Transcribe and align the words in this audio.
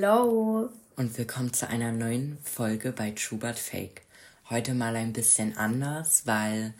Hallo. 0.00 0.68
Und 0.94 1.18
willkommen 1.18 1.52
zu 1.52 1.68
einer 1.68 1.90
neuen 1.90 2.38
Folge 2.44 2.92
bei 2.92 3.12
But 3.32 3.58
Fake. 3.58 4.02
Heute 4.48 4.74
mal 4.74 4.94
ein 4.94 5.12
bisschen 5.12 5.56
anders, 5.56 6.22
weil, 6.24 6.72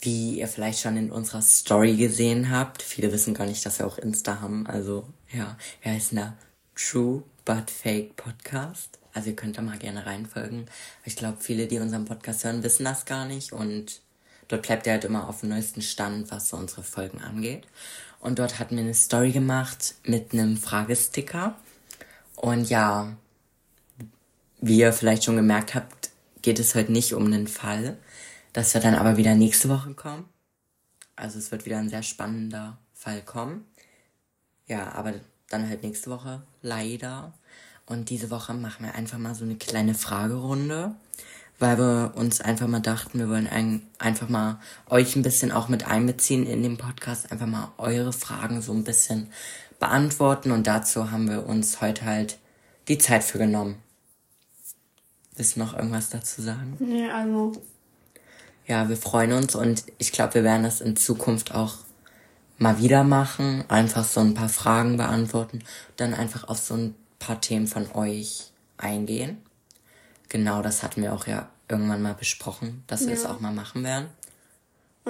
wie 0.00 0.38
ihr 0.38 0.46
vielleicht 0.46 0.78
schon 0.78 0.96
in 0.96 1.10
unserer 1.10 1.42
Story 1.42 1.96
gesehen 1.96 2.50
habt, 2.50 2.82
viele 2.82 3.12
wissen 3.12 3.34
gar 3.34 3.46
nicht, 3.46 3.66
dass 3.66 3.80
wir 3.80 3.88
auch 3.88 3.98
Insta 3.98 4.40
haben. 4.40 4.68
Also, 4.68 5.08
ja, 5.32 5.56
wir 5.82 5.92
heißen 5.92 6.16
da 6.16 6.36
True 6.76 7.24
But 7.44 7.72
Fake 7.72 8.14
Podcast. 8.14 9.00
Also 9.14 9.30
ihr 9.30 9.36
könnt 9.36 9.58
da 9.58 9.62
mal 9.62 9.78
gerne 9.78 10.06
reinfolgen. 10.06 10.66
Ich 11.04 11.16
glaube, 11.16 11.38
viele, 11.40 11.66
die 11.66 11.80
unseren 11.80 12.04
Podcast 12.04 12.44
hören, 12.44 12.62
wissen 12.62 12.84
das 12.84 13.04
gar 13.04 13.24
nicht. 13.24 13.52
Und 13.52 14.00
dort 14.46 14.62
bleibt 14.62 14.86
ihr 14.86 14.92
halt 14.92 15.04
immer 15.04 15.28
auf 15.28 15.40
dem 15.40 15.48
neuesten 15.48 15.82
Stand, 15.82 16.30
was 16.30 16.50
so 16.50 16.56
unsere 16.56 16.84
Folgen 16.84 17.20
angeht. 17.20 17.66
Und 18.20 18.38
dort 18.38 18.60
hatten 18.60 18.76
wir 18.76 18.84
eine 18.84 18.94
Story 18.94 19.32
gemacht 19.32 19.96
mit 20.04 20.32
einem 20.32 20.56
Fragesticker. 20.56 21.56
Und 22.40 22.70
ja, 22.70 23.16
wie 24.60 24.78
ihr 24.78 24.92
vielleicht 24.92 25.24
schon 25.24 25.36
gemerkt 25.36 25.74
habt, 25.74 26.10
geht 26.40 26.60
es 26.60 26.74
heute 26.76 26.92
nicht 26.92 27.14
um 27.14 27.26
einen 27.26 27.48
Fall. 27.48 27.98
Das 28.52 28.74
wird 28.74 28.84
dann 28.84 28.94
aber 28.94 29.16
wieder 29.16 29.34
nächste 29.34 29.68
Woche 29.68 29.94
kommen. 29.94 30.24
Also 31.16 31.38
es 31.38 31.50
wird 31.50 31.66
wieder 31.66 31.78
ein 31.78 31.88
sehr 31.88 32.04
spannender 32.04 32.78
Fall 32.94 33.22
kommen. 33.22 33.64
Ja, 34.66 34.92
aber 34.92 35.14
dann 35.48 35.68
halt 35.68 35.82
nächste 35.82 36.10
Woche, 36.10 36.42
leider. 36.62 37.32
Und 37.86 38.08
diese 38.08 38.30
Woche 38.30 38.54
machen 38.54 38.86
wir 38.86 38.94
einfach 38.94 39.18
mal 39.18 39.34
so 39.34 39.44
eine 39.44 39.56
kleine 39.56 39.94
Fragerunde, 39.94 40.94
weil 41.58 41.76
wir 41.78 42.12
uns 42.14 42.40
einfach 42.40 42.68
mal 42.68 42.80
dachten, 42.80 43.18
wir 43.18 43.28
wollen 43.28 43.48
ein, 43.48 43.82
einfach 43.98 44.28
mal 44.28 44.60
euch 44.88 45.16
ein 45.16 45.22
bisschen 45.22 45.50
auch 45.50 45.68
mit 45.68 45.88
einbeziehen 45.88 46.46
in 46.46 46.62
den 46.62 46.76
Podcast, 46.76 47.32
einfach 47.32 47.46
mal 47.46 47.72
eure 47.78 48.12
Fragen 48.12 48.62
so 48.62 48.72
ein 48.72 48.84
bisschen 48.84 49.32
beantworten. 49.78 50.50
Und 50.50 50.66
dazu 50.66 51.10
haben 51.10 51.28
wir 51.28 51.46
uns 51.46 51.80
heute 51.80 52.04
halt 52.04 52.38
die 52.88 52.98
Zeit 52.98 53.24
für 53.24 53.38
genommen. 53.38 53.76
Willst 55.36 55.56
du 55.56 55.60
noch 55.60 55.74
irgendwas 55.74 56.10
dazu 56.10 56.42
sagen? 56.42 56.76
Nee, 56.80 57.08
also. 57.10 57.52
Ja, 58.66 58.88
wir 58.88 58.96
freuen 58.96 59.32
uns 59.32 59.54
und 59.54 59.84
ich 59.98 60.12
glaube, 60.12 60.34
wir 60.34 60.44
werden 60.44 60.62
das 60.62 60.80
in 60.80 60.96
Zukunft 60.96 61.54
auch 61.54 61.76
mal 62.58 62.78
wieder 62.80 63.04
machen. 63.04 63.64
Einfach 63.68 64.04
so 64.04 64.20
ein 64.20 64.34
paar 64.34 64.48
Fragen 64.48 64.96
beantworten. 64.96 65.60
Dann 65.96 66.12
einfach 66.12 66.48
auf 66.48 66.58
so 66.58 66.74
ein 66.74 66.94
paar 67.18 67.40
Themen 67.40 67.66
von 67.66 67.90
euch 67.94 68.50
eingehen. 68.76 69.38
Genau, 70.28 70.60
das 70.60 70.82
hatten 70.82 71.02
wir 71.02 71.14
auch 71.14 71.26
ja 71.26 71.48
irgendwann 71.68 72.02
mal 72.02 72.14
besprochen, 72.14 72.82
dass 72.86 73.06
wir 73.06 73.14
es 73.14 73.22
Ja. 73.22 73.30
auch 73.30 73.40
mal 73.40 73.52
machen 73.52 73.84
werden. 73.84 74.08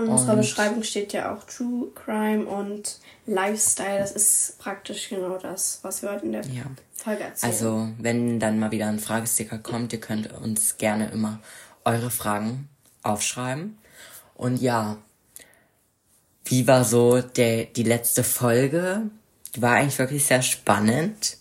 In 0.05 0.09
unserer 0.09 0.33
Und- 0.33 0.39
Beschreibung 0.41 0.83
steht 0.83 1.13
ja 1.13 1.35
auch 1.35 1.45
True 1.45 1.89
Crime 1.95 2.47
und 2.47 2.99
Lifestyle. 3.27 3.99
Das 3.99 4.13
ist 4.13 4.59
praktisch 4.59 5.09
genau 5.09 5.39
das, 5.39 5.81
was 5.83 6.03
wir 6.03 6.13
heute 6.13 6.27
in 6.27 6.33
der 6.33 6.47
Ja. 6.47 6.65
Folge 6.95 7.25
erzählen. 7.25 7.53
Also, 7.53 7.89
wenn 7.99 8.41
dann 8.41 8.59
mal 8.59 8.71
wieder 8.71 8.87
ein 8.87 8.99
Fragesticker 8.99 9.59
kommt, 9.59 9.93
ihr 9.93 10.01
könnt 10.01 10.33
uns 10.33 10.79
gerne 10.79 11.11
immer 11.11 11.41
eure 11.85 12.11
Fragen 12.11 12.69
aufschreiben. 13.03 13.79
Und 14.35 14.61
ja, 14.61 14.99
wie 16.45 16.67
war 16.67 16.85
so 16.85 17.21
der, 17.21 17.65
die 17.67 17.83
letzte 17.83 18.25
Folge? 18.25 19.03
Die 19.55 19.63
war 19.63 19.73
eigentlich 19.73 19.99
wirklich 19.99 20.25
sehr 20.25 20.43
spannend. 20.43 21.37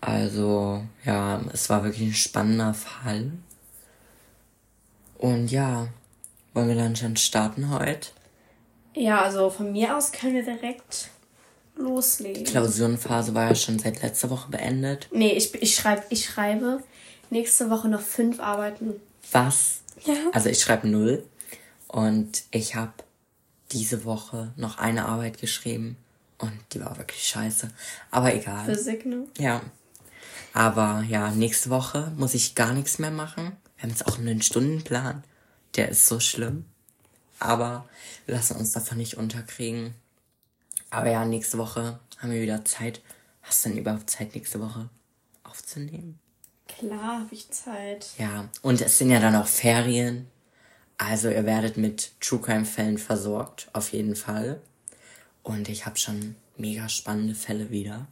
Also, 0.00 0.82
ja, 1.04 1.40
es 1.52 1.68
war 1.68 1.84
wirklich 1.84 2.08
ein 2.10 2.14
spannender 2.14 2.74
Fall. 2.74 3.32
Und 5.18 5.48
ja, 5.50 5.88
wollen 6.54 6.68
wir 6.68 6.76
dann 6.76 6.96
schon 6.96 7.16
starten 7.16 7.70
heute? 7.70 8.08
ja, 8.94 9.22
also 9.22 9.50
von 9.50 9.72
mir 9.72 9.96
aus 9.96 10.12
können 10.12 10.34
wir 10.34 10.42
direkt 10.42 11.10
loslegen. 11.76 12.44
Klausurenphase 12.44 13.34
war 13.34 13.48
ja 13.48 13.54
schon 13.54 13.78
seit 13.78 14.02
letzter 14.02 14.30
Woche 14.30 14.50
beendet. 14.50 15.08
Nee, 15.12 15.32
ich, 15.32 15.54
ich, 15.54 15.74
schreib, 15.74 16.04
ich 16.10 16.26
schreibe 16.26 16.82
nächste 17.30 17.70
Woche 17.70 17.88
noch 17.88 18.00
fünf 18.00 18.40
Arbeiten. 18.40 18.94
Was? 19.32 19.80
Ja. 20.04 20.14
Also 20.32 20.48
ich 20.48 20.60
schreibe 20.60 20.88
null 20.88 21.24
und 21.88 22.44
ich 22.50 22.74
habe 22.74 22.92
diese 23.72 24.04
Woche 24.04 24.52
noch 24.56 24.78
eine 24.78 25.06
Arbeit 25.06 25.38
geschrieben 25.38 25.96
und 26.38 26.52
die 26.72 26.80
war 26.80 26.98
wirklich 26.98 27.22
scheiße. 27.28 27.70
Aber 28.10 28.34
egal. 28.34 28.64
Physik, 28.64 29.06
ne? 29.06 29.26
Ja. 29.38 29.60
Aber 30.52 31.04
ja, 31.08 31.30
nächste 31.30 31.70
Woche 31.70 32.12
muss 32.16 32.34
ich 32.34 32.56
gar 32.56 32.72
nichts 32.72 32.98
mehr 32.98 33.12
machen. 33.12 33.56
Wir 33.76 33.84
haben 33.84 33.90
jetzt 33.90 34.06
auch 34.06 34.18
einen 34.18 34.42
Stundenplan. 34.42 35.22
Der 35.76 35.88
ist 35.88 36.06
so 36.06 36.20
schlimm. 36.20 36.64
Aber 37.38 37.88
wir 38.26 38.34
lassen 38.34 38.56
uns 38.56 38.72
davon 38.72 38.98
nicht 38.98 39.16
unterkriegen. 39.16 39.94
Aber 40.90 41.10
ja, 41.10 41.24
nächste 41.24 41.58
Woche 41.58 41.98
haben 42.18 42.32
wir 42.32 42.42
wieder 42.42 42.64
Zeit. 42.64 43.00
Hast 43.42 43.64
du 43.64 43.70
denn 43.70 43.78
überhaupt 43.78 44.10
Zeit, 44.10 44.34
nächste 44.34 44.60
Woche 44.60 44.88
aufzunehmen? 45.44 46.18
Klar, 46.68 47.20
habe 47.20 47.34
ich 47.34 47.50
Zeit. 47.50 48.06
Ja, 48.18 48.48
und 48.62 48.80
es 48.80 48.98
sind 48.98 49.10
ja 49.10 49.20
dann 49.20 49.36
auch 49.36 49.46
Ferien. 49.46 50.28
Also 50.98 51.30
ihr 51.30 51.46
werdet 51.46 51.76
mit 51.76 52.12
True 52.20 52.40
Crime 52.40 52.66
Fällen 52.66 52.98
versorgt, 52.98 53.68
auf 53.72 53.92
jeden 53.92 54.16
Fall. 54.16 54.60
Und 55.42 55.68
ich 55.68 55.86
habe 55.86 55.98
schon 55.98 56.36
mega 56.56 56.88
spannende 56.88 57.34
Fälle 57.34 57.70
wieder, 57.70 58.06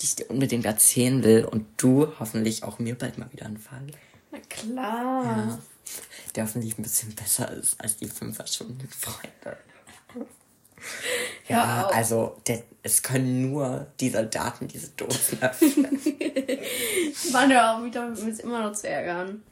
die 0.00 0.06
ich 0.06 0.16
dir 0.16 0.30
unbedingt 0.30 0.64
erzählen 0.64 1.22
will. 1.22 1.44
Und 1.44 1.66
du 1.76 2.08
hoffentlich 2.18 2.62
auch 2.62 2.78
mir 2.78 2.96
bald 2.96 3.18
mal 3.18 3.30
wieder 3.32 3.46
einen 3.46 3.58
Fall. 3.58 3.86
Na 4.32 4.38
klar. 4.48 5.58
Der 6.34 6.44
hoffentlich 6.44 6.76
ein 6.78 6.82
bisschen 6.82 7.14
besser 7.14 7.50
ist 7.52 7.80
als 7.80 7.96
die 7.96 8.08
fünfer 8.08 8.46
Stunden 8.46 8.88
Freunde. 8.88 9.58
Ja, 11.48 11.86
also 11.88 12.36
der, 12.46 12.62
es 12.82 13.02
können 13.02 13.50
nur 13.50 13.86
die 14.00 14.10
Soldaten 14.10 14.68
diese 14.68 14.88
Dosen 14.90 15.42
öffnen. 15.42 15.98
Mann, 17.32 17.50
hör 17.52 17.76
auf, 17.78 17.84
wieder 17.84 18.08
mich 18.08 18.40
immer 18.40 18.62
noch 18.62 18.72
zu 18.72 18.88
ärgern. 18.88 19.42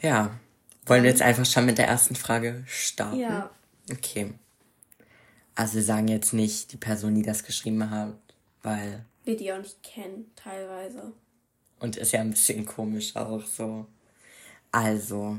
ja, 0.00 0.30
wollen 0.86 1.02
wir 1.02 1.10
jetzt 1.10 1.22
einfach 1.22 1.46
schon 1.46 1.64
mit 1.66 1.78
der 1.78 1.86
ersten 1.88 2.14
Frage 2.16 2.64
starten? 2.66 3.20
Ja. 3.20 3.50
Okay. 3.90 4.34
Also 5.54 5.74
wir 5.74 5.82
sagen 5.82 6.08
jetzt 6.08 6.32
nicht 6.32 6.72
die 6.72 6.76
Person, 6.76 7.14
die 7.14 7.22
das 7.22 7.44
geschrieben 7.44 7.88
hat, 7.90 8.14
weil 8.62 9.04
Wir 9.24 9.36
die 9.36 9.52
auch 9.52 9.58
nicht 9.58 9.82
kennen, 9.82 10.30
teilweise. 10.36 11.12
und 11.78 11.96
ist 11.96 12.12
ja 12.12 12.20
ein 12.20 12.30
bisschen 12.30 12.66
komisch 12.66 13.14
auch 13.16 13.44
so. 13.46 13.86
Also, 14.74 15.38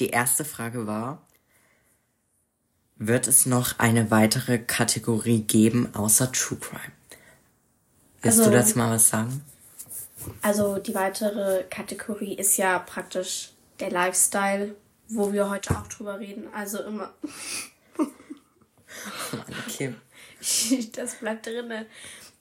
die 0.00 0.08
erste 0.08 0.44
Frage 0.44 0.88
war, 0.88 1.22
wird 2.96 3.28
es 3.28 3.46
noch 3.46 3.78
eine 3.78 4.10
weitere 4.10 4.58
Kategorie 4.58 5.42
geben 5.42 5.94
außer 5.94 6.32
True 6.32 6.58
Crime? 6.58 6.92
Willst 8.22 8.40
Also- 8.40 8.50
du 8.50 8.56
dazu 8.56 8.78
mal 8.78 8.90
was 8.90 9.08
sagen? 9.08 9.44
Also 10.40 10.78
die 10.78 10.94
weitere 10.96 11.62
Kategorie 11.70 12.34
ist 12.34 12.56
ja 12.56 12.80
praktisch 12.80 13.50
der 13.78 13.90
Lifestyle, 13.92 14.74
wo 15.08 15.32
wir 15.32 15.48
heute 15.48 15.76
auch 15.78 15.86
drüber 15.86 16.18
reden. 16.18 16.44
Also 16.52 16.82
immer, 16.82 17.12
Okay. 19.68 19.94
das 20.96 21.14
bleibt 21.16 21.46
drinne. 21.46 21.86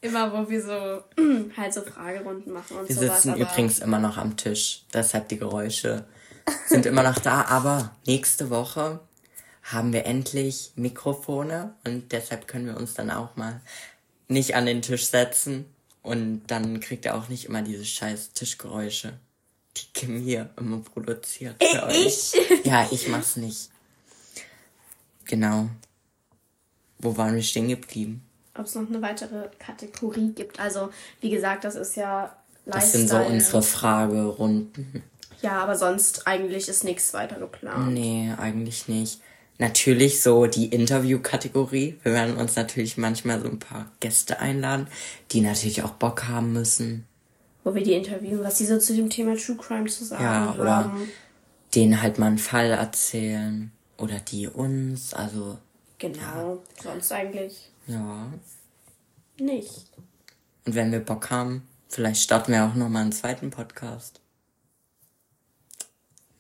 Immer, 0.02 0.34
wo 0.34 0.50
wir 0.50 0.62
so 0.63 1.03
halt 1.58 1.73
so 1.73 1.81
Fragerunden 1.84 2.52
machen 2.52 2.78
und 2.78 2.90
Wir 2.90 2.96
sowas. 2.96 3.22
sitzen 3.23 3.29
aber 3.31 3.41
übrigens 3.41 3.78
immer 3.79 4.00
noch 4.00 4.18
am 4.18 4.35
Tisch, 4.38 4.84
deshalb 4.91 5.29
die 5.29 5.38
Geräusche 5.38 6.06
sind 6.68 6.85
immer 6.85 7.03
noch 7.03 7.19
da. 7.19 7.46
Aber 7.46 7.96
nächste 8.06 8.50
Woche 8.50 9.00
haben 9.63 9.94
wir 9.94 10.06
endlich 10.06 10.72
Mikrofone 10.75 11.75
und 11.85 12.12
deshalb 12.12 12.47
können 12.47 12.68
wir 12.68 12.78
uns 12.78 12.94
dann 12.94 13.12
auch 13.12 13.35
mal 13.35 13.62
nicht 14.28 14.56
an 14.56 14.66
den 14.66 14.81
Tisch 14.81 15.07
setzen 15.07 15.66
und 16.02 16.44
dann 16.47 16.79
kriegt 16.79 17.06
ihr 17.06 17.16
auch 17.16 17.29
nicht 17.29 17.46
immer 17.46 17.62
diese 17.62 17.85
scheiß 17.85 18.31
Tischgeräusche, 18.34 19.13
die 19.78 19.85
Kim 19.94 20.19
hier 20.19 20.50
immer 20.57 20.79
produziert 20.79 21.62
euch. 21.62 22.34
ich? 22.34 22.66
Ja, 22.66 22.88
ich 22.91 23.08
mach's 23.08 23.35
nicht. 23.35 23.70
Genau. 25.26 25.70
Wo 26.97 27.17
waren 27.17 27.35
wir 27.35 27.43
stehen 27.43 27.67
geblieben? 27.67 28.23
ob 28.58 28.66
es 28.66 28.76
noch 28.76 28.88
eine 28.88 29.02
weitere 29.02 29.49
Kategorie 29.59 30.32
gibt. 30.34 30.59
Also, 30.59 30.90
wie 31.20 31.29
gesagt, 31.29 31.64
das 31.64 31.76
ist 31.76 31.96
ja 31.96 32.35
Lifestyle. 32.66 32.82
Das 32.82 32.91
sind 32.91 33.09
so 33.09 33.17
unsere 33.17 33.64
Fragerunden. 33.64 35.03
Ja, 35.41 35.61
aber 35.64 35.76
sonst 35.76 36.28
eigentlich 36.28 36.67
ist 36.70 36.84
nichts 36.84 37.14
weiter 37.14 37.38
geplant. 37.40 37.93
Nee, 37.93 38.32
eigentlich 38.38 38.88
nicht. 38.88 39.22
Natürlich 39.58 40.22
so 40.23 40.46
die 40.47 40.67
Interview-Kategorie. 40.67 41.97
Wir 42.03 42.14
werden 42.14 42.35
uns 42.38 42.55
natürlich 42.55 42.97
manchmal 42.97 43.41
so 43.41 43.47
ein 43.47 43.59
paar 43.59 43.91
Gäste 43.99 44.40
einladen, 44.40 44.88
die 45.32 45.41
natürlich 45.41 45.84
auch 45.84 45.91
Bock 45.91 46.28
haben 46.28 46.53
müssen. 46.53 47.05
Wo 47.64 47.76
wir 47.76 47.84
die 47.84 47.93
interviewen, 47.93 48.43
was 48.43 48.58
sie 48.58 48.66
so 48.66 48.79
zu 48.79 48.96
dem 48.96 49.09
Thema 49.09 49.35
True 49.35 49.58
Crime 49.58 49.85
zu 49.85 50.03
sagen 50.03 50.23
Ja, 50.23 50.55
oder 50.59 50.76
haben. 50.85 51.08
denen 51.76 52.02
halt 52.02 52.17
mal 52.17 52.28
einen 52.28 52.38
Fall 52.40 52.72
erzählen. 52.72 53.72
Oder 53.97 54.20
die 54.20 54.47
uns. 54.47 55.14
Also, 55.14 55.59
Genau. 55.99 56.64
Sonst 56.82 57.11
eigentlich 57.11 57.70
ja. 57.85 58.34
nicht. 59.38 59.85
Und 60.66 60.73
wenn 60.73 60.91
wir 60.91 60.99
Bock 61.02 61.29
haben, 61.29 61.67
vielleicht 61.88 62.22
starten 62.23 62.53
wir 62.53 62.66
auch 62.66 62.73
nochmal 62.73 63.03
einen 63.03 63.11
zweiten 63.11 63.52
Podcast. 63.52 64.21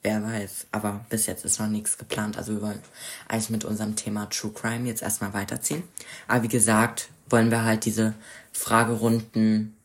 Wer 0.03 0.23
weiß. 0.23 0.67
Aber 0.71 1.05
bis 1.09 1.27
jetzt 1.27 1.45
ist 1.45 1.59
noch 1.59 1.67
nichts 1.67 1.97
geplant. 1.97 2.37
Also 2.37 2.53
wir 2.53 2.61
wollen 2.61 2.81
eigentlich 3.27 3.49
mit 3.51 3.65
unserem 3.65 3.95
Thema 3.95 4.29
True 4.29 4.51
Crime 4.51 4.87
jetzt 4.87 5.03
erstmal 5.03 5.33
weiterziehen. 5.33 5.83
Aber 6.27 6.43
wie 6.43 6.47
gesagt, 6.47 7.09
wollen 7.29 7.51
wir 7.51 7.63
halt 7.63 7.85
diese 7.85 8.13
Fragerunden 8.51 9.75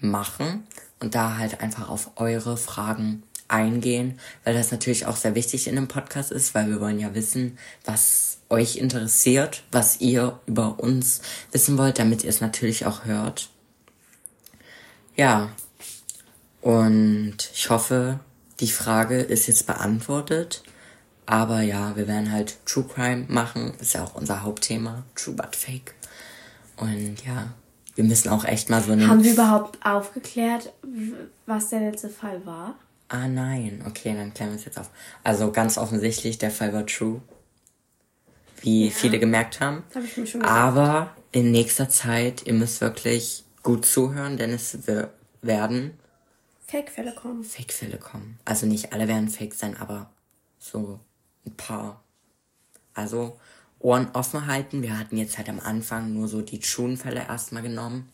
machen 0.00 0.66
und 1.00 1.14
da 1.14 1.36
halt 1.36 1.60
einfach 1.60 1.88
auf 1.88 2.12
eure 2.16 2.56
Fragen 2.56 3.22
eingehen, 3.48 4.18
weil 4.44 4.54
das 4.54 4.70
natürlich 4.70 5.06
auch 5.06 5.16
sehr 5.16 5.34
wichtig 5.34 5.68
in 5.68 5.76
einem 5.76 5.88
Podcast 5.88 6.32
ist, 6.32 6.54
weil 6.54 6.68
wir 6.68 6.80
wollen 6.80 6.98
ja 6.98 7.14
wissen, 7.14 7.58
was 7.84 8.38
euch 8.48 8.76
interessiert, 8.76 9.62
was 9.72 10.00
ihr 10.00 10.40
über 10.46 10.78
uns 10.78 11.20
wissen 11.52 11.78
wollt, 11.78 11.98
damit 11.98 12.24
ihr 12.24 12.30
es 12.30 12.40
natürlich 12.40 12.86
auch 12.86 13.04
hört. 13.04 13.50
Ja. 15.16 15.50
Und 16.60 17.36
ich 17.54 17.70
hoffe, 17.70 18.18
die 18.60 18.70
Frage 18.70 19.20
ist 19.20 19.46
jetzt 19.46 19.66
beantwortet. 19.66 20.62
Aber 21.26 21.60
ja, 21.60 21.96
wir 21.96 22.06
werden 22.06 22.30
halt 22.30 22.64
True 22.66 22.84
Crime 22.84 23.26
machen. 23.28 23.74
Ist 23.80 23.94
ja 23.94 24.04
auch 24.04 24.14
unser 24.14 24.42
Hauptthema. 24.42 25.04
True 25.14 25.34
but 25.34 25.56
Fake. 25.56 25.94
Und 26.76 27.16
ja, 27.26 27.48
wir 27.96 28.04
müssen 28.04 28.28
auch 28.28 28.44
echt 28.44 28.70
mal 28.70 28.82
so 28.82 28.92
eine. 28.92 29.08
Haben 29.08 29.24
wir 29.24 29.32
überhaupt 29.32 29.84
aufgeklärt, 29.84 30.72
was 31.46 31.70
der 31.70 31.80
letzte 31.80 32.10
Fall 32.10 32.44
war? 32.46 32.76
Ah 33.08 33.28
nein, 33.28 33.84
okay, 33.86 34.14
dann 34.16 34.34
klären 34.34 34.50
wir 34.50 34.56
es 34.56 34.64
jetzt 34.64 34.78
auf. 34.78 34.90
Also 35.22 35.52
ganz 35.52 35.78
offensichtlich, 35.78 36.38
der 36.38 36.50
Fall 36.50 36.72
war 36.72 36.86
true. 36.86 37.22
Wie 38.60 38.86
ja. 38.86 38.90
viele 38.90 39.18
gemerkt 39.18 39.60
haben. 39.60 39.84
Hab 39.94 40.04
ich 40.04 40.16
mir 40.16 40.26
schon 40.26 40.40
gesagt. 40.40 40.58
Aber 40.58 41.10
in 41.32 41.50
nächster 41.50 41.88
Zeit, 41.88 42.46
ihr 42.46 42.54
müsst 42.54 42.80
wirklich 42.80 43.44
gut 43.62 43.86
zuhören, 43.86 44.36
denn 44.36 44.52
es 44.52 44.78
werden 45.42 45.92
Fake-Fälle 46.66 47.14
kommen. 47.14 47.44
Fake-Fälle 47.44 47.98
kommen. 47.98 48.38
Also 48.44 48.66
nicht 48.66 48.92
alle 48.92 49.06
werden 49.08 49.28
fake 49.28 49.54
sein, 49.54 49.76
aber 49.76 50.10
so 50.58 50.98
ein 51.46 51.56
paar. 51.56 52.02
Also 52.94 53.38
Ohren 53.78 54.10
offen 54.14 54.46
halten. 54.46 54.82
Wir 54.82 54.98
hatten 54.98 55.16
jetzt 55.16 55.38
halt 55.38 55.48
am 55.48 55.60
Anfang 55.60 56.12
nur 56.12 56.28
so 56.28 56.42
die 56.42 56.58
True-Fälle 56.58 57.20
erstmal 57.20 57.62
genommen, 57.62 58.08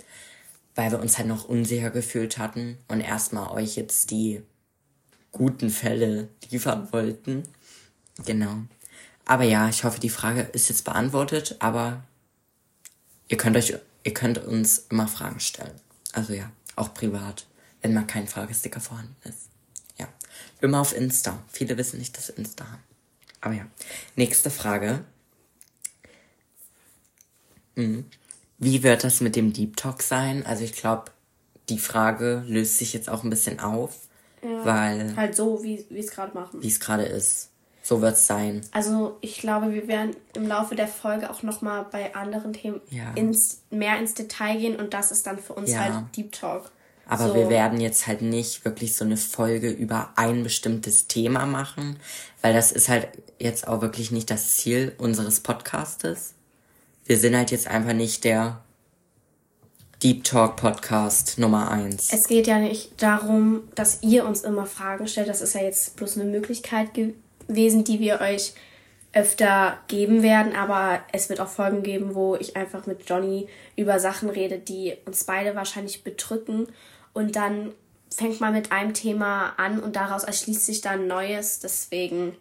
weil 0.75 0.91
wir 0.91 1.01
uns 1.01 1.19
halt 1.19 1.29
noch 1.29 1.45
unsicher 1.45 1.91
gefühlt 1.91 2.37
hatten 2.39 2.79
und 2.89 3.01
erstmal 3.01 3.51
euch 3.53 3.77
jetzt 3.77 4.11
die 4.11 4.43
guten 5.31 5.71
Fälle 5.71 6.29
liefern 6.51 6.93
wollten. 6.93 7.45
Genau. 8.27 8.59
Aber 9.25 9.45
ja, 9.45 9.69
ich 9.69 9.85
hoffe, 9.85 10.01
die 10.01 10.11
Frage 10.11 10.43
ist 10.43 10.69
jetzt 10.69 10.85
beantwortet, 10.85 11.57
aber 11.61 12.03
ihr 13.29 13.37
könnt 13.37 13.57
euch, 13.57 13.75
ihr 14.05 14.15
könnt 14.15 14.39
uns 14.39 14.87
immer 14.91 15.09
Fragen 15.09 15.41
stellen. 15.41 15.81
Also 16.13 16.35
ja, 16.35 16.51
auch 16.77 16.93
privat, 16.93 17.47
wenn 17.83 17.95
mal 17.95 18.07
kein 18.07 18.27
Fragesticker 18.27 18.81
vorhanden 18.81 19.17
ist. 19.25 19.51
Ja. 19.99 20.09
Immer 20.61 20.81
auf 20.81 20.97
Insta. 20.97 21.43
Viele 21.49 21.77
wissen 21.77 21.99
nicht, 21.99 22.17
dass 22.17 22.31
Insta 22.31 22.65
haben. 22.65 22.83
Aber 23.41 23.55
ja. 23.55 23.67
Nächste 24.17 24.51
Frage. 24.51 25.05
Mhm. 27.75 28.07
Wie 28.59 28.83
wird 28.83 29.03
das 29.03 29.21
mit 29.21 29.35
dem 29.35 29.53
Deep 29.53 29.77
Talk 29.77 30.03
sein? 30.03 30.47
Also 30.47 30.63
ich 30.63 30.73
glaube, 30.73 31.11
die 31.69 31.79
Frage 31.79 32.45
löst 32.47 32.79
sich 32.79 32.93
jetzt 32.93 33.11
auch 33.11 33.25
ein 33.25 33.31
bisschen 33.31 33.61
auf. 33.61 33.99
Ja, 34.43 34.65
weil. 34.65 35.17
Halt 35.17 35.37
so, 35.37 35.63
wie 35.63 35.85
wir 35.89 36.01
es 36.01 36.11
gerade 36.11 36.35
machen. 36.35 36.63
Wie 36.63 36.69
es 36.69 36.81
gerade 36.81 37.05
ist. 37.05 37.51
So 37.83 38.01
wird 38.01 38.15
es 38.15 38.29
sein. 38.29 38.61
Also 38.71 39.19
ich 39.21 39.39
glaube, 39.39 39.73
wir 39.73 39.89
werden 39.89 40.15
im 40.37 40.47
Laufe 40.47 40.77
der 40.77 40.87
Folge 40.87 41.29
auch 41.29 41.43
nochmal 41.43 41.85
bei 41.91 42.15
anderen 42.15 42.53
Themen 42.53 42.81
ja. 42.91 43.13
ins, 43.15 43.63
mehr 43.71 43.99
ins 43.99 44.15
Detail 44.15 44.59
gehen 44.59 44.77
und 44.77 44.95
das 44.95 45.11
ist 45.11 45.27
dann 45.27 45.39
für 45.39 45.55
uns 45.55 45.73
ja. 45.73 45.81
halt 45.81 46.17
Deep 46.17 46.31
Talk. 46.31 46.71
Aber 47.07 47.29
so. 47.29 47.35
wir 47.35 47.49
werden 47.49 47.81
jetzt 47.81 48.07
halt 48.07 48.23
nicht 48.23 48.65
wirklich 48.65 48.97
so 48.97 49.05
eine 49.05 49.17
Folge 49.17 49.71
über 49.71 50.11
ein 50.17 50.43
bestimmtes 50.43 51.09
Thema 51.09 51.47
machen, 51.47 51.99
weil 52.41 52.55
das 52.55 52.73
ist 52.73 52.89
halt 52.89 53.09
jetzt 53.39 53.67
auch 53.69 53.81
wirklich 53.81 54.11
nicht 54.11 54.31
das 54.31 54.57
Ziel 54.57 54.95
unseres 54.99 55.41
Podcastes. 55.41 56.35
Wir 57.05 57.19
sind 57.19 57.37
halt 57.37 57.51
jetzt 57.51 57.67
einfach 57.67 57.93
nicht 57.93 58.25
der 58.25 58.61
Deep 60.03 60.25
Talk 60.25 60.57
Podcast 60.57 61.39
Nummer 61.39 61.71
eins. 61.71 62.13
Es 62.13 62.27
geht 62.27 62.49
ja 62.49 62.59
nicht 62.59 63.01
darum, 63.01 63.69
dass 63.77 64.03
ihr 64.03 64.27
uns 64.27 64.41
immer 64.41 64.67
Fragen 64.67 65.07
stellt. 65.07 65.29
Das 65.29 65.41
ist 65.41 65.55
ja 65.55 65.63
jetzt 65.63 65.95
bloß 65.95 66.19
eine 66.19 66.29
Möglichkeit 66.29 66.89
gewesen, 66.93 67.85
die 67.85 68.01
wir 68.01 68.21
euch 68.21 68.55
öfter 69.13 69.79
geben 69.87 70.25
werden. 70.25 70.57
Aber 70.57 71.01
es 71.13 71.29
wird 71.29 71.39
auch 71.39 71.49
Folgen 71.49 71.85
geben, 71.85 72.17
wo 72.17 72.35
ich 72.35 72.57
einfach 72.57 72.87
mit 72.87 73.09
Johnny 73.09 73.47
über 73.77 74.01
Sachen 74.01 74.29
rede, 74.29 74.59
die 74.59 74.95
uns 75.05 75.23
beide 75.23 75.55
wahrscheinlich 75.55 76.03
bedrücken. 76.03 76.67
Und 77.13 77.37
dann 77.37 77.73
fängt 78.15 78.41
man 78.41 78.53
mit 78.53 78.73
einem 78.73 78.95
Thema 78.95 79.55
an 79.57 79.81
und 79.81 79.97
daraus 79.97 80.25
erschließt 80.25 80.67
sich 80.67 80.81
dann 80.81 81.07
Neues. 81.07 81.61
Deswegen, 81.61 82.37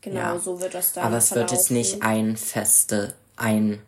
genau 0.00 0.34
ja. 0.34 0.38
so 0.38 0.60
wird 0.60 0.74
das 0.74 0.92
dann. 0.92 1.04
Aber 1.04 1.18
es 1.18 1.28
verlaufen. 1.28 1.50
wird 1.50 1.58
jetzt 1.58 1.70
nicht 1.70 2.02
ein 2.02 2.36
feste, 2.36 3.14
ein 3.36 3.80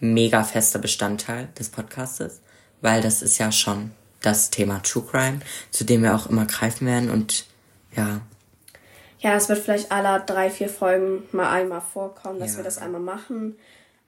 mega 0.00 0.44
fester 0.44 0.78
Bestandteil 0.78 1.48
des 1.58 1.70
Podcastes, 1.70 2.40
weil 2.80 3.00
das 3.00 3.22
ist 3.22 3.38
ja 3.38 3.50
schon 3.52 3.92
das 4.20 4.50
Thema 4.50 4.82
True 4.82 5.04
Crime, 5.10 5.40
zu 5.70 5.84
dem 5.84 6.02
wir 6.02 6.14
auch 6.14 6.26
immer 6.26 6.46
greifen 6.46 6.86
werden 6.86 7.10
und 7.10 7.46
ja. 7.94 8.20
Ja, 9.18 9.34
es 9.36 9.48
wird 9.48 9.58
vielleicht 9.60 9.90
alle 9.90 10.22
drei, 10.24 10.50
vier 10.50 10.68
Folgen 10.68 11.24
mal 11.32 11.50
einmal 11.50 11.80
vorkommen, 11.80 12.40
dass 12.40 12.52
ja. 12.52 12.56
wir 12.58 12.64
das 12.64 12.78
einmal 12.78 13.00
machen, 13.00 13.56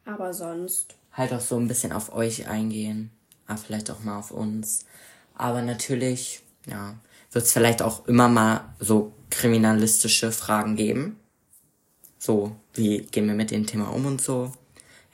aber 0.04 0.34
sonst. 0.34 0.94
Halt 1.12 1.32
auch 1.32 1.40
so 1.40 1.56
ein 1.56 1.68
bisschen 1.68 1.92
auf 1.92 2.14
euch 2.14 2.48
eingehen, 2.48 3.10
aber 3.46 3.58
vielleicht 3.58 3.90
auch 3.90 4.00
mal 4.00 4.18
auf 4.18 4.30
uns. 4.30 4.84
Aber 5.36 5.62
natürlich, 5.62 6.40
ja, 6.66 6.98
wird 7.30 7.44
es 7.44 7.52
vielleicht 7.52 7.82
auch 7.82 8.06
immer 8.06 8.28
mal 8.28 8.74
so 8.80 9.12
kriminalistische 9.30 10.32
Fragen 10.32 10.76
geben. 10.76 11.16
So, 12.18 12.56
wie 12.74 13.02
gehen 13.02 13.26
wir 13.26 13.34
mit 13.34 13.50
dem 13.50 13.66
Thema 13.66 13.92
um 13.92 14.06
und 14.06 14.20
so. 14.20 14.52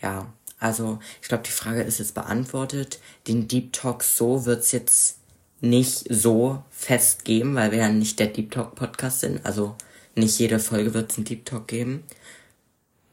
Ja, 0.01 0.33
also, 0.59 1.01
ich 1.21 1.29
glaube, 1.29 1.43
die 1.45 1.51
Frage 1.51 1.83
ist 1.83 1.99
jetzt 1.99 2.15
beantwortet. 2.15 3.01
Den 3.27 3.49
Deep 3.49 3.73
Talk 3.73 4.05
so 4.05 4.47
wird's 4.47 4.71
jetzt 4.73 5.19
nicht 5.61 6.07
so 6.09 6.63
fest 6.71 7.25
geben, 7.25 7.55
weil 7.55 7.73
wir 7.73 7.79
ja 7.79 7.89
nicht 7.89 8.19
der 8.19 8.29
Deep 8.29 8.51
Talk 8.53 8.75
Podcast 8.77 9.21
sind. 9.21 9.45
Also 9.45 9.77
nicht 10.15 10.39
jede 10.39 10.59
Folge 10.59 10.95
wird's 10.95 11.17
einen 11.17 11.25
Deep 11.25 11.45
Talk 11.45 11.69
geben. 11.69 12.05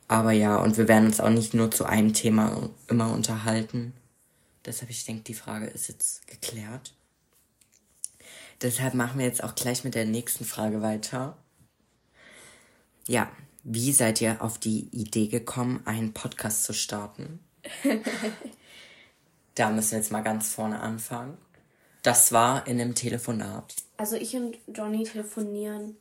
Aber 0.08 0.32
ja, 0.32 0.58
und 0.58 0.78
wir 0.78 0.88
werden 0.88 1.06
uns 1.06 1.20
auch 1.20 1.30
nicht 1.30 1.54
nur 1.54 1.72
zu 1.72 1.86
einem 1.86 2.14
Thema 2.14 2.70
immer 2.88 3.14
unterhalten. 3.14 3.94
Deshalb, 4.66 4.90
ich 4.92 5.06
denke, 5.06 5.24
die 5.24 5.34
Frage 5.34 5.68
ist 5.68 5.88
jetzt 5.88 6.28
geklärt. 6.28 6.94
Deshalb 8.62 8.94
machen 8.94 9.20
wir 9.20 9.26
jetzt 9.26 9.44
auch 9.44 9.56
gleich 9.56 9.84
mit 9.84 9.96
der 9.96 10.06
nächsten 10.06 10.46
Frage 10.46 10.82
weiter. 10.82 11.38
Ja, 13.08 13.32
wie 13.64 13.92
seid 13.94 14.22
ihr 14.22 14.42
auf 14.42 14.58
die 14.58 14.88
Idee 14.92 15.28
gekommen, 15.28 15.82
einen 15.86 16.14
Podcast 16.14 16.64
zu 16.64 16.74
starten? 16.74 17.40
da 19.56 19.70
müssen 19.70 19.92
wir 19.92 19.98
jetzt 20.00 20.12
mal 20.12 20.24
ganz 20.24 20.54
vorne 20.54 20.80
anfangen. 20.80 21.38
Das 22.04 22.32
war 22.32 22.68
in 22.68 22.80
einem 22.80 22.96
Telefonat. 22.96 23.76
Also 23.98 24.16
ich 24.16 24.36
und 24.36 24.58
Johnny 24.68 25.04
telefonieren 25.04 25.98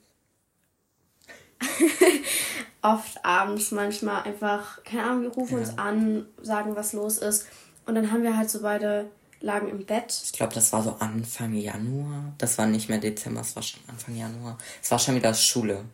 oft 2.82 3.24
abends 3.24 3.70
manchmal 3.70 4.22
einfach, 4.22 4.82
keine 4.84 5.04
Ahnung, 5.04 5.22
wir 5.22 5.30
rufen 5.30 5.54
ja. 5.54 5.58
uns 5.58 5.78
an, 5.78 6.26
sagen, 6.42 6.76
was 6.76 6.92
los 6.92 7.18
ist. 7.18 7.46
Und 7.86 7.94
dann 7.94 8.12
haben 8.12 8.22
wir 8.22 8.36
halt 8.36 8.50
so 8.50 8.62
beide 8.62 9.10
lagen 9.40 9.68
im 9.68 9.84
Bett. 9.84 10.20
Ich 10.24 10.32
glaube, 10.32 10.54
das 10.54 10.72
war 10.72 10.82
so 10.82 10.96
Anfang 10.98 11.54
Januar. 11.54 12.32
Das 12.38 12.58
war 12.58 12.66
nicht 12.66 12.88
mehr 12.88 12.98
Dezember, 12.98 13.40
es 13.40 13.54
war 13.56 13.62
schon 13.62 13.80
Anfang 13.88 14.16
Januar. 14.16 14.58
Es 14.82 14.90
war 14.90 14.98
schon 14.98 15.14
wieder 15.14 15.34
Schule. 15.34 15.84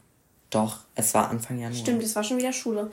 Doch, 0.50 0.78
es 0.94 1.14
war 1.14 1.30
Anfang 1.30 1.58
Januar. 1.58 1.78
Stimmt, 1.78 2.02
es 2.02 2.14
war 2.16 2.24
schon 2.24 2.38
wieder 2.38 2.52
Schule. 2.52 2.90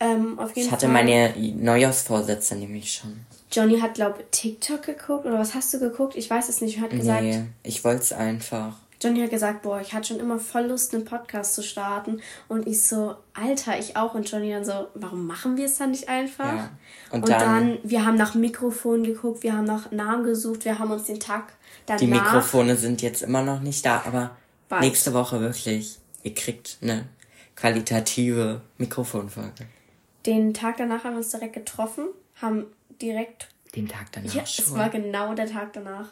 Ähm, 0.00 0.38
auf 0.38 0.54
jeden 0.56 0.66
ich 0.66 0.72
hatte 0.72 0.86
Fall. 0.86 0.92
meine 0.92 1.34
Neujahrsvorsätze 1.36 2.56
nämlich 2.56 2.92
schon. 2.92 3.24
Johnny 3.52 3.78
hat, 3.78 3.94
glaube 3.94 4.20
ich, 4.20 4.26
TikTok 4.32 4.82
geguckt 4.82 5.24
oder 5.26 5.38
was 5.38 5.54
hast 5.54 5.72
du 5.72 5.78
geguckt? 5.78 6.16
Ich 6.16 6.28
weiß 6.28 6.48
es 6.48 6.60
nicht. 6.60 6.78
Er 6.78 6.82
hat 6.82 6.90
gesagt. 6.90 7.22
Nee, 7.22 7.44
ich 7.62 7.84
wollte 7.84 8.02
es 8.02 8.12
einfach. 8.12 8.76
Johnny 9.04 9.20
hat 9.20 9.30
gesagt, 9.30 9.62
boah, 9.62 9.80
ich 9.80 9.92
hatte 9.92 10.08
schon 10.08 10.20
immer 10.20 10.38
voll 10.38 10.66
Lust, 10.66 10.94
einen 10.94 11.04
Podcast 11.04 11.54
zu 11.54 11.62
starten. 11.62 12.20
Und 12.48 12.66
ich 12.66 12.82
so, 12.82 13.16
Alter, 13.34 13.78
ich 13.78 13.96
auch. 13.96 14.14
Und 14.14 14.30
Johnny 14.30 14.50
dann 14.50 14.64
so, 14.64 14.88
warum 14.94 15.26
machen 15.26 15.56
wir 15.56 15.66
es 15.66 15.76
dann 15.76 15.90
nicht 15.90 16.08
einfach? 16.08 16.54
Ja. 16.54 16.70
Und, 17.10 17.22
und 17.22 17.28
dann, 17.28 17.40
dann, 17.40 17.78
wir 17.82 18.04
haben 18.04 18.16
nach 18.16 18.34
Mikrofon 18.34 19.04
geguckt, 19.04 19.42
wir 19.42 19.56
haben 19.56 19.64
nach 19.64 19.90
Namen 19.90 20.24
gesucht, 20.24 20.64
wir 20.64 20.78
haben 20.78 20.90
uns 20.90 21.04
den 21.04 21.20
Tag 21.20 21.52
danach... 21.86 22.00
Die 22.00 22.06
Mikrofone 22.06 22.76
sind 22.76 23.02
jetzt 23.02 23.22
immer 23.22 23.42
noch 23.42 23.60
nicht 23.60 23.84
da, 23.84 24.02
aber 24.06 24.36
Bald. 24.68 24.82
nächste 24.82 25.12
Woche 25.12 25.40
wirklich 25.40 25.98
ihr 26.24 26.34
kriegt 26.34 26.78
eine 26.82 27.06
qualitative 27.54 28.62
Mikrofonfolge. 28.78 29.66
Den 30.26 30.52
Tag 30.52 30.78
danach 30.78 31.04
haben 31.04 31.12
wir 31.12 31.18
uns 31.18 31.30
direkt 31.30 31.52
getroffen, 31.52 32.08
haben 32.40 32.66
direkt. 33.00 33.48
Den 33.76 33.86
Tag 33.86 34.10
danach? 34.12 34.34
Ja, 34.34 34.46
schon. 34.46 34.64
es 34.64 34.74
war 34.74 34.88
genau 34.88 35.34
der 35.34 35.46
Tag 35.46 35.72
danach. 35.74 36.08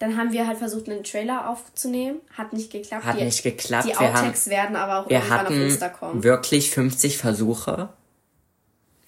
Dann 0.00 0.16
haben 0.16 0.32
wir 0.32 0.48
halt 0.48 0.58
versucht, 0.58 0.88
einen 0.88 1.04
Trailer 1.04 1.48
aufzunehmen. 1.48 2.20
Hat 2.36 2.52
nicht 2.52 2.72
geklappt. 2.72 3.04
Hat 3.04 3.20
die, 3.20 3.24
nicht 3.24 3.44
geklappt. 3.44 3.86
Die 3.86 3.96
Outtakes 3.96 4.48
werden 4.48 4.74
aber 4.74 4.98
auch 4.98 5.08
wir 5.08 5.18
irgendwann 5.18 5.46
auf 5.46 5.52
Insta 5.52 5.88
kommen. 5.88 6.24
Wirklich 6.24 6.70
50 6.70 7.18
Versuche 7.18 7.90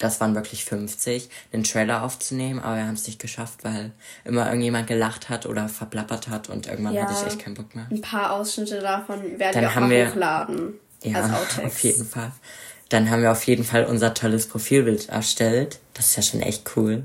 das 0.03 0.21
waren 0.21 0.35
wirklich 0.35 0.65
50, 0.65 1.29
den 1.53 1.63
Trailer 1.63 2.03
aufzunehmen, 2.03 2.59
aber 2.61 2.77
wir 2.77 2.87
haben 2.87 2.95
es 2.95 3.07
nicht 3.07 3.21
geschafft, 3.21 3.63
weil 3.63 3.93
immer 4.25 4.47
irgendjemand 4.47 4.89
gelacht 4.89 5.29
hat 5.29 5.47
oder 5.47 5.69
verplappert 5.69 6.29
hat 6.29 6.49
und 6.49 6.67
irgendwann 6.67 6.95
ja, 6.95 7.03
hatte 7.03 7.15
ich 7.15 7.27
echt 7.27 7.39
keinen 7.39 7.55
Bock 7.55 7.75
mehr. 7.75 7.87
Ein 7.91 8.01
paar 8.01 8.33
Ausschnitte 8.33 8.81
davon 8.81 9.39
werden 9.39 9.53
Dann 9.53 9.63
wir 9.63 9.69
auch 9.69 9.75
haben 9.77 9.91
wir, 9.91 10.09
hochladen. 10.09 10.75
Ja, 11.05 11.41
auf 11.65 11.79
jeden 11.81 12.05
Fall. 12.05 12.33
Dann 12.89 13.11
haben 13.11 13.23
wir 13.23 13.33
auf 13.33 13.45
jeden 13.45 13.65
Fall 13.65 13.85
unser 13.85 14.13
tolles 14.13 14.49
Profilbild 14.49 15.09
erstellt. 15.09 15.79
Das 15.95 16.07
ist 16.07 16.17
ja 16.17 16.23
schon 16.23 16.41
echt 16.41 16.77
cool. 16.77 17.05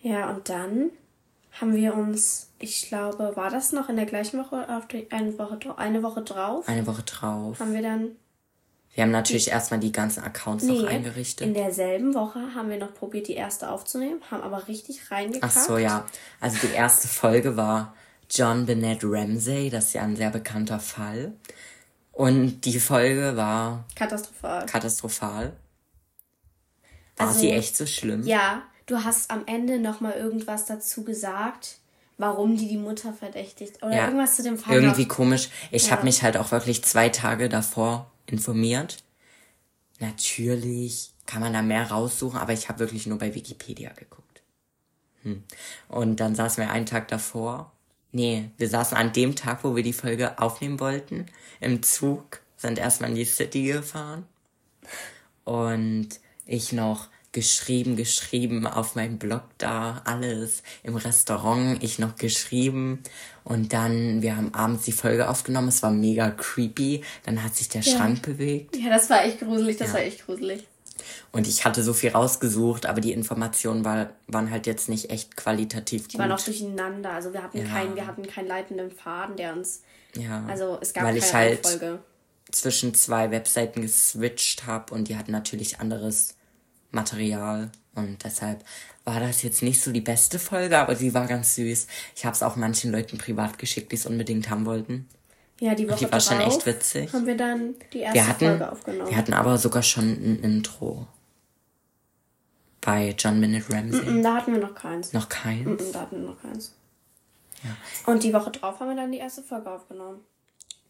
Ja, 0.00 0.30
und 0.30 0.48
dann 0.48 0.90
haben 1.60 1.74
wir 1.74 1.94
uns, 1.94 2.48
ich 2.58 2.88
glaube, 2.88 3.32
war 3.36 3.50
das 3.50 3.72
noch 3.72 3.88
in 3.88 3.96
der 3.96 4.06
gleichen 4.06 4.40
Woche, 4.40 4.66
auf 4.74 4.88
die, 4.88 5.10
eine, 5.10 5.38
Woche, 5.38 5.58
eine 5.76 6.02
Woche 6.02 6.22
drauf? 6.22 6.66
Eine 6.68 6.86
Woche 6.86 7.02
drauf. 7.02 7.60
Haben 7.60 7.74
wir 7.74 7.82
dann. 7.82 8.12
Wir 8.94 9.04
haben 9.04 9.10
natürlich 9.10 9.48
erstmal 9.50 9.80
die 9.80 9.92
ganzen 9.92 10.22
Accounts 10.22 10.64
Nee, 10.64 10.82
noch 10.82 10.88
eingerichtet. 10.88 11.46
in 11.46 11.54
derselben 11.54 12.12
Woche 12.14 12.54
haben 12.54 12.68
wir 12.68 12.76
noch 12.78 12.92
probiert, 12.92 13.26
die 13.28 13.32
erste 13.34 13.70
aufzunehmen, 13.70 14.20
haben 14.30 14.42
aber 14.42 14.68
richtig 14.68 15.00
Ach 15.06 15.10
reingekackt. 15.12 15.52
so, 15.54 15.78
ja. 15.78 16.04
Also 16.40 16.58
die 16.66 16.74
erste 16.74 17.08
Folge 17.08 17.56
war 17.56 17.94
John 18.30 18.66
Bennett 18.66 19.00
Ramsey. 19.02 19.70
Das 19.70 19.86
ist 19.86 19.92
ja 19.94 20.02
ein 20.02 20.16
sehr 20.16 20.28
bekannter 20.30 20.78
Fall. 20.78 21.32
Und 22.12 22.62
die 22.66 22.78
Folge 22.78 23.34
war 23.36 23.84
Katastrophal. 23.96 24.66
katastrophal. 24.66 25.52
War 27.16 27.28
Also, 27.28 27.40
sie 27.40 27.50
echt 27.50 27.76
so 27.76 27.86
schlimm? 27.86 28.22
Ja, 28.26 28.62
du 28.86 29.04
hast 29.04 29.30
am 29.30 29.46
Ende 29.46 29.78
nochmal 29.78 30.12
irgendwas 30.14 30.66
dazu 30.66 31.04
gesagt, 31.04 31.78
warum 32.18 32.56
die 32.56 32.68
die 32.68 32.76
Mutter 32.76 33.12
verdächtigt. 33.12 33.82
Oder 33.82 33.96
Ja. 33.96 34.04
irgendwas 34.06 34.36
zu 34.36 34.42
dem 34.42 34.58
Fall. 34.58 34.76
Irgendwie 34.76 35.08
komisch. 35.08 35.48
Ich 35.70 35.86
Ja. 35.86 35.92
habe 35.92 36.04
mich 36.04 36.22
halt 36.22 36.36
auch 36.36 36.50
wirklich 36.52 36.84
zwei 36.84 37.08
Tage 37.08 37.48
davor 37.48 38.10
informiert. 38.26 39.02
Natürlich 39.98 41.12
kann 41.26 41.40
man 41.40 41.52
da 41.52 41.62
mehr 41.62 41.90
raussuchen, 41.90 42.38
aber 42.38 42.52
ich 42.52 42.68
habe 42.68 42.80
wirklich 42.80 43.06
nur 43.06 43.18
bei 43.18 43.34
Wikipedia 43.34 43.92
geguckt. 43.92 44.42
Hm. 45.22 45.44
Und 45.88 46.16
dann 46.20 46.34
saßen 46.34 46.62
wir 46.62 46.70
einen 46.70 46.86
Tag 46.86 47.08
davor. 47.08 47.72
Nee, 48.10 48.50
wir 48.58 48.68
saßen 48.68 48.96
an 48.96 49.12
dem 49.12 49.36
Tag, 49.36 49.64
wo 49.64 49.74
wir 49.74 49.82
die 49.82 49.92
Folge 49.92 50.38
aufnehmen 50.38 50.80
wollten, 50.80 51.26
im 51.60 51.82
Zug, 51.82 52.40
sind 52.56 52.78
erstmal 52.78 53.10
in 53.10 53.16
die 53.16 53.24
City 53.24 53.64
gefahren. 53.64 54.26
Und 55.44 56.08
ich 56.46 56.72
noch 56.72 57.08
geschrieben, 57.32 57.96
geschrieben 57.96 58.66
auf 58.66 58.94
meinem 58.94 59.18
Blog 59.18 59.42
da, 59.58 60.02
alles 60.04 60.62
im 60.82 60.96
Restaurant, 60.96 61.82
ich 61.82 61.98
noch 61.98 62.16
geschrieben 62.16 63.02
und 63.44 63.72
dann, 63.72 64.20
wir 64.22 64.36
haben 64.36 64.54
abends 64.54 64.84
die 64.84 64.92
Folge 64.92 65.28
aufgenommen, 65.28 65.68
es 65.68 65.82
war 65.82 65.90
mega 65.90 66.30
creepy, 66.30 67.02
dann 67.24 67.42
hat 67.42 67.56
sich 67.56 67.68
der 67.70 67.82
Schrank 67.82 68.22
bewegt 68.22 68.76
Ja, 68.76 68.90
das 68.90 69.08
war 69.10 69.24
echt 69.24 69.40
gruselig, 69.40 69.78
das 69.78 69.94
war 69.94 70.00
echt 70.00 70.26
gruselig. 70.26 70.66
und 71.32 71.48
ich 71.48 71.64
hatte 71.64 71.82
so 71.82 71.94
viel 71.94 72.10
rausgesucht, 72.10 72.84
aber 72.86 73.00
die 73.00 73.12
Informationen 73.12 73.84
war, 73.84 74.10
waren 74.26 74.50
halt 74.50 74.66
jetzt 74.66 74.90
nicht 74.90 75.10
echt 75.10 75.34
qualitativ 75.36 76.08
Die 76.08 76.16
gut. 76.16 76.20
waren 76.20 76.32
auch 76.32 76.40
durcheinander. 76.40 77.10
Also 77.12 77.32
wir 77.32 77.42
hatten 77.42 77.58
Ja. 77.58 77.64
keinen, 77.64 77.96
wir 77.96 78.06
hatten 78.06 78.26
keinen 78.26 78.46
leitenden 78.46 78.90
Faden, 78.90 79.36
der 79.36 79.54
uns. 79.54 79.80
ja, 80.14 80.44
Also 80.46 80.78
es 80.82 80.92
gab 80.92 81.04
weil 81.04 81.14
keine 81.14 81.26
ich 81.26 81.32
halt 81.34 81.64
Reihenfolge. 81.66 81.98
zwischen 82.52 82.94
zwei 82.94 83.30
Webseiten 83.30 83.80
geswitcht 83.80 84.66
habe 84.66 84.92
und 84.94 85.08
die 85.08 85.16
hatten 85.16 85.32
natürlich 85.32 85.80
anderes 85.80 86.34
Material 86.92 87.70
und 87.94 88.22
deshalb 88.24 88.64
war 89.04 89.18
das 89.20 89.42
jetzt 89.42 89.62
nicht 89.62 89.82
so 89.82 89.90
die 89.92 90.00
beste 90.00 90.38
Folge, 90.38 90.78
aber 90.78 90.94
sie 90.94 91.12
war 91.14 91.26
ganz 91.26 91.56
süß. 91.56 91.86
Ich 92.14 92.24
habe 92.24 92.34
es 92.34 92.42
auch 92.42 92.56
manchen 92.56 92.92
Leuten 92.92 93.18
privat 93.18 93.58
geschickt, 93.58 93.90
die 93.92 93.96
es 93.96 94.06
unbedingt 94.06 94.48
haben 94.48 94.64
wollten. 94.64 95.08
Ja, 95.60 95.74
die 95.74 95.88
Woche 95.88 96.06
die 96.06 96.12
war 96.12 96.20
schon 96.20 96.40
echt 96.40 96.64
witzig. 96.66 97.12
haben 97.12 97.26
wir 97.26 97.36
dann 97.36 97.74
die 97.92 97.98
erste 98.00 98.14
Wir 98.18 98.26
hatten, 98.28 98.46
Folge 98.46 98.72
aufgenommen. 98.72 99.10
wir 99.10 99.16
hatten 99.16 99.32
aber 99.34 99.58
sogar 99.58 99.82
schon 99.82 100.04
ein 100.04 100.40
Intro 100.42 101.06
bei 102.80 103.14
John 103.18 103.38
Minute 103.40 103.72
Ramsey. 103.72 104.10
Mm, 104.10 104.22
Da 104.22 104.34
hatten 104.36 104.52
wir 104.52 104.60
noch 104.60 104.74
keins. 104.74 105.12
Noch 105.12 105.28
keins. 105.28 105.66
Mm, 105.82 105.92
Da 105.92 106.00
hatten 106.00 106.20
wir 106.20 106.28
noch 106.28 106.40
keins. 106.42 106.74
Und 108.06 108.24
die 108.24 108.32
Woche 108.32 108.50
drauf 108.50 108.80
haben 108.80 108.88
wir 108.88 108.96
dann 108.96 109.12
die 109.12 109.18
erste 109.18 109.42
Folge 109.42 109.70
aufgenommen. 109.70 110.20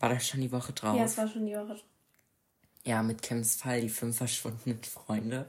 War 0.00 0.08
das 0.08 0.26
schon 0.26 0.40
die 0.40 0.50
Woche 0.50 0.72
drauf? 0.72 0.96
Ja, 0.96 1.04
es 1.04 1.18
war 1.18 1.28
schon 1.28 1.44
die 1.44 1.52
Woche 1.54 1.66
drauf. 1.66 1.84
Ja, 2.84 3.02
mit 3.02 3.20
Kims 3.22 3.56
Fall, 3.56 3.82
die 3.82 3.90
fünf 3.90 4.16
verschwundenen 4.16 4.82
Freunde. 4.82 5.46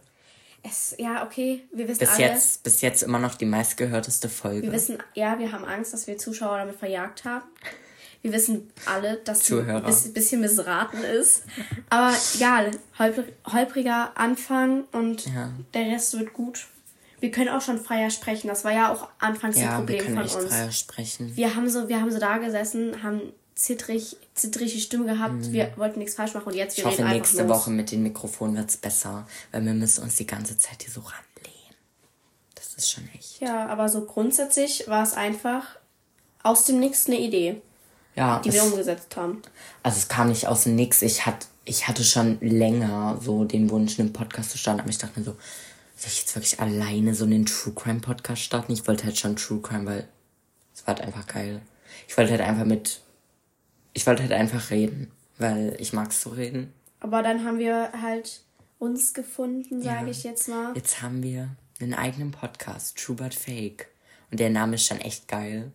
Es, 0.65 0.95
ja, 0.97 1.25
okay, 1.25 1.63
wir 1.73 1.87
wissen 1.89 1.99
Bis 1.99 2.09
alle. 2.11 2.21
jetzt, 2.21 2.63
bis 2.63 2.81
jetzt 2.81 3.03
immer 3.03 3.19
noch 3.19 3.35
die 3.35 3.45
meistgehörteste 3.45 4.29
Folge. 4.29 4.63
Wir 4.63 4.71
wissen, 4.71 4.97
ja, 5.13 5.37
wir 5.37 5.51
haben 5.51 5.65
Angst, 5.65 5.91
dass 5.93 6.07
wir 6.07 6.17
Zuschauer 6.17 6.57
damit 6.57 6.77
verjagt 6.77 7.25
haben. 7.25 7.43
Wir 8.21 8.31
wissen 8.31 8.71
alle, 8.85 9.17
dass 9.17 9.39
Zuhörer. 9.39 9.85
ein 9.85 10.13
bisschen, 10.13 10.39
missraten 10.39 11.03
ist. 11.03 11.43
Aber 11.89 12.13
egal, 12.35 12.71
holpr 12.97 13.25
holpriger 13.51 14.13
Anfang 14.17 14.85
und 14.93 15.25
Ja. 15.25 15.51
der 15.73 15.87
Rest 15.87 16.17
wird 16.17 16.31
gut. 16.31 16.67
Wir 17.19 17.31
können 17.31 17.49
auch 17.49 17.61
schon 17.61 17.79
freier 17.83 18.09
sprechen. 18.09 18.47
Das 18.47 18.63
war 18.63 18.71
ja 18.71 18.93
auch 18.93 19.09
anfangs 19.19 19.57
ein 19.57 19.63
ja, 19.63 19.71
wir 19.71 19.75
Problem 19.79 19.99
können 19.99 20.15
von 20.15 20.25
echt 20.25 20.35
uns. 20.35 20.45
freier 20.45 20.71
sprechen. 20.71 21.35
Wir 21.35 21.55
haben 21.55 21.69
so, 21.69 21.89
wir 21.89 21.99
haben 21.99 22.11
so 22.11 22.19
da 22.19 22.37
gesessen, 22.37 23.03
haben 23.03 23.33
zittrig, 23.55 24.17
zittrige 24.33 24.79
Stimme 24.79 25.05
gehabt. 25.05 25.51
Wir 25.51 25.71
wollten 25.77 25.99
nichts 25.99 26.15
falsch 26.15 26.33
machen 26.33 26.47
und 26.47 26.55
jetzt 26.55 26.77
wir 26.77 26.85
Mhm. 26.85 26.89
Ich 26.91 26.97
hoffe, 26.99 27.03
reden 27.03 27.13
einfach 27.21 27.31
nächste. 27.33 27.49
Woche 27.49 27.69
mit 27.71 27.91
den 27.91 28.03
Mikrofonen 28.03 28.55
wird's 28.57 28.77
besser, 28.77 29.27
weil 29.51 29.65
wir 29.65 29.73
müssen 29.73 30.03
uns 30.03 30.15
die 30.15 30.27
ganze 30.27 30.57
Zeit 30.57 30.83
hier 30.83 30.91
so 30.91 31.01
ranlehnen. 31.01 31.75
Das 32.55 32.73
ist 32.75 32.91
schon 32.91 33.07
echt. 33.15 33.39
Ja, 33.41 33.67
aber 33.67 33.89
so 33.89 34.05
grundsätzlich 34.05 34.87
war 34.87 35.03
es 35.03 35.13
einfach 35.13 35.63
aus 36.41 36.65
dem 36.65 36.79
Nix 36.79 37.07
eine 37.07 37.19
Idee, 37.19 37.61
Ja, 38.15 38.39
die 38.39 38.51
wir 38.51 38.63
es, 38.63 38.71
umgesetzt 38.71 39.15
haben. 39.15 39.41
also 39.83 39.97
es 39.97 40.07
kam 40.07 40.29
nicht 40.29 40.47
aus 40.47 40.63
dem 40.63 40.75
Nix. 40.75 41.01
Ich, 41.01 41.25
hat, 41.25 41.47
ich 41.65 41.87
hatte 41.87 42.03
schon 42.03 42.39
länger 42.41 43.19
so 43.21 43.45
den 43.45 43.69
Wunsch, 43.69 43.99
einen 43.99 44.13
Podcast 44.13 44.51
zu 44.51 44.57
starten, 44.57 44.81
aber 44.81 44.89
ich 44.89 44.97
dachte 44.97 45.19
mir 45.19 45.25
so, 45.25 45.31
soll 45.95 46.07
ich 46.11 46.19
jetzt 46.21 46.35
wirklich 46.35 46.59
alleine 46.59 47.13
so 47.15 47.23
einen 47.25 47.45
True 47.45 47.73
Crime 47.73 47.99
Podcast 48.01 48.41
starten? 48.41 48.73
Ich 48.73 48.85
wollte 48.87 49.05
halt 49.05 49.17
schon 49.17 49.35
True 49.37 49.61
Crime, 49.61 49.85
weil 49.85 50.07
es 50.75 50.85
war 50.85 50.95
halt 50.95 51.05
einfach 51.05 51.27
geil. 51.27 51.61
Ich 52.09 52.17
wollte 52.17 52.31
halt 52.31 52.41
einfach 52.41 52.65
mit, 52.65 52.99
ich 53.93 54.05
wollte 54.07 54.23
halt 54.23 54.31
einfach 54.31 54.69
reden, 54.71 55.11
weil 55.37 55.75
ich 55.79 55.93
mag's 55.93 56.21
so 56.21 56.31
reden. 56.31 56.73
Aber 56.99 57.21
dann 57.23 57.43
haben 57.45 57.59
wir 57.59 57.91
halt 58.01 58.41
uns 58.79 59.13
gefunden, 59.13 59.81
sage 59.81 60.05
Ja. 60.05 60.11
ich 60.11 60.23
jetzt 60.23 60.47
mal. 60.49 60.73
Jetzt 60.75 61.01
haben 61.01 61.21
wir 61.23 61.49
einen 61.81 61.93
eigenen 61.93 62.31
Podcast, 62.31 62.97
True 62.97 63.15
But 63.15 63.33
Fake. 63.33 63.87
Und 64.31 64.39
der 64.39 64.49
Name 64.49 64.75
ist 64.75 64.85
schon 64.85 64.99
echt 64.99 65.27
geil. 65.27 65.71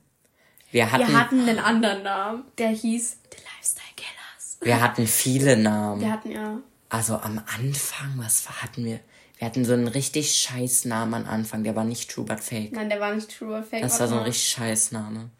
Wir 0.70 0.90
hatten, 0.92 1.06
Wir 1.08 1.18
hatten 1.20 1.40
einen 1.48 1.58
anderen 1.58 2.02
Namen, 2.02 2.44
der 2.58 2.68
hieß 2.70 3.16
The 3.32 3.38
Lifestyle 3.56 3.94
Killers. 3.96 4.58
wir 4.60 4.80
hatten 4.82 5.06
viele 5.06 5.56
Namen. 5.56 6.00
Wir 6.00 6.12
hatten 6.12 6.30
ja. 6.30 6.58
Also 6.90 7.16
am 7.16 7.40
Anfang, 7.56 8.14
was 8.16 8.48
hatten 8.62 8.84
wir? 8.84 9.00
Wir 9.38 9.46
hatten 9.46 9.64
so 9.64 9.72
einen 9.74 9.88
richtig 9.88 10.34
scheiß 10.34 10.86
Namen 10.86 11.14
am 11.14 11.26
Anfang. 11.26 11.62
Der 11.62 11.76
war 11.76 11.84
nicht 11.84 12.10
True 12.10 12.24
But 12.24 12.40
Fake. 12.40 12.72
Nein, 12.72 12.88
der 12.88 12.98
war 13.00 13.14
nicht 13.14 13.30
True 13.38 13.54
or 13.56 13.62
Fake. 13.62 13.82
Das 13.82 14.00
war 14.00 14.08
so 14.08 14.16
ein 14.16 14.24
richtig 14.24 14.48
scheiß 14.48 14.92
Name. 14.92 15.30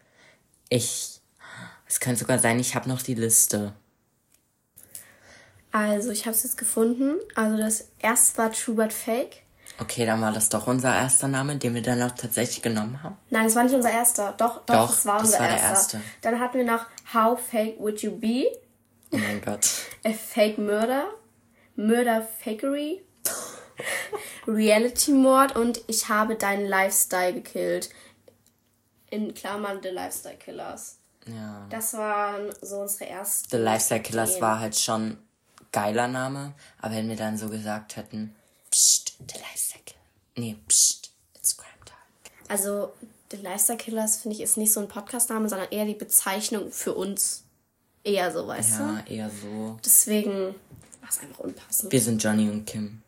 Ich, 0.69 1.18
es 1.89 1.99
könnte 1.99 2.19
sogar 2.21 2.39
sein, 2.39 2.59
ich 2.59 2.75
habe 2.75 2.87
noch 2.87 3.01
die 3.01 3.15
Liste. 3.15 3.73
Also, 5.71 6.11
ich 6.11 6.25
habe 6.25 6.35
es 6.35 6.43
jetzt 6.43 6.57
gefunden. 6.57 7.17
Also, 7.35 7.57
das 7.57 7.89
erste 7.99 8.37
war 8.37 8.51
True 8.51 8.75
But 8.75 8.93
Fake. 8.93 9.43
Okay, 9.79 10.05
dann 10.05 10.21
war 10.21 10.31
das 10.33 10.49
doch 10.49 10.67
unser 10.67 10.93
erster 10.93 11.27
Name, 11.27 11.55
den 11.57 11.73
wir 11.73 11.81
dann 11.81 12.01
auch 12.01 12.11
tatsächlich 12.11 12.61
genommen 12.61 13.01
haben. 13.01 13.17
Nein, 13.29 13.45
das 13.45 13.55
war 13.55 13.63
nicht 13.63 13.75
unser 13.75 13.91
erster. 13.91 14.33
Doch, 14.37 14.65
doch, 14.65 14.75
Doch, 14.75 14.89
das 14.89 15.05
war 15.05 15.19
das 15.19 15.27
unser 15.27 15.39
war 15.39 15.47
der 15.47 15.57
erster. 15.57 15.97
erste. 15.97 16.01
Dann 16.21 16.39
hatten 16.39 16.57
wir 16.57 16.65
noch 16.65 16.85
How 17.13 17.39
Fake 17.39 17.79
Would 17.79 18.01
You 18.01 18.11
Be? 18.17 18.45
Oh 19.11 19.17
mein 19.17 19.41
Gott. 19.41 19.67
A 20.05 20.11
Fake 20.11 20.57
Murder. 20.57 21.05
Murder 21.75 22.27
Fakery. 22.43 23.03
Reality 24.47 25.11
Mord 25.11 25.55
und 25.55 25.81
ich 25.87 26.09
habe 26.09 26.35
deinen 26.35 26.65
Lifestyle 26.67 27.33
gekillt. 27.33 27.89
In 29.09 29.33
Klammern 29.33 29.79
The 29.81 29.89
Lifestyle 29.89 30.35
Killers. 30.37 30.98
Ja. 31.33 31.65
Das 31.69 31.93
waren 31.93 32.53
so 32.61 32.77
unsere 32.81 33.09
ersten. 33.09 33.49
The 33.49 33.57
Lifestyle 33.57 34.01
Killers 34.01 34.29
Ideen. 34.31 34.41
war 34.41 34.59
halt 34.59 34.77
schon 34.77 35.17
geiler 35.71 36.07
Name, 36.07 36.53
aber 36.81 36.95
wenn 36.95 37.09
wir 37.09 37.15
dann 37.15 37.37
so 37.37 37.49
gesagt 37.49 37.95
hätten, 37.95 38.35
Psst, 38.71 39.17
The 39.19 39.37
Lifestyle 39.39 39.83
Killer. 39.85 39.99
Nee, 40.35 40.55
Psst, 40.67 41.11
it's 41.35 41.55
Crime 41.57 41.69
Time. 41.85 41.97
Also, 42.47 42.93
The 43.31 43.37
Lifestyle 43.37 43.77
Killers, 43.77 44.17
finde 44.17 44.37
ich, 44.37 44.41
ist 44.43 44.57
nicht 44.57 44.73
so 44.73 44.79
ein 44.79 44.87
Podcastname, 44.87 45.49
sondern 45.49 45.69
eher 45.71 45.85
die 45.85 45.93
Bezeichnung 45.93 46.71
für 46.71 46.93
uns. 46.93 47.43
Eher 48.03 48.31
so, 48.31 48.47
weißt 48.47 48.79
du? 48.79 48.83
Ja, 48.83 49.03
eher 49.07 49.29
so. 49.29 49.77
Deswegen 49.83 50.55
war 51.01 51.09
es 51.09 51.19
einfach 51.19 51.39
unpassend. 51.39 51.91
Wir 51.91 52.01
sind 52.01 52.23
Johnny 52.23 52.49
und 52.49 52.65
Kim. 52.65 53.01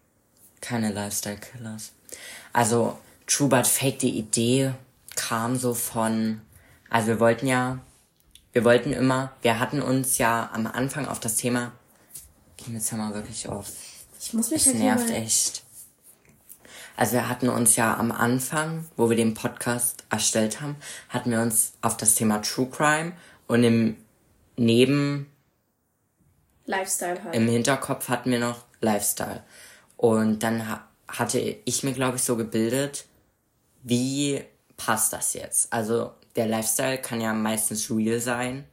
Keine 0.60 0.92
Lifestyle 0.92 1.38
Killers. 1.38 1.94
Also, 2.54 2.98
True 3.26 3.48
But 3.48 3.66
Fake, 3.66 4.00
die 4.00 4.18
Idee 4.18 4.74
kam 5.16 5.58
so 5.58 5.74
von, 5.74 6.42
also 6.90 7.08
wir 7.08 7.20
wollten 7.20 7.48
ja, 7.48 7.80
wir 8.54 8.64
wollten 8.64 8.92
immer, 8.94 9.32
wir 9.42 9.60
hatten 9.60 9.82
uns 9.82 10.18
ja 10.18 10.50
am 10.54 10.68
Anfang 10.68 11.08
auf 11.08 11.20
das 11.20 11.36
Thema, 11.38 11.72
Kim, 12.58 12.74
jetzt 12.76 12.92
hör 12.92 13.00
mal 13.00 13.14
wirklich 13.14 13.48
auf. 13.48 13.68
Ich 14.20 14.34
muss 14.34 14.52
mich 14.52 14.62
Es 14.62 14.74
halt 14.74 14.78
nervt 14.84 15.10
mal- 15.10 15.16
echt. 15.16 15.64
Also 16.98 17.14
wir 17.14 17.30
hatten 17.30 17.50
uns 17.50 17.76
ja 17.78 17.96
am 17.98 18.12
Anfang, 18.12 18.86
wo 18.98 19.10
wir 19.10 19.18
den 19.18 19.34
Podcast 19.34 20.04
erstellt 20.10 20.62
haben, 20.62 20.76
hatten 21.10 21.32
wir 21.32 21.42
uns 21.42 21.74
auf 21.82 21.98
das 21.98 22.16
Thema 22.16 22.42
True 22.42 22.68
Crime 22.70 23.14
und 23.48 23.64
im 23.64 23.98
Neben, 24.58 25.28
Lifestyle 26.66 27.24
halt. 27.24 27.34
im 27.36 27.48
Hinterkopf 27.48 28.10
hatten 28.10 28.30
wir 28.32 28.40
noch 28.40 28.66
Lifestyle. 28.82 29.44
Und 29.98 30.40
dann 30.44 30.68
ha 30.70 30.88
hatte 31.08 31.40
ich 31.40 31.84
mir, 31.84 31.92
glaube 31.94 32.16
ich, 32.18 32.24
so 32.24 32.38
gebildet, 32.38 33.06
wie 33.84 34.42
passt 34.78 35.12
das 35.12 35.34
jetzt? 35.34 35.74
Also 35.74 36.14
der 36.36 36.48
Lifestyle 36.48 36.98
kann 36.98 37.22
ja 37.22 37.34
meistens 37.34 37.90
real 37.90 38.20
sein, 38.20 38.66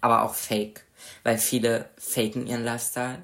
aber 0.00 0.22
auch 0.22 0.34
fake. 0.34 0.84
Weil 1.22 1.38
viele 1.38 1.88
faken 1.98 2.46
ihren 2.46 2.64
Lifestyle. 2.64 3.22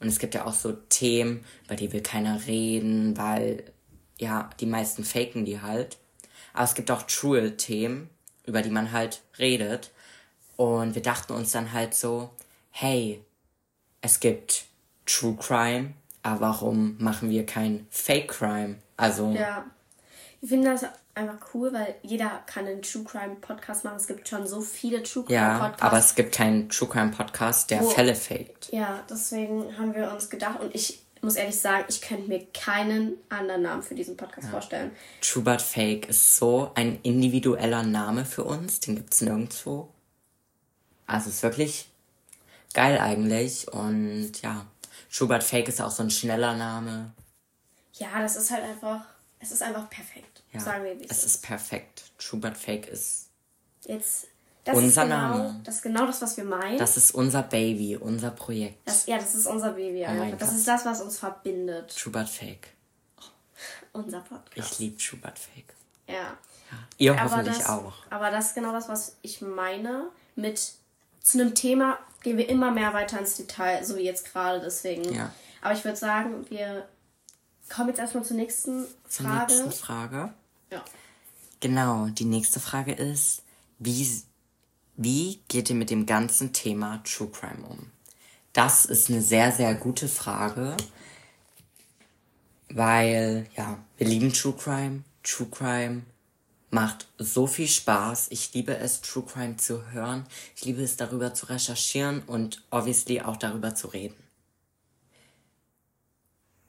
Und 0.00 0.08
es 0.08 0.18
gibt 0.18 0.34
ja 0.34 0.46
auch 0.46 0.54
so 0.54 0.72
Themen, 0.72 1.44
über 1.64 1.74
die 1.74 1.92
will 1.92 2.02
keiner 2.02 2.46
reden, 2.46 3.16
weil 3.16 3.64
ja, 4.18 4.50
die 4.60 4.66
meisten 4.66 5.04
faken 5.04 5.44
die 5.44 5.60
halt. 5.60 5.98
Aber 6.52 6.64
es 6.64 6.74
gibt 6.74 6.90
auch 6.90 7.02
True-Themen, 7.02 8.08
über 8.46 8.62
die 8.62 8.70
man 8.70 8.92
halt 8.92 9.22
redet. 9.38 9.92
Und 10.56 10.94
wir 10.94 11.02
dachten 11.02 11.32
uns 11.32 11.52
dann 11.52 11.72
halt 11.72 11.94
so, 11.94 12.30
hey, 12.70 13.22
es 14.00 14.20
gibt 14.20 14.64
True 15.06 15.36
Crime, 15.36 15.94
aber 16.22 16.40
warum 16.40 16.96
machen 16.98 17.30
wir 17.30 17.46
kein 17.46 17.86
Fake 17.90 18.28
Crime? 18.28 18.76
Also. 18.96 19.32
Ja. 19.32 19.66
Ich 20.40 20.48
finde 20.48 20.70
das 20.70 20.84
einfach 21.18 21.54
cool, 21.54 21.72
weil 21.72 21.94
jeder 22.02 22.42
kann 22.46 22.66
einen 22.66 22.82
True 22.82 23.04
Crime 23.04 23.36
Podcast 23.36 23.84
machen. 23.84 23.96
Es 23.96 24.06
gibt 24.06 24.28
schon 24.28 24.46
so 24.46 24.60
viele 24.60 25.02
True 25.02 25.24
Crime 25.24 25.34
ja, 25.38 25.58
Podcasts. 25.58 25.82
aber 25.82 25.98
es 25.98 26.14
gibt 26.14 26.34
keinen 26.34 26.68
True 26.68 26.88
Crime 26.88 27.10
Podcast, 27.10 27.70
der 27.70 27.82
Wo- 27.82 27.90
Fälle 27.90 28.14
faked. 28.14 28.70
Ja, 28.72 29.02
deswegen 29.10 29.76
haben 29.78 29.94
wir 29.94 30.10
uns 30.12 30.30
gedacht 30.30 30.60
und 30.60 30.74
ich 30.74 31.00
muss 31.20 31.34
ehrlich 31.34 31.58
sagen, 31.60 31.84
ich 31.88 32.00
könnte 32.00 32.28
mir 32.28 32.46
keinen 32.54 33.14
anderen 33.28 33.62
Namen 33.62 33.82
für 33.82 33.94
diesen 33.96 34.16
Podcast 34.16 34.48
vorstellen. 34.48 34.92
True 35.20 35.42
But 35.42 35.60
Fake 35.60 36.08
ist 36.08 36.36
so 36.36 36.70
ein 36.76 37.00
individueller 37.02 37.82
Name 37.82 38.24
für 38.24 38.44
uns, 38.44 38.80
den 38.80 38.94
gibt's 38.94 39.20
nirgendwo. 39.20 39.88
Also 41.06 41.30
ist 41.30 41.42
wirklich 41.42 41.88
geil 42.74 42.98
eigentlich 42.98 43.66
und 43.72 44.30
ja, 44.42 44.66
True 45.12 45.26
But 45.26 45.42
Fake 45.42 45.68
ist 45.68 45.80
auch 45.80 45.90
so 45.90 46.02
ein 46.04 46.10
schneller 46.10 46.54
Name. 46.54 47.10
Ja, 47.94 48.20
das 48.20 48.36
ist 48.36 48.52
halt 48.52 48.62
einfach, 48.62 49.00
es 49.40 49.50
ist 49.50 49.62
einfach 49.62 49.90
perfekt. 49.90 50.37
Ja, 50.52 50.60
Sagen 50.60 50.84
wir, 50.84 50.98
wie 50.98 51.04
es 51.04 51.18
ist. 51.18 51.24
ist 51.24 51.42
perfekt. 51.42 52.04
True 52.18 52.40
But 52.40 52.56
Fake 52.56 52.88
ist, 52.88 53.28
Jetzt, 53.84 54.26
das 54.64 54.76
Unser 54.76 55.02
ist 55.02 55.08
genau, 55.08 55.28
Name. 55.28 55.60
Das 55.64 55.76
ist 55.76 55.82
genau 55.82 56.06
das, 56.06 56.20
was 56.22 56.36
wir 56.36 56.44
meinen. 56.44 56.78
das 56.78 56.96
ist 56.96 57.12
unser 57.12 57.42
Baby, 57.42 57.96
unser 57.96 58.30
Projekt. 58.30 58.86
Das, 58.86 59.06
ja, 59.06 59.16
das 59.18 59.34
ist 59.34 59.46
unser 59.46 59.72
Baby. 59.72 60.04
Oh 60.06 60.10
einfach. 60.10 60.38
das 60.38 60.48
Gott. 60.50 60.58
ist 60.58 60.68
das, 60.68 60.84
was 60.84 61.00
uns 61.00 61.18
verbindet. 61.18 61.94
True 61.96 62.12
But 62.12 62.28
Fake. 62.28 62.68
Unser 63.92 64.20
Podcast. 64.20 64.72
Ich 64.72 64.78
liebe 64.78 64.98
True 64.98 65.18
But 65.20 65.38
Fake. 65.38 65.74
Ja. 66.06 66.36
Ihr 66.98 67.12
Aber 67.12 67.24
hoffentlich 67.30 67.56
das, 67.58 67.68
auch. 67.68 67.94
aber 68.10 68.30
das 68.30 68.48
ist 68.48 68.54
genau 68.54 68.72
das, 68.72 68.88
was 68.88 69.16
ich 69.22 69.40
meine. 69.40 70.08
Mit 70.36 70.72
zu 71.22 71.40
einem 71.40 71.54
Thema 71.54 71.98
gehen 72.22 72.36
wir 72.36 72.48
immer 72.48 72.70
mehr 72.70 72.92
weiter 72.94 73.18
ins 73.18 73.36
Detail, 73.36 73.84
so 73.84 73.96
wie 73.96 74.02
jetzt 74.02 74.30
gerade. 74.32 74.60
Deswegen. 74.60 75.12
Ja. 75.14 75.32
Aber 75.62 75.72
ich 75.74 75.84
würde 75.84 75.96
sagen, 75.96 76.48
wir 76.50 76.86
kommen 77.68 77.88
jetzt 77.88 77.98
erstmal 77.98 78.24
zur 78.24 78.36
nächsten 78.36 78.86
Zur 79.08 79.26
Frage. 79.26 79.52
nächsten 79.52 79.72
Frage. 79.72 80.32
Ja. 80.70 80.84
Genau, 81.60 82.06
die 82.06 82.24
nächste 82.24 82.60
Frage 82.60 82.92
ist, 82.92 83.42
wie, 83.78 84.22
wie 84.96 85.40
geht 85.48 85.70
ihr 85.70 85.76
mit 85.76 85.90
dem 85.90 86.06
ganzen 86.06 86.52
Thema 86.52 87.02
True 87.04 87.28
Crime 87.28 87.66
um? 87.66 87.90
Das 88.52 88.84
ist 88.84 89.08
eine 89.08 89.22
sehr, 89.22 89.52
sehr 89.52 89.74
gute 89.74 90.08
Frage, 90.08 90.76
weil, 92.70 93.46
ja, 93.56 93.78
wir 93.96 94.06
lieben 94.06 94.32
True 94.32 94.54
Crime. 94.56 95.04
True 95.22 95.48
Crime 95.50 96.02
macht 96.70 97.06
so 97.18 97.46
viel 97.46 97.68
Spaß. 97.68 98.28
Ich 98.30 98.52
liebe 98.54 98.76
es, 98.76 99.00
True 99.00 99.24
Crime 99.24 99.56
zu 99.56 99.90
hören. 99.90 100.26
Ich 100.54 100.64
liebe 100.64 100.82
es, 100.82 100.96
darüber 100.96 101.34
zu 101.34 101.46
recherchieren 101.46 102.22
und 102.26 102.62
obviously 102.70 103.20
auch 103.20 103.36
darüber 103.36 103.74
zu 103.74 103.88
reden. 103.88 104.16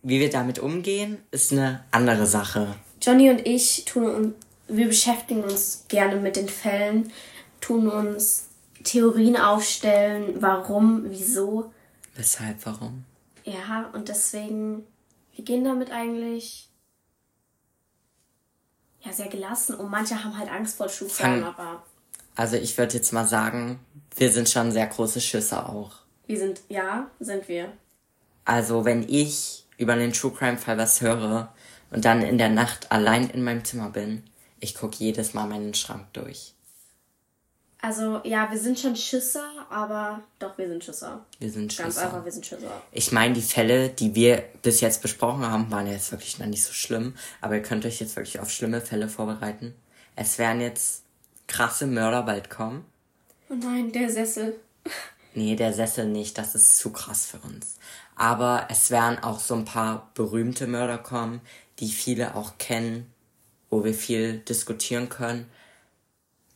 Wie 0.01 0.19
wir 0.19 0.29
damit 0.29 0.59
umgehen, 0.59 1.17
ist 1.31 1.51
eine 1.51 1.83
andere 1.91 2.25
Sache. 2.25 2.75
Johnny 3.01 3.29
und 3.29 3.45
ich 3.45 3.85
tun 3.85 4.05
uns, 4.09 4.33
wir 4.67 4.87
beschäftigen 4.87 5.43
uns 5.43 5.85
gerne 5.87 6.15
mit 6.17 6.35
den 6.35 6.47
Fällen, 6.49 7.11
tun 7.59 7.89
uns 7.89 8.47
Theorien 8.83 9.35
aufstellen, 9.35 10.35
warum, 10.41 11.03
wieso. 11.09 11.71
Weshalb, 12.15 12.65
warum? 12.65 13.03
Ja, 13.43 13.89
und 13.93 14.07
deswegen, 14.09 14.85
wir 15.35 15.43
gehen 15.43 15.63
damit 15.63 15.91
eigentlich 15.91 16.69
ja 19.01 19.11
sehr 19.11 19.27
gelassen. 19.27 19.75
Und 19.75 19.89
manche 19.89 20.23
haben 20.23 20.37
halt 20.37 20.49
Angst 20.49 20.77
vor 20.77 20.87
Fang- 20.89 21.43
aber 21.43 21.83
Also 22.35 22.55
ich 22.57 22.77
würde 22.77 22.95
jetzt 22.95 23.11
mal 23.11 23.27
sagen, 23.27 23.79
wir 24.15 24.31
sind 24.31 24.49
schon 24.49 24.71
sehr 24.71 24.87
große 24.87 25.19
Schüsse 25.21 25.67
auch. 25.67 25.91
wir 26.27 26.37
sind, 26.37 26.61
ja, 26.69 27.09
sind 27.19 27.47
wir. 27.47 27.71
Also 28.45 28.85
wenn 28.85 29.03
ich 29.07 29.65
über 29.79 29.93
einen 29.93 30.13
True 30.13 30.31
Crime 30.31 30.57
Fall 30.57 30.77
was 30.77 31.01
höre 31.01 31.51
und 31.89 32.05
dann 32.05 32.21
in 32.21 32.37
der 32.37 32.49
Nacht 32.49 32.91
allein 32.91 33.29
in 33.29 33.43
meinem 33.43 33.65
Zimmer 33.65 33.89
bin, 33.89 34.23
ich 34.59 34.75
gucke 34.75 34.97
jedes 34.97 35.33
Mal 35.33 35.47
meinen 35.47 35.73
Schrank 35.73 36.05
durch. 36.13 36.53
Also, 37.81 38.19
ja, 38.25 38.51
wir 38.51 38.59
sind 38.59 38.77
schon 38.77 38.97
Schisser, 38.97 39.49
aber 39.69 40.21
doch, 40.37 40.57
wir 40.57 40.67
sind 40.67 40.83
Schisser. 40.83 41.25
Wir 41.39 41.49
sind 41.49 41.75
Ganz 41.77 41.93
Schüsse. 41.95 42.05
einfach, 42.05 42.25
wir 42.25 42.31
sind 42.31 42.45
Schisser. 42.45 42.81
Ich 42.91 43.13
meine, 43.13 43.33
die 43.33 43.41
Fälle, 43.41 43.87
die 43.87 44.13
wir 44.15 44.43
bis 44.61 44.81
jetzt 44.81 45.01
besprochen 45.01 45.45
haben, 45.49 45.71
waren 45.71 45.87
jetzt 45.87 46.11
wirklich 46.11 46.37
noch 46.39 46.45
nicht 46.47 46.63
so 46.63 46.73
schlimm. 46.73 47.15
Aber 47.39 47.55
ihr 47.55 47.61
könnt 47.61 47.85
euch 47.85 48.01
jetzt 48.01 48.17
wirklich 48.17 48.41
auf 48.41 48.51
schlimme 48.51 48.81
Fälle 48.81 49.07
vorbereiten. 49.07 49.73
Es 50.17 50.37
werden 50.37 50.59
jetzt 50.59 51.03
krasse 51.47 51.87
Mörder 51.87 52.23
bald 52.23 52.49
kommen. 52.49 52.83
Oh 53.49 53.55
nein, 53.55 53.93
der 53.93 54.09
Sessel. 54.09 54.59
Nee, 55.33 55.55
der 55.55 55.71
Sessel 55.71 56.05
nicht, 56.05 56.37
das 56.37 56.55
ist 56.55 56.77
zu 56.77 56.91
krass 56.91 57.27
für 57.27 57.37
uns. 57.37 57.77
Aber 58.19 58.67
es 58.69 58.91
werden 58.91 59.17
auch 59.23 59.39
so 59.39 59.55
ein 59.55 59.63
paar 59.63 60.09
berühmte 60.13 60.67
Mörder 60.67 60.97
kommen, 60.97 61.39
die 61.79 61.87
viele 61.87 62.35
auch 62.35 62.57
kennen, 62.57 63.09
wo 63.69 63.85
wir 63.85 63.93
viel 63.93 64.39
diskutieren 64.39 65.07
können. 65.07 65.49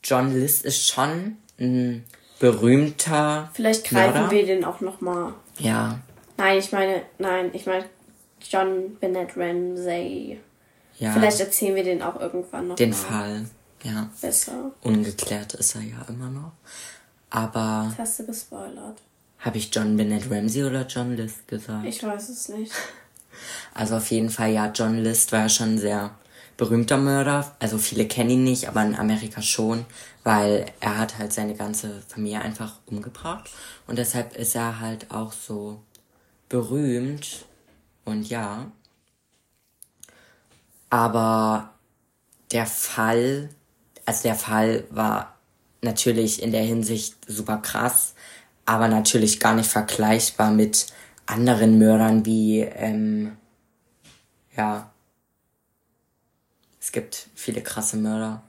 John 0.03 0.33
List 0.33 0.65
ist 0.65 0.85
schon 0.89 1.37
ein 1.57 2.03
berühmter 2.39 3.49
Vielleicht 3.53 3.85
greifen 3.85 4.13
Mörder. 4.13 4.31
wir 4.31 4.45
den 4.45 4.65
auch 4.65 4.81
nochmal. 4.81 5.33
Ja, 5.57 5.99
Nein, 6.35 6.57
ich 6.57 6.71
meine, 6.73 7.03
nein, 7.19 7.51
ich 7.53 7.65
meine 7.65 7.85
John 8.41 8.95
Bennett 8.99 9.37
Ramsey. 9.37 10.41
ja. 10.97 11.13
Vielleicht 11.13 11.39
erzählen 11.39 11.75
wir 11.75 11.83
den 11.85 12.01
auch 12.01 12.19
irgendwann 12.19 12.67
noch 12.67 12.75
den 12.75 12.89
mal 12.89 12.95
Fall, 12.95 13.45
ja. 13.83 14.09
besser. 14.19 14.71
Ungeklärt 14.81 15.53
ist 15.53 15.75
er 15.75 15.81
ja 15.81 16.03
immer 16.09 16.29
noch. 16.29 16.51
Aber 17.29 17.87
Das 17.91 17.99
hast 17.99 18.19
du 18.19 18.25
gespoilert. 18.25 18.97
Habe 19.43 19.57
ich 19.57 19.73
John 19.75 19.97
Bennett 19.97 20.31
Ramsey 20.31 20.63
oder 20.63 20.87
John 20.87 21.15
List 21.15 21.47
gesagt? 21.47 21.85
Ich 21.85 22.01
weiß 22.01 22.29
es 22.29 22.49
nicht. 22.49 22.71
Also 23.73 23.97
auf 23.97 24.11
jeden 24.11 24.29
Fall, 24.29 24.51
ja, 24.51 24.71
John 24.71 24.99
List 24.99 25.31
war 25.31 25.39
ja 25.39 25.49
schon 25.49 25.73
ein 25.73 25.79
sehr 25.79 26.11
berühmter 26.55 26.97
Mörder. 26.97 27.55
Also 27.59 27.79
viele 27.79 28.07
kennen 28.07 28.29
ihn 28.29 28.43
nicht, 28.43 28.69
aber 28.69 28.83
in 28.83 28.95
Amerika 28.95 29.41
schon, 29.41 29.85
weil 30.23 30.67
er 30.79 30.99
hat 30.99 31.17
halt 31.17 31.33
seine 31.33 31.55
ganze 31.55 32.03
Familie 32.07 32.41
einfach 32.41 32.79
umgebracht. 32.85 33.49
Und 33.87 33.97
deshalb 33.97 34.37
ist 34.37 34.55
er 34.55 34.79
halt 34.79 35.11
auch 35.11 35.33
so 35.33 35.81
berühmt. 36.47 37.45
Und 38.05 38.29
ja. 38.29 38.71
Aber 40.91 41.73
der 42.51 42.67
Fall, 42.67 43.49
also 44.05 44.23
der 44.23 44.35
Fall 44.35 44.85
war 44.91 45.35
natürlich 45.81 46.41
in 46.41 46.51
der 46.51 46.63
Hinsicht 46.63 47.15
super 47.27 47.57
krass, 47.57 48.12
aber 48.65 48.87
natürlich 48.87 49.39
gar 49.39 49.55
nicht 49.55 49.69
vergleichbar 49.69 50.51
mit 50.51 50.87
anderen 51.25 51.77
Mördern 51.77 52.25
wie, 52.25 52.59
ähm, 52.61 53.37
ja, 54.55 54.91
es 56.79 56.91
gibt 56.91 57.27
viele 57.35 57.61
krasse 57.61 57.97
Mörder. 57.97 58.43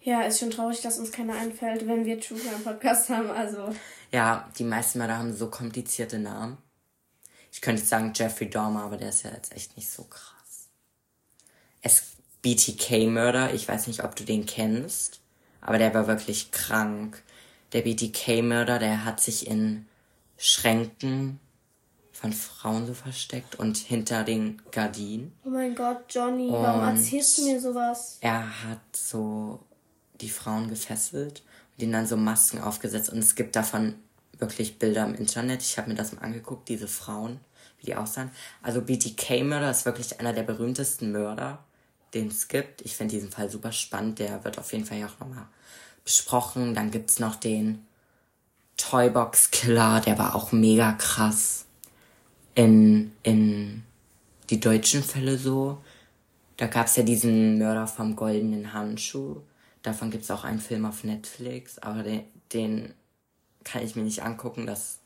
Ja, 0.00 0.22
ist 0.22 0.40
schon 0.40 0.50
traurig, 0.50 0.80
dass 0.80 0.98
uns 0.98 1.12
keiner 1.12 1.34
einfällt, 1.34 1.86
wenn 1.86 2.04
wir 2.04 2.20
True 2.20 2.38
Crime 2.38 2.58
Podcast 2.64 3.08
haben. 3.08 3.30
Also, 3.30 3.68
Ja, 4.10 4.48
die 4.58 4.64
meisten 4.64 4.98
Mörder 4.98 5.18
haben 5.18 5.32
so 5.32 5.48
komplizierte 5.48 6.18
Namen. 6.18 6.58
Ich 7.52 7.60
könnte 7.60 7.80
jetzt 7.80 7.90
sagen 7.90 8.12
Jeffrey 8.14 8.50
Dahmer, 8.50 8.82
aber 8.82 8.96
der 8.96 9.10
ist 9.10 9.22
ja 9.22 9.30
jetzt 9.30 9.54
echt 9.54 9.76
nicht 9.76 9.88
so 9.88 10.04
krass. 10.04 10.68
Es 11.82 12.12
BTK-Mörder, 12.42 13.54
ich 13.54 13.68
weiß 13.68 13.86
nicht, 13.86 14.02
ob 14.02 14.16
du 14.16 14.24
den 14.24 14.46
kennst, 14.46 15.20
aber 15.60 15.78
der 15.78 15.94
war 15.94 16.08
wirklich 16.08 16.50
krank. 16.50 17.22
Der 17.72 17.82
BTK-Mörder, 17.82 18.78
der 18.78 19.04
hat 19.04 19.20
sich 19.20 19.46
in 19.46 19.86
Schränken 20.36 21.40
von 22.12 22.32
Frauen 22.32 22.86
so 22.86 22.94
versteckt 22.94 23.56
und 23.58 23.76
hinter 23.76 24.22
den 24.24 24.60
Gardinen. 24.70 25.32
oh 25.44 25.48
mein 25.50 25.74
Gott, 25.74 26.04
Johnny, 26.10 26.48
warum 26.50 26.82
Und- 26.88 26.96
erzählst 26.96 27.38
du 27.38 27.44
mir 27.46 27.60
sowas? 27.60 28.18
er 28.20 28.64
hat 28.64 28.80
so 28.94 29.60
die 30.20 30.28
Frauen 30.28 30.68
gefesselt 30.68 31.42
und 31.76 31.82
ihnen 31.82 31.92
dann 31.92 32.06
so 32.06 32.16
Masken 32.16 32.60
aufgesetzt. 32.60 33.10
Und 33.10 33.18
es 33.18 33.34
gibt 33.34 33.56
davon 33.56 33.94
wirklich 34.38 34.78
Bilder 34.78 35.04
im 35.04 35.14
Internet. 35.14 35.62
Ich 35.62 35.78
habe 35.78 35.88
mir 35.88 35.94
das 35.96 36.12
mal 36.12 36.20
angeguckt, 36.22 36.68
diese 36.68 36.86
Frauen, 36.86 37.40
wie 37.78 37.86
die 37.86 37.94
aussahen. 37.96 38.30
Also 38.62 38.82
BTK-Mörder 38.82 39.70
ist 39.70 39.84
wirklich 39.86 40.20
einer 40.20 40.32
der 40.32 40.42
berühmtesten 40.42 41.10
Mörder, 41.12 41.64
den 42.14 42.28
es 42.28 42.46
gibt. 42.48 42.82
Ich 42.82 42.94
finde 42.96 43.14
diesen 43.14 43.30
Fall 43.32 43.50
super 43.50 43.72
spannend. 43.72 44.18
Der 44.18 44.44
wird 44.44 44.58
auf 44.58 44.72
jeden 44.72 44.84
Fall 44.84 44.98
ja 44.98 45.06
auch 45.06 45.18
nochmal 45.18 45.46
besprochen. 46.04 46.74
Dann 46.74 46.90
gibt's 46.90 47.18
noch 47.18 47.36
den 47.36 47.86
Toybox-Killer, 48.76 50.00
der 50.00 50.18
war 50.18 50.34
auch 50.34 50.52
mega 50.52 50.92
krass. 50.92 51.66
In, 52.54 53.12
in 53.22 53.84
die 54.50 54.60
deutschen 54.60 55.02
Fälle 55.02 55.38
so. 55.38 55.78
Da 56.56 56.66
gab's 56.66 56.96
ja 56.96 57.02
diesen 57.02 57.58
Mörder 57.58 57.86
vom 57.86 58.14
goldenen 58.16 58.72
Handschuh. 58.72 59.40
Davon 59.82 60.10
gibt's 60.10 60.30
auch 60.30 60.44
einen 60.44 60.60
Film 60.60 60.84
auf 60.84 61.02
Netflix, 61.04 61.78
aber 61.78 62.02
den, 62.02 62.24
den 62.52 62.94
kann 63.64 63.82
ich 63.82 63.96
mir 63.96 64.02
nicht 64.02 64.22
angucken, 64.22 64.66
das 64.66 64.98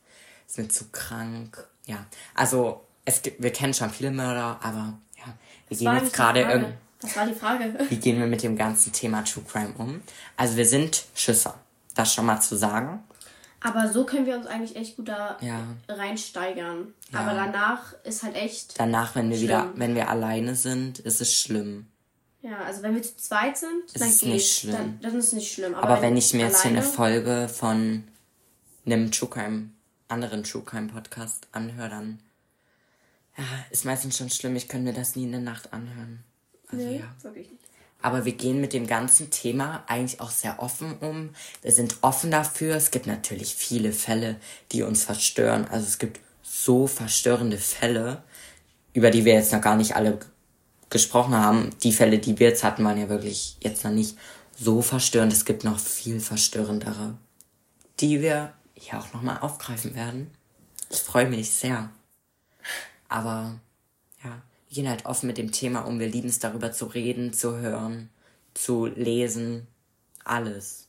ist 0.47 0.59
mir 0.59 0.69
zu 0.69 0.87
krank. 0.91 1.67
Ja, 1.87 2.05
also 2.35 2.85
es 3.05 3.23
gibt, 3.23 3.43
wir 3.43 3.53
kennen 3.53 3.75
schon 3.75 3.91
viele 3.91 4.11
Mörder, 4.11 4.59
aber 4.63 4.99
ja, 5.17 5.35
wir 5.69 5.77
gehen 5.77 5.87
war 5.87 6.03
jetzt 6.03 6.13
gerade 6.13 6.45
die 6.45 6.86
Was 7.03 7.17
war 7.17 7.27
die 7.27 7.35
Frage? 7.35 7.75
Wie 7.89 7.97
gehen 7.97 8.19
wir 8.19 8.27
mit 8.27 8.43
dem 8.43 8.57
ganzen 8.57 8.93
Thema 8.93 9.23
True 9.23 9.45
Crime 9.51 9.75
um? 9.79 10.01
Also 10.37 10.57
wir 10.57 10.67
sind 10.67 11.05
Schüsser, 11.15 11.59
das 11.95 12.13
schon 12.15 12.27
mal 12.27 12.41
zu 12.41 12.57
sagen. 12.57 13.03
Aber 13.61 13.91
so 13.93 14.05
können 14.05 14.27
wir 14.27 14.37
uns 14.37 14.47
eigentlich 14.47 14.77
echt 14.77 14.97
gut 14.97 15.09
da 15.09 15.37
Ja. 15.41 15.61
reinsteigern. 15.89 16.95
Ja. 17.13 17.21
Aber 17.21 17.35
danach 17.35 17.95
ist 18.05 18.23
halt 18.23 18.37
echt. 18.37 18.79
Danach, 18.79 19.15
wenn 19.15 19.29
wir 19.31 19.37
Schlimm. 19.37 19.49
wieder, 19.49 19.73
wenn 19.75 19.95
wir 19.95 20.09
alleine 20.09 20.55
sind, 20.55 20.99
ist 21.01 21.21
es 21.21 21.35
schlimm. 21.39 21.87
Ja, 22.43 22.59
also 22.65 22.83
wenn 22.83 22.95
wir 22.95 23.03
zu 23.03 23.17
zweit 23.17 23.57
sind, 23.59 23.83
dann 23.95 24.09
ist 24.09 24.21
geht's. 24.21 24.33
nicht 24.33 24.57
schlimm. 24.59 24.73
Dann, 24.77 25.01
dann 25.01 25.17
ist 25.19 25.27
es 25.27 25.33
nicht 25.33 25.53
schlimm. 25.53 25.75
Aber, 25.75 26.01
wenn 26.01 26.17
ich 26.17 26.33
mir 26.33 26.43
jetzt 26.47 26.63
hier 26.63 26.71
eine 26.71 26.83
Folge 26.83 27.49
von 27.49 28.05
einem 28.85 29.11
True 29.11 29.29
Crime, 29.29 29.71
anderen 30.09 30.45
True 30.45 30.63
Crime 30.65 30.87
Podcast 30.89 31.49
anhöre, 31.51 31.89
dann 31.91 32.21
ja, 33.37 33.45
ist 33.71 33.85
meistens 33.85 34.17
schon 34.17 34.31
schlimm. 34.31 34.55
Ich 34.55 34.69
könnte 34.69 34.87
mir 34.87 34.95
das 34.95 35.17
nie 35.17 35.25
in 35.25 35.33
der 35.33 35.41
Nacht 35.41 35.73
anhören. 35.73 36.23
Also 36.71 36.85
Nee, 36.85 36.99
ja. 36.99 37.15
wirklich 37.23 37.51
nicht. 37.51 37.63
Aber 38.03 38.25
wir 38.25 38.33
gehen 38.33 38.61
mit 38.61 38.73
dem 38.73 38.87
ganzen 38.87 39.31
Thema 39.31 39.83
eigentlich 39.87 40.21
auch 40.21 40.31
sehr 40.31 40.63
offen 40.63 40.97
um. 40.99 41.31
Wir 41.63 41.73
sind 41.73 41.97
offen 42.03 42.31
dafür. 42.31 42.77
Es 42.77 42.91
gibt 42.91 43.07
natürlich 43.07 43.55
viele 43.55 43.93
Fälle, 43.93 44.37
die 44.73 44.83
uns 44.83 45.05
verstören. 45.05 45.67
Also 45.71 45.87
es 45.87 45.99
gibt 45.99 46.21
so 46.43 46.87
verstörende 46.87 47.59
Fälle, 47.59 48.23
über 48.93 49.11
die 49.11 49.25
wir 49.25 49.35
jetzt 49.35 49.53
noch 49.53 49.61
gar 49.61 49.77
nicht 49.77 49.97
alle 49.97 50.19
gesprochen 50.91 51.35
haben. 51.35 51.71
Die 51.83 51.93
Fälle, 51.93 52.19
die 52.19 52.39
wir 52.39 52.49
jetzt 52.49 52.65
hatten, 52.65 52.85
waren 52.85 52.99
ja 52.99 53.09
wirklich 53.09 53.57
jetzt 53.61 53.83
noch 53.83 53.91
nicht 53.91 54.17
so 54.57 54.83
verstörend. 54.83 55.33
Es 55.33 55.45
gibt 55.45 55.65
noch 55.65 55.79
viel 55.79 56.21
verstörendere, 56.21 57.17
die 58.01 58.21
wir 58.21 58.53
hier 58.75 58.99
auch 59.01 59.13
nochmal 59.13 59.39
aufgreifen 59.41 59.95
werden. 59.95 60.31
Ich 60.91 61.01
freue 61.01 61.29
mich 61.29 61.51
sehr. 61.51 61.91
Aber 63.09 63.59
gehen 64.71 64.89
halt 64.89 65.07
offen 65.07 65.27
mit 65.27 65.39
dem 65.39 65.53
Thema 65.53 65.81
um. 65.81 66.01
Wir 66.01 66.09
lieben 66.09 66.29
es 66.29 66.39
darüber 66.39 66.73
zu 66.73 66.87
reden, 66.87 67.33
zu 67.33 67.57
hören, 67.59 68.11
zu 68.55 68.87
lesen, 68.87 69.67
alles. 70.25 70.87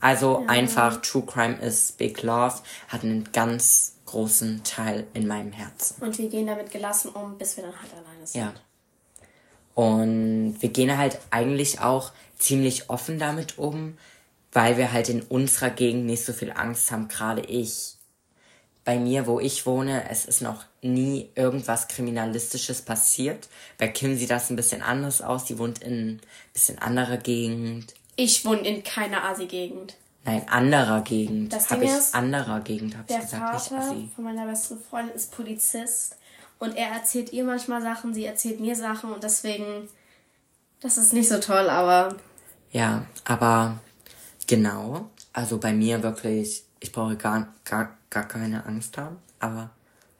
Also 0.00 0.44
einfach 0.46 1.00
True 1.02 1.24
Crime 1.26 1.56
ist 1.56 1.98
Big 1.98 2.22
Love, 2.22 2.54
hat 2.88 3.02
einen 3.02 3.30
ganz 3.32 3.94
großen 4.06 4.62
Teil 4.64 5.06
in 5.12 5.26
meinem 5.26 5.52
Herzen. 5.52 6.02
Und 6.02 6.16
wir 6.18 6.28
gehen 6.28 6.46
damit 6.46 6.70
gelassen 6.70 7.10
um, 7.10 7.36
bis 7.36 7.56
wir 7.56 7.64
dann 7.64 7.80
halt 7.80 7.92
alleine 7.92 8.26
sind. 8.26 8.40
Ja. 8.40 8.54
Und 9.74 10.56
wir 10.60 10.68
gehen 10.70 10.96
halt 10.96 11.18
eigentlich 11.30 11.80
auch 11.80 12.12
ziemlich 12.38 12.90
offen 12.90 13.18
damit 13.18 13.58
um, 13.58 13.98
weil 14.52 14.76
wir 14.76 14.92
halt 14.92 15.08
in 15.08 15.22
unserer 15.22 15.70
Gegend 15.70 16.06
nicht 16.06 16.24
so 16.24 16.32
viel 16.32 16.52
Angst 16.52 16.90
haben, 16.90 17.08
gerade 17.08 17.42
ich. 17.42 17.97
Bei 18.88 18.98
mir, 18.98 19.26
wo 19.26 19.38
ich 19.38 19.66
wohne, 19.66 20.08
es 20.08 20.24
ist 20.24 20.40
noch 20.40 20.64
nie 20.80 21.28
irgendwas 21.34 21.88
Kriminalistisches 21.88 22.80
passiert. 22.80 23.46
Bei 23.76 23.86
Kim 23.86 24.16
sieht 24.16 24.30
das 24.30 24.48
ein 24.48 24.56
bisschen 24.56 24.80
anders 24.80 25.20
aus. 25.20 25.44
Die 25.44 25.58
wohnt 25.58 25.80
in 25.82 26.12
ein 26.12 26.20
bisschen 26.54 26.78
anderer 26.78 27.18
Gegend. 27.18 27.92
Ich 28.16 28.46
wohne 28.46 28.66
in 28.66 28.82
keiner 28.82 29.24
Asi-Gegend. 29.24 29.94
Nein, 30.24 30.48
anderer 30.48 31.02
Gegend. 31.02 31.52
Das 31.52 31.68
Hab 31.68 31.80
Ding 31.80 31.90
ich 31.90 31.94
ist, 31.94 32.14
anderer 32.14 32.60
Gegend, 32.60 32.96
hab 32.96 33.02
ich 33.02 33.08
Der 33.08 33.20
gesagt, 33.26 33.52
nicht 33.52 33.62
Vater 33.66 33.90
Assi. 33.90 34.08
von 34.14 34.24
meiner 34.24 34.46
besten 34.46 34.80
Freundin 34.80 35.14
ist 35.14 35.32
Polizist. 35.32 36.16
Und 36.58 36.74
er 36.74 36.88
erzählt 36.88 37.30
ihr 37.34 37.44
manchmal 37.44 37.82
Sachen, 37.82 38.14
sie 38.14 38.24
erzählt 38.24 38.58
mir 38.58 38.74
Sachen. 38.74 39.12
Und 39.12 39.22
deswegen, 39.22 39.86
das 40.80 40.96
ist 40.96 41.12
nicht 41.12 41.28
so 41.28 41.38
toll, 41.40 41.68
aber 41.68 42.16
Ja, 42.72 43.04
aber 43.26 43.80
genau. 44.46 45.10
Also 45.34 45.58
bei 45.58 45.74
mir 45.74 46.02
wirklich, 46.02 46.64
ich 46.80 46.92
brauche 46.92 47.16
gar, 47.16 47.52
gar, 47.64 47.96
gar 48.10 48.26
keine 48.26 48.64
Angst 48.66 48.96
haben. 48.98 49.16
Aber 49.40 49.70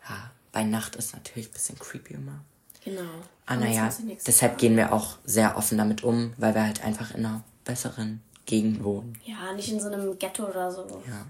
ja, 0.09 0.31
bei 0.53 0.65
Nacht 0.65 0.97
ist 0.97 1.13
natürlich 1.15 1.49
ein 1.49 1.53
bisschen 1.53 1.79
creepy 1.79 2.15
immer. 2.15 2.41
genau. 2.85 3.03
Ah, 3.47 3.57
naja, 3.57 3.89
deshalb 4.27 4.59
gehen 4.59 4.77
wir 4.77 4.93
auch 4.93 5.17
sehr 5.25 5.57
offen 5.57 5.79
damit 5.79 6.05
um, 6.05 6.35
weil 6.37 6.55
wir 6.55 6.65
halt 6.65 6.85
einfach 6.85 7.15
in 7.15 7.25
einer 7.25 7.43
besseren 7.65 8.21
Gegend 8.45 8.85
wohnen. 8.85 9.19
Ja, 9.25 9.53
nicht 9.55 9.71
in 9.73 9.81
so 9.81 9.87
einem 9.89 10.19
Ghetto 10.19 10.47
oder 10.47 10.71
so. 10.71 11.03
Ja. 11.07 11.27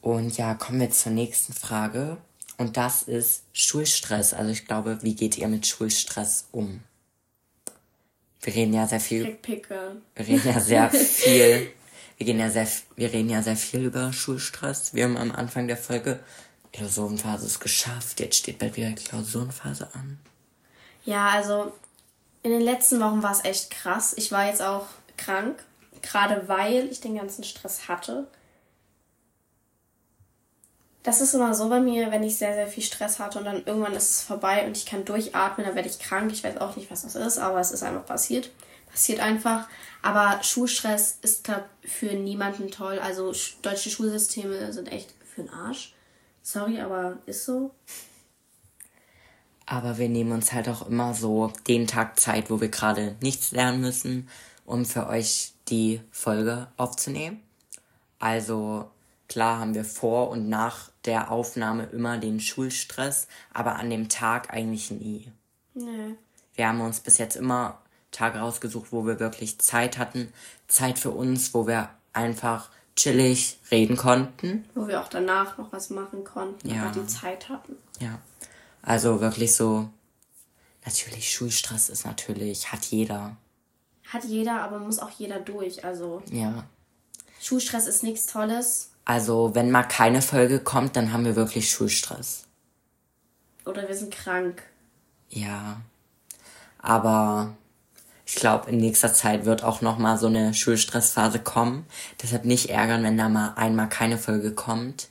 Und 0.00 0.36
ja, 0.36 0.54
kommen 0.54 0.80
wir 0.80 0.90
zur 0.90 1.12
nächsten 1.12 1.52
Frage. 1.52 2.18
Und 2.56 2.76
das 2.76 3.02
ist 3.02 3.44
Schulstress. 3.52 4.34
Also 4.34 4.50
ich 4.50 4.66
glaube, 4.66 4.98
wie 5.02 5.14
geht 5.14 5.38
ihr 5.38 5.48
mit 5.48 5.66
Schulstress 5.66 6.46
um? 6.52 6.80
Wir 8.42 8.54
reden 8.54 8.74
ja 8.74 8.86
sehr 8.86 9.00
viel 9.00 9.24
Krieg 9.24 9.42
Pickel. 9.42 10.02
Wir 10.14 10.26
reden 10.26 10.48
ja 10.52 10.60
sehr 10.60 10.90
viel. 10.90 11.72
Wir 12.22 12.26
gehen 12.26 12.38
ja 12.38 12.50
sehr, 12.50 12.68
wir 12.94 13.12
reden 13.12 13.30
ja 13.30 13.42
sehr 13.42 13.56
viel 13.56 13.84
über 13.84 14.12
Schulstress. 14.12 14.94
Wir 14.94 15.06
haben 15.06 15.16
am 15.16 15.32
Anfang 15.32 15.66
der 15.66 15.76
Folge 15.76 16.20
Klausurenphase 16.72 17.46
ist 17.46 17.58
geschafft. 17.58 18.20
Jetzt 18.20 18.36
steht 18.36 18.60
bald 18.60 18.76
wieder 18.76 18.92
Klausurenphase 18.92 19.88
an. 19.92 20.20
Ja, 21.04 21.30
also 21.30 21.72
in 22.44 22.52
den 22.52 22.60
letzten 22.60 23.00
Wochen 23.00 23.24
war 23.24 23.32
es 23.32 23.44
echt 23.44 23.72
krass. 23.72 24.14
Ich 24.16 24.30
war 24.30 24.46
jetzt 24.46 24.62
auch 24.62 24.86
krank, 25.16 25.64
gerade 26.00 26.46
weil 26.46 26.86
ich 26.92 27.00
den 27.00 27.16
ganzen 27.16 27.42
Stress 27.42 27.88
hatte. 27.88 28.28
Das 31.02 31.20
ist 31.20 31.34
immer 31.34 31.56
so 31.56 31.68
bei 31.68 31.80
mir, 31.80 32.12
wenn 32.12 32.22
ich 32.22 32.36
sehr, 32.36 32.54
sehr 32.54 32.68
viel 32.68 32.84
Stress 32.84 33.18
hatte 33.18 33.40
und 33.40 33.46
dann 33.46 33.66
irgendwann 33.66 33.94
ist 33.94 34.10
es 34.10 34.22
vorbei 34.22 34.64
und 34.64 34.76
ich 34.76 34.86
kann 34.86 35.04
durchatmen, 35.04 35.66
dann 35.66 35.74
werde 35.74 35.88
ich 35.88 35.98
krank. 35.98 36.30
Ich 36.30 36.44
weiß 36.44 36.58
auch 36.58 36.76
nicht, 36.76 36.88
was 36.88 37.02
das 37.02 37.16
ist, 37.16 37.38
aber 37.38 37.58
es 37.58 37.72
ist 37.72 37.82
einfach 37.82 38.06
passiert. 38.06 38.48
Passiert 38.92 39.20
einfach. 39.20 39.68
Aber 40.02 40.42
Schulstress 40.42 41.18
ist, 41.22 41.44
glaub, 41.44 41.64
für 41.82 42.12
niemanden 42.14 42.70
toll. 42.70 42.98
Also 42.98 43.30
sch- 43.30 43.54
deutsche 43.62 43.90
Schulsysteme 43.90 44.72
sind 44.72 44.90
echt 44.90 45.14
für 45.24 45.42
den 45.42 45.50
Arsch. 45.50 45.94
Sorry, 46.42 46.80
aber 46.80 47.18
ist 47.26 47.44
so. 47.44 47.72
Aber 49.66 49.98
wir 49.98 50.08
nehmen 50.08 50.32
uns 50.32 50.52
halt 50.52 50.68
auch 50.68 50.86
immer 50.88 51.14
so 51.14 51.52
den 51.68 51.86
Tag 51.86 52.18
Zeit, 52.18 52.50
wo 52.50 52.60
wir 52.60 52.68
gerade 52.68 53.16
nichts 53.20 53.52
lernen 53.52 53.80
müssen, 53.80 54.28
um 54.66 54.84
für 54.84 55.06
euch 55.06 55.52
die 55.68 56.00
Folge 56.10 56.68
aufzunehmen. 56.76 57.40
Also 58.18 58.90
klar 59.28 59.60
haben 59.60 59.74
wir 59.74 59.84
vor 59.84 60.30
und 60.30 60.48
nach 60.48 60.90
der 61.04 61.30
Aufnahme 61.30 61.84
immer 61.86 62.18
den 62.18 62.40
Schulstress, 62.40 63.28
aber 63.54 63.76
an 63.76 63.88
dem 63.88 64.08
Tag 64.08 64.52
eigentlich 64.52 64.90
nie. 64.90 65.30
Nee. 65.74 66.16
Wir 66.54 66.68
haben 66.68 66.80
uns 66.80 67.00
bis 67.00 67.18
jetzt 67.18 67.36
immer 67.36 67.80
Tage 68.12 68.38
rausgesucht, 68.38 68.92
wo 68.92 69.04
wir 69.06 69.18
wirklich 69.18 69.58
Zeit 69.58 69.98
hatten. 69.98 70.32
Zeit 70.68 70.98
für 70.98 71.10
uns, 71.10 71.52
wo 71.54 71.66
wir 71.66 71.88
einfach 72.12 72.70
chillig 72.94 73.58
reden 73.70 73.96
konnten. 73.96 74.64
Wo 74.74 74.86
wir 74.86 75.00
auch 75.00 75.08
danach 75.08 75.58
noch 75.58 75.72
was 75.72 75.90
machen 75.90 76.22
konnten, 76.24 76.68
Ja. 76.68 76.90
die 76.90 77.06
Zeit 77.06 77.48
hatten. 77.48 77.76
Ja. 77.98 78.18
Also 78.82 79.20
wirklich 79.20 79.54
so. 79.56 79.88
Natürlich, 80.84 81.32
Schulstress 81.32 81.88
ist 81.88 82.04
natürlich, 82.04 82.72
hat 82.72 82.84
jeder. 82.86 83.36
Hat 84.08 84.24
jeder, 84.24 84.60
aber 84.62 84.78
muss 84.78 84.98
auch 84.98 85.10
jeder 85.10 85.40
durch. 85.40 85.84
Also 85.84 86.22
Ja. 86.30 86.64
Schulstress 87.40 87.86
ist 87.86 88.02
nichts 88.02 88.26
Tolles. 88.26 88.90
Also, 89.04 89.54
wenn 89.54 89.70
mal 89.72 89.82
keine 89.82 90.22
Folge 90.22 90.60
kommt, 90.60 90.94
dann 90.94 91.12
haben 91.12 91.24
wir 91.24 91.34
wirklich 91.34 91.70
Schulstress. 91.70 92.44
Oder 93.64 93.88
wir 93.88 93.96
sind 93.96 94.14
krank. 94.14 94.62
Ja. 95.28 95.80
Aber 96.78 97.54
ich 98.32 98.36
glaube, 98.36 98.70
in 98.70 98.78
nächster 98.78 99.12
Zeit 99.12 99.44
wird 99.44 99.62
auch 99.62 99.82
noch 99.82 99.98
mal 99.98 100.16
so 100.16 100.26
eine 100.26 100.54
Schulstressphase 100.54 101.38
kommen. 101.38 101.84
Deshalb 102.22 102.46
nicht 102.46 102.70
ärgern, 102.70 103.04
wenn 103.04 103.18
da 103.18 103.28
mal 103.28 103.52
einmal 103.56 103.90
keine 103.90 104.16
Folge 104.16 104.52
kommt. 104.52 105.08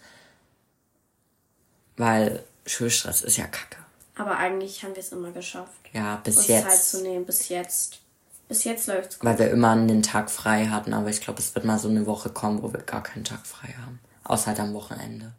Weil 1.98 2.44
Schulstress 2.66 3.22
ist 3.22 3.38
ja 3.38 3.46
kacke. 3.46 3.78
Aber 4.16 4.38
eigentlich 4.38 4.84
haben 4.84 4.96
wir 4.96 5.02
es 5.02 5.12
immer 5.12 5.30
geschafft. 5.30 5.70
Ja, 5.94 6.20
bis 6.24 6.38
Uns 6.38 6.48
Zeit 6.48 6.64
jetzt. 6.64 6.90
zu 6.90 7.04
nehmen, 7.04 7.24
bis 7.28 7.50
jetzt. 7.50 8.00
Bis 8.48 8.64
jetzt 8.64 8.88
läuft's 8.88 9.20
gut. 9.20 9.30
Weil 9.30 9.38
wir 9.38 9.52
immer 9.52 9.70
einen 9.70 10.02
Tag 10.02 10.32
frei 10.32 10.66
hatten. 10.66 10.92
Aber 10.92 11.10
ich 11.10 11.22
glaube, 11.22 11.38
es 11.38 11.54
wird 11.54 11.64
mal 11.64 11.78
so 11.78 11.90
eine 11.90 12.08
Woche 12.08 12.32
kommen, 12.32 12.64
wo 12.64 12.74
wir 12.74 12.82
gar 12.82 13.04
keinen 13.04 13.24
Tag 13.24 13.46
frei 13.46 13.76
haben. 13.86 14.00
Außer 14.24 14.48
halt 14.48 14.60
am 14.60 14.74
Wochenende. 14.74 15.32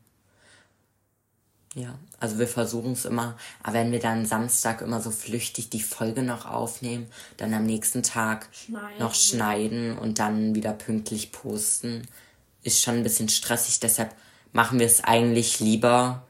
Ja, 1.74 1.94
also 2.20 2.38
wir 2.38 2.48
versuchen 2.48 2.92
es 2.92 3.06
immer. 3.06 3.36
Aber 3.62 3.74
wenn 3.74 3.92
wir 3.92 3.98
dann 4.00 4.26
Samstag 4.26 4.82
immer 4.82 5.00
so 5.00 5.10
flüchtig 5.10 5.70
die 5.70 5.80
Folge 5.80 6.22
noch 6.22 6.44
aufnehmen, 6.44 7.06
dann 7.38 7.54
am 7.54 7.64
nächsten 7.64 8.02
Tag 8.02 8.48
Schneiden. 8.52 8.98
noch 8.98 9.14
schneiden 9.14 9.98
und 9.98 10.18
dann 10.18 10.54
wieder 10.54 10.74
pünktlich 10.74 11.32
posten, 11.32 12.06
ist 12.62 12.82
schon 12.82 12.96
ein 12.96 13.02
bisschen 13.02 13.30
stressig. 13.30 13.80
Deshalb 13.80 14.14
machen 14.52 14.78
wir 14.78 14.86
es 14.86 15.02
eigentlich 15.02 15.60
lieber 15.60 16.26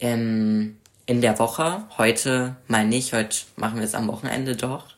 ähm, 0.00 0.76
in 1.06 1.20
der 1.20 1.38
Woche. 1.38 1.84
Heute 1.96 2.56
mal 2.66 2.84
nicht. 2.84 3.12
Heute 3.12 3.38
machen 3.56 3.76
wir 3.76 3.84
es 3.84 3.94
am 3.94 4.08
Wochenende 4.08 4.56
doch. 4.56 4.96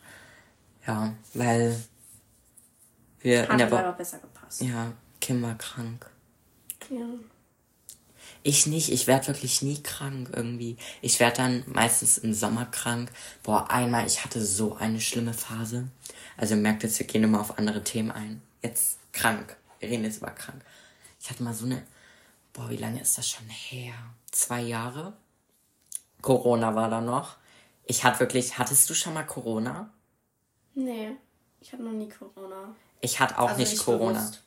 Ja, 0.87 1.13
weil 1.35 1.77
wir 3.21 3.45
in 3.45 3.49
Hat 3.51 3.61
der 3.61 3.67
mir 3.67 3.73
Woche. 3.73 3.85
aber 3.85 3.97
besser 3.99 4.19
gepasst. 4.19 4.63
Ja, 4.63 4.93
Kim 5.21 5.43
war 5.43 5.55
krank. 5.57 6.11
Ja. 6.91 7.05
Ich 8.45 8.67
nicht, 8.67 8.91
ich 8.91 9.07
werd 9.07 9.29
wirklich 9.29 9.63
nie 9.63 9.81
krank 9.83 10.31
irgendwie. 10.35 10.77
Ich 11.01 11.21
werd 11.21 11.39
dann 11.39 11.63
meistens 11.67 12.19
im 12.19 12.35
Sommer 12.35 12.67
krank. 12.67 13.11
Boah, 13.43 13.71
einmal, 13.71 14.07
ich 14.07 14.25
hatte 14.25 14.45
so 14.45 14.75
eine 14.77 15.01
schlimme 15.01 15.33
Phase. 15.33 15.89
Also 16.37 16.57
merkt 16.57 16.83
jetzt, 16.83 16.99
wir 16.99 17.07
gehen 17.07 17.23
immer 17.23 17.41
auf 17.41 17.59
andere 17.59 17.85
Themen 17.85 18.11
ein. 18.11 18.43
Jetzt 18.63 18.99
krank. 19.13 19.57
Wir 19.79 19.91
reden 19.91 20.05
jetzt 20.05 20.19
über 20.19 20.31
krank. 20.31 20.65
Ich 21.21 21.31
hatte 21.31 21.43
mal 21.45 21.55
so 21.55 21.67
eine, 21.67 21.85
boah, 22.53 22.69
wie 22.69 22.77
lange 22.77 23.01
ist 23.01 23.17
das 23.17 23.29
schon 23.29 23.49
her? 23.49 23.95
Zwei 24.33 24.61
Jahre. 24.61 25.13
Corona 26.21 26.75
war 26.75 26.91
da 26.91 27.01
noch. 27.01 27.37
Ich 27.85 28.03
hatte 28.05 28.21
wirklich, 28.21 28.59
hattest 28.59 28.89
du 28.91 28.95
schon 28.95 29.15
mal 29.15 29.25
Corona? 29.27 29.91
Nee, 30.75 31.13
ich 31.61 31.73
hatte 31.73 31.83
noch 31.83 31.93
nie 31.93 32.09
Corona. 32.09 32.75
Ich 33.01 33.21
hatte 33.21 33.39
auch 33.39 33.49
Also 33.49 33.61
nicht, 33.61 33.73
nicht 33.73 33.85
Corona. 33.85 34.19
bewusst. 34.21 34.43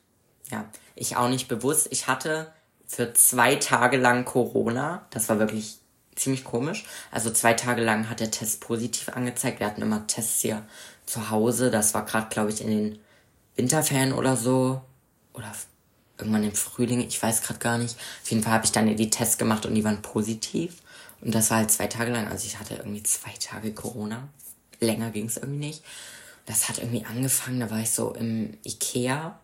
Ja, 0.50 0.68
ich 0.94 1.16
auch 1.16 1.28
nicht 1.28 1.48
bewusst. 1.48 1.88
Ich 1.90 2.06
hatte 2.06 2.52
für 2.86 3.12
zwei 3.14 3.56
Tage 3.56 3.96
lang 3.96 4.24
Corona. 4.24 5.06
Das 5.10 5.28
war 5.28 5.38
wirklich 5.38 5.78
ziemlich 6.14 6.44
komisch. 6.44 6.84
Also 7.10 7.30
zwei 7.30 7.54
Tage 7.54 7.82
lang 7.82 8.08
hat 8.08 8.20
der 8.20 8.30
Test 8.30 8.60
positiv 8.60 9.10
angezeigt. 9.10 9.60
Wir 9.60 9.66
hatten 9.66 9.82
immer 9.82 10.06
Tests 10.06 10.40
hier 10.40 10.62
zu 11.04 11.30
Hause. 11.30 11.70
Das 11.70 11.94
war 11.94 12.04
gerade, 12.04 12.28
glaube 12.28 12.50
ich, 12.50 12.60
in 12.60 12.68
den 12.68 12.98
Winterferien 13.54 14.12
oder 14.12 14.36
so. 14.36 14.80
Oder 15.34 15.52
irgendwann 16.18 16.44
im 16.44 16.54
Frühling. 16.54 17.00
Ich 17.00 17.22
weiß 17.22 17.42
gerade 17.42 17.58
gar 17.58 17.78
nicht. 17.78 17.96
Auf 18.22 18.30
jeden 18.30 18.42
Fall 18.42 18.52
habe 18.52 18.64
ich 18.64 18.72
dann 18.72 18.94
die 18.96 19.10
Tests 19.10 19.38
gemacht 19.38 19.66
und 19.66 19.74
die 19.74 19.84
waren 19.84 20.02
positiv. 20.02 20.82
Und 21.20 21.34
das 21.34 21.50
war 21.50 21.58
halt 21.58 21.70
zwei 21.70 21.86
Tage 21.86 22.12
lang. 22.12 22.28
Also 22.28 22.46
ich 22.46 22.58
hatte 22.58 22.74
irgendwie 22.74 23.02
zwei 23.02 23.32
Tage 23.40 23.72
Corona. 23.72 24.28
Länger 24.80 25.10
ging 25.10 25.26
es 25.26 25.36
irgendwie 25.36 25.66
nicht. 25.66 25.84
Das 26.46 26.68
hat 26.68 26.78
irgendwie 26.78 27.04
angefangen. 27.04 27.60
Da 27.60 27.70
war 27.70 27.80
ich 27.80 27.90
so 27.90 28.14
im 28.14 28.56
Ikea. 28.64 29.38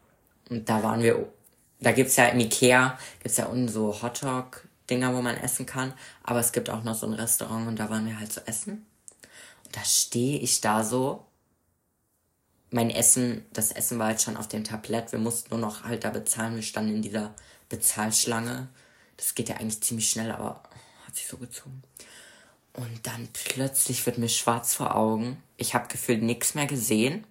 Und 0.48 0.68
da 0.68 0.82
waren 0.82 1.02
wir, 1.02 1.26
da 1.82 1.92
gibt's 1.92 2.16
ja 2.16 2.26
im 2.26 2.40
Ikea, 2.40 2.98
gibt's 3.22 3.38
ja 3.38 3.46
unten 3.46 3.68
so 3.68 4.02
Hotdog-Dinger, 4.02 5.14
wo 5.14 5.22
man 5.22 5.36
essen 5.36 5.66
kann. 5.66 5.92
Aber 6.22 6.40
es 6.40 6.52
gibt 6.52 6.70
auch 6.70 6.84
noch 6.84 6.94
so 6.94 7.06
ein 7.06 7.14
Restaurant 7.14 7.68
und 7.68 7.78
da 7.78 7.90
waren 7.90 8.06
wir 8.06 8.18
halt 8.18 8.32
so 8.32 8.40
essen. 8.46 8.86
Und 9.64 9.76
da 9.76 9.84
stehe 9.84 10.38
ich 10.38 10.60
da 10.60 10.84
so. 10.84 11.26
Mein 12.70 12.90
Essen, 12.90 13.44
das 13.52 13.70
Essen 13.72 13.98
war 13.98 14.06
halt 14.06 14.22
schon 14.22 14.36
auf 14.36 14.48
dem 14.48 14.64
Tablett. 14.64 15.12
Wir 15.12 15.18
mussten 15.18 15.50
nur 15.50 15.58
noch 15.58 15.84
halt 15.84 16.04
da 16.04 16.10
bezahlen. 16.10 16.54
Wir 16.54 16.62
standen 16.62 16.96
in 16.96 17.02
dieser 17.02 17.34
Bezahlschlange. 17.68 18.68
Das 19.16 19.34
geht 19.34 19.48
ja 19.48 19.56
eigentlich 19.56 19.82
ziemlich 19.82 20.08
schnell, 20.08 20.30
aber 20.30 20.62
hat 21.06 21.16
sich 21.16 21.26
so 21.26 21.36
gezogen. 21.36 21.82
Und 22.72 23.06
dann 23.06 23.28
plötzlich 23.32 24.06
wird 24.06 24.16
mir 24.16 24.30
schwarz 24.30 24.74
vor 24.74 24.96
Augen. 24.96 25.42
Ich 25.58 25.74
habe 25.74 25.88
gefühlt 25.88 26.22
nichts 26.22 26.54
mehr 26.54 26.66
gesehen. 26.66 27.24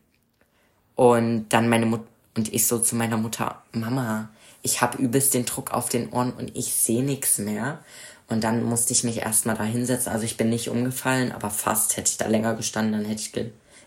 Und 0.96 1.50
dann 1.50 1.70
meine 1.70 1.88
Mutter 1.88 2.08
und 2.36 2.54
ich 2.54 2.68
so 2.68 2.80
zu 2.80 2.96
meiner 2.96 3.18
Mutter, 3.18 3.62
Mama, 3.72 4.30
ich 4.62 4.82
habe 4.82 4.98
übelst 4.98 5.34
den 5.34 5.46
Druck 5.46 5.72
auf 5.72 5.90
den 5.90 6.12
Ohren 6.12 6.34
und 6.34 6.56
ich 6.56 6.74
sehe 6.74 7.04
nichts 7.04 7.38
mehr. 7.38 7.84
Und 8.28 8.44
dann 8.44 8.64
musste 8.64 8.94
ich 8.94 9.04
mich 9.04 9.18
erstmal 9.18 9.58
da 9.58 9.64
hinsetzen. 9.64 10.12
Also 10.12 10.24
ich 10.24 10.38
bin 10.38 10.50
nicht 10.50 10.70
umgefallen, 10.70 11.32
aber 11.32 11.50
fast 11.50 11.98
hätte 11.98 12.10
ich 12.10 12.18
da 12.18 12.28
länger 12.28 12.56
gestanden, 12.56 12.94
dann 12.94 13.06
hätte 13.06 13.22
ich 13.22 13.34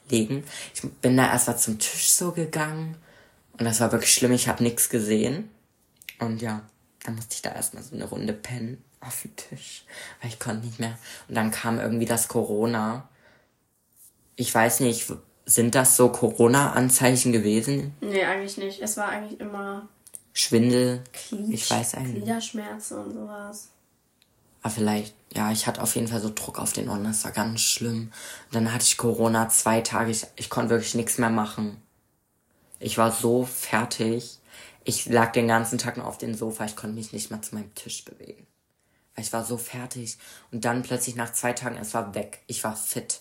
gelegen. 0.08 0.44
Ich 0.74 0.82
bin 0.82 1.16
da 1.16 1.26
erstmal 1.26 1.58
zum 1.58 1.78
Tisch 1.78 2.10
so 2.10 2.32
gegangen. 2.32 2.96
Und 3.58 3.64
das 3.64 3.80
war 3.80 3.92
wirklich 3.92 4.12
schlimm, 4.12 4.32
ich 4.32 4.48
habe 4.48 4.62
nichts 4.62 4.90
gesehen. 4.90 5.48
Und 6.18 6.42
ja, 6.42 6.62
dann 7.04 7.14
musste 7.14 7.37
ich 7.37 7.42
da 7.42 7.52
erstmal 7.52 7.82
so 7.82 7.94
eine 7.94 8.04
Runde 8.04 8.32
pennen 8.32 8.82
auf 9.00 9.22
dem 9.22 9.37
Tisch, 9.37 9.84
weil 10.20 10.30
ich 10.30 10.38
konnte 10.38 10.66
nicht 10.66 10.80
mehr. 10.80 10.98
Und 11.28 11.37
dann 11.37 11.50
kam 11.50 11.78
irgendwie 11.78 12.06
das 12.06 12.28
Corona. 12.28 13.08
Ich 14.37 14.54
weiß 14.54 14.80
nicht, 14.80 15.10
sind 15.46 15.74
das 15.74 15.96
so 15.96 16.08
Corona-Anzeichen 16.08 17.32
gewesen? 17.32 17.94
Nee, 18.00 18.24
eigentlich 18.24 18.56
nicht. 18.56 18.80
Es 18.82 18.96
war 18.96 19.08
eigentlich 19.08 19.40
immer 19.40 19.88
Schwindel? 20.35 21.03
Glied 21.29 21.55
Ich 21.55 21.70
weiß 21.70 21.94
eigentlich. 21.94 22.25
Gliederschmerzen 22.25 22.99
und 22.99 23.14
sowas. 23.14 23.68
Aber 24.62 24.75
vielleicht, 24.75 25.14
ja, 25.33 25.53
ich 25.53 25.66
hatte 25.66 25.83
auf 25.83 25.94
jeden 25.94 26.09
Fall 26.09 26.20
so 26.20 26.33
Druck 26.35 26.59
auf 26.59 26.73
den 26.73 26.88
Ohren, 26.88 27.05
das 27.05 27.25
war 27.25 27.31
ganz 27.31 27.61
schlimm. 27.61 28.11
Und 28.47 28.55
dann 28.55 28.73
hatte 28.73 28.85
ich 28.85 28.97
Corona 28.97 29.49
zwei 29.49 29.81
Tage, 29.81 30.11
ich, 30.11 30.27
ich 30.37 30.51
konnte 30.51 30.70
wirklich 30.70 30.94
nichts 30.94 31.18
mehr 31.18 31.31
machen. 31.31 31.81
Ich 32.81 32.99
war 32.99 33.12
so 33.12 33.44
fertig. 33.44 34.38
Ich 34.83 35.07
lag 35.07 35.33
den 35.33 35.49
ganzen 35.49 35.79
Tag 35.79 35.97
nur 35.97 36.07
auf 36.07 36.18
dem 36.18 36.35
Sofa, 36.35 36.64
ich 36.64 36.77
konnte 36.77 36.97
mich 36.97 37.12
nicht 37.12 37.31
mal 37.31 37.40
zu 37.40 37.55
meinem 37.55 37.75
Tisch 37.75 38.05
bewegen. 38.05 38.47
Ich 39.16 39.33
war 39.33 39.44
so 39.44 39.57
fertig. 39.57 40.18
Und 40.51 40.64
dann 40.64 40.83
plötzlich 40.83 41.14
nach 41.14 41.33
zwei 41.33 41.53
Tagen, 41.53 41.77
es 41.77 41.94
war 41.94 42.14
weg. 42.14 42.42
Ich 42.47 42.64
war 42.64 42.75
fit. 42.75 43.20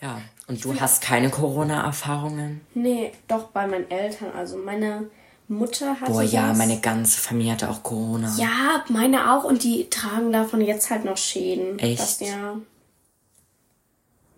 Ja, 0.00 0.20
und 0.46 0.64
du 0.64 0.78
hast 0.80 1.02
keine 1.02 1.30
Corona-Erfahrungen? 1.30 2.60
Nee, 2.74 3.12
doch 3.28 3.48
bei 3.48 3.66
meinen 3.66 3.90
Eltern. 3.90 4.32
Also 4.32 4.56
meine 4.56 5.10
Mutter 5.52 6.00
hatte 6.00 6.12
Boah, 6.12 6.22
ja, 6.22 6.48
das. 6.48 6.58
meine 6.58 6.80
ganze 6.80 7.20
Familie 7.20 7.52
hatte 7.52 7.70
auch 7.70 7.82
Corona. 7.82 8.34
Ja, 8.36 8.84
meine 8.88 9.32
auch. 9.32 9.44
Und 9.44 9.62
die 9.62 9.88
tragen 9.88 10.32
davon 10.32 10.60
jetzt 10.60 10.90
halt 10.90 11.04
noch 11.04 11.16
Schäden. 11.16 11.78
Echt? 11.78 12.00
Das, 12.00 12.20
ja. 12.20 12.56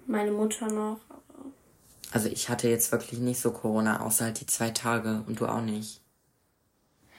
Meine 0.07 0.31
Mutter 0.31 0.67
noch. 0.69 0.99
Also 2.11 2.29
ich 2.29 2.49
hatte 2.49 2.69
jetzt 2.69 2.93
wirklich 2.93 3.21
nicht 3.21 3.41
so 3.41 3.51
Corona, 3.51 4.01
außer 4.01 4.27
halt 4.27 4.41
die 4.41 4.47
zwei 4.47 4.71
Tage. 4.71 5.25
Und 5.27 5.41
du 5.41 5.47
auch 5.47 5.63
nicht. 5.63 6.01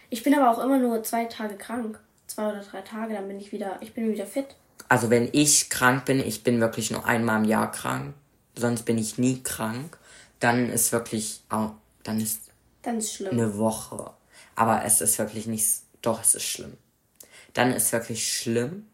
Ich 0.09 0.23
bin 0.23 0.33
aber 0.35 0.51
auch 0.51 0.63
immer 0.63 0.77
nur 0.77 1.03
zwei 1.03 1.25
Tage 1.25 1.55
krank. 1.55 1.99
Zwei 2.27 2.49
oder 2.49 2.61
drei 2.61 2.81
Tage, 2.81 3.13
dann 3.13 3.27
bin 3.27 3.39
ich 3.39 3.51
wieder, 3.51 3.77
ich 3.81 3.93
bin 3.93 4.11
wieder 4.11 4.25
fit. 4.25 4.55
Also 4.87 5.09
wenn 5.09 5.29
ich 5.31 5.69
krank 5.69 6.05
bin, 6.05 6.19
ich 6.19 6.43
bin 6.43 6.59
wirklich 6.59 6.91
nur 6.91 7.05
einmal 7.05 7.43
im 7.43 7.49
Jahr 7.49 7.71
krank, 7.71 8.13
sonst 8.55 8.83
bin 8.83 8.97
ich 8.97 9.17
nie 9.17 9.41
krank, 9.41 9.97
dann 10.39 10.69
ist 10.69 10.91
wirklich, 10.91 11.41
auch, 11.49 11.71
dann 12.03 12.19
ist 12.19 12.44
Ist 12.85 13.13
schlimm. 13.13 13.31
eine 13.31 13.57
Woche. 13.57 14.11
Aber 14.55 14.85
es 14.85 15.01
ist 15.01 15.17
wirklich 15.19 15.47
nicht, 15.47 15.65
doch, 16.01 16.21
es 16.21 16.35
ist 16.35 16.43
schlimm. 16.43 16.77
Dann 17.53 17.71
ist 17.71 17.91
wirklich 17.91 18.31
schlimm, 18.31 18.87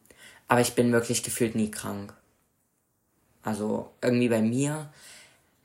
aber 0.48 0.62
ich 0.62 0.74
bin 0.74 0.92
wirklich 0.92 1.24
gefühlt 1.24 1.56
nie 1.56 1.72
krank. 1.72 2.14
Also 3.44 3.92
irgendwie 4.02 4.30
bei 4.30 4.42
mir 4.42 4.92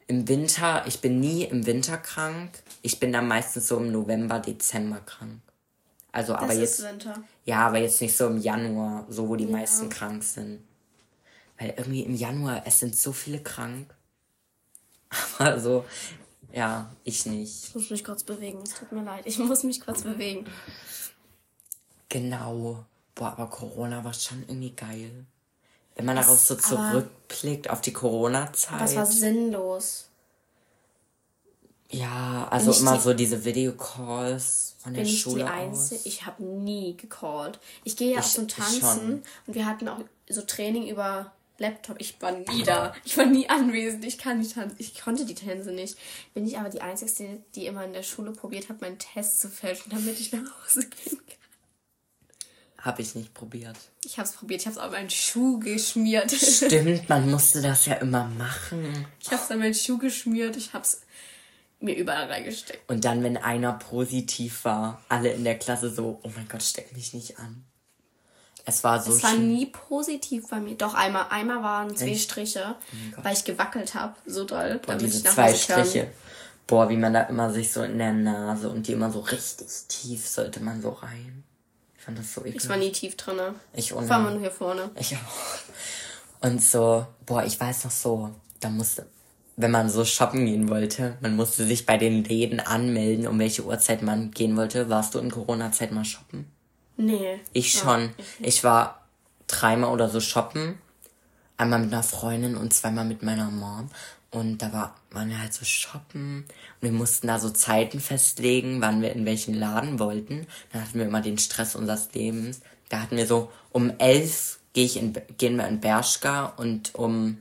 im 0.07 0.29
Winter, 0.29 0.85
ich 0.87 1.01
bin 1.01 1.21
nie 1.21 1.45
im 1.45 1.67
Winter 1.67 1.99
krank. 1.99 2.62
Ich 2.83 3.01
bin 3.01 3.12
dann 3.12 3.29
meistens 3.29 3.69
so 3.69 3.79
im 3.79 3.93
November, 3.93 4.39
Dezember 4.39 5.01
krank. 5.01 5.41
Also 6.12 6.35
aber 6.35 6.47
das 6.49 6.57
jetzt 6.57 6.79
ist 6.79 6.89
Winter. 6.89 7.23
ja, 7.45 7.67
aber 7.67 7.79
jetzt 7.79 8.01
nicht 8.01 8.17
so 8.17 8.27
im 8.29 8.39
Januar, 8.39 9.05
so 9.09 9.29
wo 9.29 9.37
die 9.37 9.47
meisten 9.47 9.91
krank 9.91 10.23
sind. 10.23 10.62
Weil 11.59 11.75
irgendwie 11.77 12.03
im 12.03 12.15
Januar, 12.15 12.62
es 12.65 12.81
sind 12.81 12.97
so 12.97 13.12
viele 13.12 13.41
krank. 13.43 13.95
Aber 15.39 15.59
so, 15.59 15.85
ja, 16.53 16.90
ich 17.05 17.27
nicht. 17.27 17.64
Ich 17.68 17.75
muss 17.75 17.90
mich 17.90 18.05
kurz 18.05 18.22
bewegen. 18.25 18.61
Es 18.62 18.75
tut 18.75 18.92
mir 18.92 19.03
leid. 19.03 19.25
Ich 19.27 19.38
muss 19.38 19.62
mich 19.62 19.81
kurz 19.81 20.03
bewegen. 20.03 20.46
Genau. 22.09 22.85
Boah, 23.14 23.29
aber 23.33 23.49
Corona 23.49 24.05
war 24.05 24.14
schon 24.14 24.42
irgendwie 24.46 24.70
geil. 24.72 25.25
Wenn 25.94 26.05
man 26.05 26.16
darauf 26.16 26.38
so 26.38 26.55
zurückblickt, 26.55 27.70
auf 27.70 27.81
die 27.81 27.92
Corona-Zeit. 27.92 28.81
Das 28.81 28.94
war 28.96 29.07
sinnlos. 29.07 30.09
Ja, 31.90 32.49
also 32.51 32.70
Nicht 32.70 32.81
immer 32.81 32.96
die- 32.96 33.03
so 33.03 33.14
diese 33.14 33.44
Videocalls 33.44 34.75
von 34.79 34.92
der 34.92 35.03
Bin 35.03 35.11
ich 35.11 35.20
Schule 35.20 35.44
die 35.44 35.44
aus. 35.44 35.51
Einzige? 35.53 36.01
Ich 36.05 36.27
habe 36.27 36.42
nie 36.42 36.96
gecallt. 36.96 37.59
Ich 37.85 37.96
gehe 37.96 38.12
ja 38.14 38.20
auch 38.20 38.25
Ich- 38.27 38.33
zum 38.33 38.46
ich 38.46 38.55
Tanzen 38.55 38.81
schon. 38.81 39.22
und 39.46 39.55
wir 39.55 39.64
hatten 39.66 39.88
auch 39.88 40.01
so 40.29 40.42
Training 40.42 40.88
über 40.88 41.33
Laptop. 41.59 41.97
Ich 42.01 42.21
war 42.21 42.33
nie 42.33 42.62
da. 42.62 42.95
Ich 43.05 43.16
war 43.16 43.27
nie 43.27 43.49
anwesend. 43.49 44.05
Ich 44.05 44.19
kann 44.19 44.38
nicht 44.38 44.55
tanzen. 44.55 44.77
Ich 44.79 45.01
konnte 45.01 45.25
die 45.25 45.35
Tänze 45.35 45.73
nicht. 45.73 45.97
Bin 46.35 46.47
ich 46.47 46.59
aber 46.59 46.69
die 46.69 46.83
Einzige, 46.83 47.42
die 47.55 47.66
immer 47.66 47.85
in 47.85 47.92
der 47.92 48.03
Schule 48.03 48.33
probiert 48.33 48.69
hat, 48.69 48.81
meinen 48.81 48.99
Test 48.99 49.40
zu 49.40 49.49
fälschen, 49.49 49.90
damit 49.90 50.21
ich 50.21 50.33
nach 50.33 50.42
Hause 50.42 50.87
gehen 50.88 51.19
kann. 51.27 51.37
Hab 52.79 53.01
ich 53.01 53.14
nicht 53.14 53.35
probiert. 53.35 53.77
Ich 54.05 54.19
habe 54.19 54.29
es 54.29 54.35
probiert. 54.35 54.61
Ich 54.61 54.66
habe 54.66 54.77
es 54.77 54.83
auf 54.83 54.92
meinen 54.92 55.11
Schuh 55.11 55.59
geschmiert. 55.59 56.31
Stimmt, 56.31 57.09
man 57.09 57.29
musste 57.29 57.61
das 57.61 57.87
ja 57.87 57.95
immer 57.95 58.27
machen. 58.29 59.07
Ich 59.21 59.33
habe 59.33 59.42
es 59.42 59.51
an 59.51 59.59
meinen 59.59 59.75
Schuh 59.75 59.99
geschmiert. 59.99 60.57
Ich 60.57 60.73
habe 60.73 60.85
es 60.85 61.01
mir 61.81 61.97
überall 61.97 62.31
reingesteckt. 62.31 62.88
Und 62.88 63.05
dann, 63.05 63.23
wenn 63.23 63.37
einer 63.37 63.73
positiv 63.73 64.64
war, 64.64 65.03
alle 65.09 65.33
in 65.33 65.45
der 65.45 65.59
Klasse 65.59 65.92
so, 65.92 66.21
oh 66.23 66.31
mein 66.37 66.49
Gott, 66.49 66.62
steck 66.62 66.95
mich 66.95 67.12
nicht 67.12 67.38
an. 67.38 67.64
Es 68.68 68.83
war 68.83 69.00
so 69.00 69.12
Es 69.12 69.22
war 69.22 69.35
nie 69.35 69.66
positiv 69.66 70.48
bei 70.50 70.59
mir. 70.59 70.74
Doch 70.74 70.94
einmal, 70.94 71.26
einmal 71.31 71.62
waren 71.62 71.96
zwei 71.96 72.16
Striche, 72.16 72.74
weil 73.22 73.33
ich 73.33 73.44
gewackelt 73.44 73.94
habe, 73.94 74.14
so 74.26 74.44
doll, 74.44 74.81
Boah, 74.81 74.92
damit 74.92 75.02
diese 75.02 75.18
ich 75.18 75.24
nach 75.24 75.35
zwei 75.35 75.52
Hause 75.52 75.66
kann. 75.72 75.85
Striche. 75.87 76.11
Boah, 76.66 76.88
wie 76.88 76.96
man 76.96 77.14
da 77.14 77.22
immer 77.22 77.52
sich 77.52 77.72
so 77.72 77.83
in 77.85 77.96
der 77.96 78.12
Nase 78.12 78.68
und 78.68 78.88
die 78.88 78.92
immer 78.92 79.11
so 79.12 79.20
richtig 79.20 79.68
tief 79.87 80.26
sollte 80.26 80.59
man 80.61 80.83
so 80.83 80.90
rein. 80.90 81.44
Ich 81.96 82.02
fand 82.02 82.18
das 82.18 82.35
so 82.35 82.44
Ich 82.44 82.68
war 82.68 82.76
nie 82.76 82.90
tief 82.90 83.16
drinne. 83.16 83.55
Ich 83.72 83.87
Ich 83.87 83.94
ohne. 83.94 84.09
war 84.09 84.18
nur 84.18 84.40
hier 84.40 84.50
vorne. 84.50 84.90
Ich 84.98 85.14
auch. 85.14 86.44
Und 86.48 86.61
so, 86.61 87.07
boah, 87.24 87.44
ich 87.44 87.59
weiß 87.59 87.85
noch 87.85 87.90
so, 87.92 88.31
da 88.59 88.68
musste, 88.68 89.07
wenn 89.57 89.70
man 89.70 89.88
so 89.88 90.05
shoppen 90.05 90.44
gehen 90.44 90.68
wollte, 90.68 91.16
man 91.20 91.37
musste 91.37 91.64
sich 91.64 91.87
bei 91.87 91.98
den 91.98 92.24
Läden 92.24 92.59
anmelden, 92.59 93.29
um 93.29 93.38
welche 93.38 93.64
Uhrzeit 93.64 94.02
man 94.02 94.33
gehen 94.33 94.57
wollte. 94.57 94.88
Warst 94.90 95.14
du 95.14 95.20
in 95.20 95.31
Corona-Zeit 95.31 95.92
mal 95.92 96.05
shoppen? 96.05 96.50
Nee. 96.96 97.40
Ich 97.52 97.72
schon. 97.72 98.11
Ich 98.40 98.64
war 98.64 99.06
dreimal 99.46 99.90
oder 99.92 100.09
so 100.09 100.20
shoppen. 100.20 100.78
Einmal 101.56 101.80
mit 101.80 101.92
einer 101.92 102.02
Freundin 102.02 102.56
und 102.56 102.74
zweimal 102.74 103.04
mit 103.04 103.22
meiner 103.22 103.50
Mom. 103.50 103.90
Und 104.30 104.59
da 104.59 104.72
war, 104.72 104.96
waren 105.11 105.30
wir 105.30 105.40
halt 105.40 105.54
so 105.54 105.64
shoppen. 105.64 106.44
Und 106.80 106.82
wir 106.82 106.92
mussten 106.92 107.26
da 107.26 107.38
so 107.38 107.50
Zeiten 107.50 108.00
festlegen, 108.00 108.80
wann 108.80 109.00
wir 109.00 109.12
in 109.12 109.24
welchen 109.24 109.54
Laden 109.54 109.98
wollten. 109.98 110.46
Dann 110.72 110.82
hatten 110.82 110.98
wir 110.98 111.06
immer 111.06 111.22
den 111.22 111.38
Stress 111.38 111.74
unseres 111.74 112.09
Lebens. 112.12 112.61
Da 112.88 113.00
hatten 113.00 113.16
wir 113.16 113.26
so, 113.26 113.50
um 113.72 113.92
elf 113.98 114.59
geh 114.72 114.85
ich 114.85 114.98
in, 114.98 115.14
gehen 115.38 115.56
wir 115.56 115.66
in 115.66 115.80
Bershka 115.80 116.52
und 116.56 116.94
um 116.94 117.38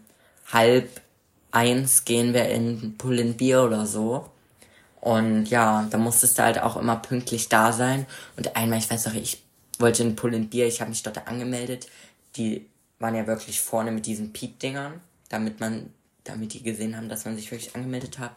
halb 0.52 1.02
eins 1.52 2.06
gehen 2.06 2.34
wir 2.34 2.50
in 2.50 2.98
Pull 2.98 3.24
Bier 3.34 3.64
oder 3.64 3.86
so. 3.86 4.30
Und 5.02 5.48
ja, 5.48 5.86
da 5.90 5.98
musstest 5.98 6.38
du 6.38 6.44
halt 6.44 6.60
auch 6.62 6.78
immer 6.78 6.96
pünktlich 6.96 7.50
da 7.50 7.72
sein. 7.72 8.06
Und 8.38 8.56
einmal, 8.56 8.80
ich 8.80 8.90
weiß 8.90 9.06
noch, 9.06 9.14
ich 9.14 9.45
wollte 9.80 10.04
in 10.04 10.16
Pull 10.16 10.38
Bier, 10.40 10.68
ich 10.68 10.82
habe 10.82 10.90
mich 10.90 11.04
dort 11.04 11.28
angemeldet. 11.28 11.88
Die 12.36 12.66
waren 13.00 13.16
ja 13.16 13.28
wirklich 13.28 13.62
vorne 13.62 13.92
mit 13.92 14.06
diesen 14.06 14.34
Piep-Dingern, 14.34 15.02
damit 15.30 15.60
man, 15.60 15.94
damit 16.24 16.54
die 16.54 16.64
gesehen 16.64 16.96
haben, 16.96 17.10
dass 17.10 17.26
man 17.26 17.36
sich 17.36 17.52
wirklich 17.52 17.76
angemeldet 17.76 18.20
hat. 18.20 18.34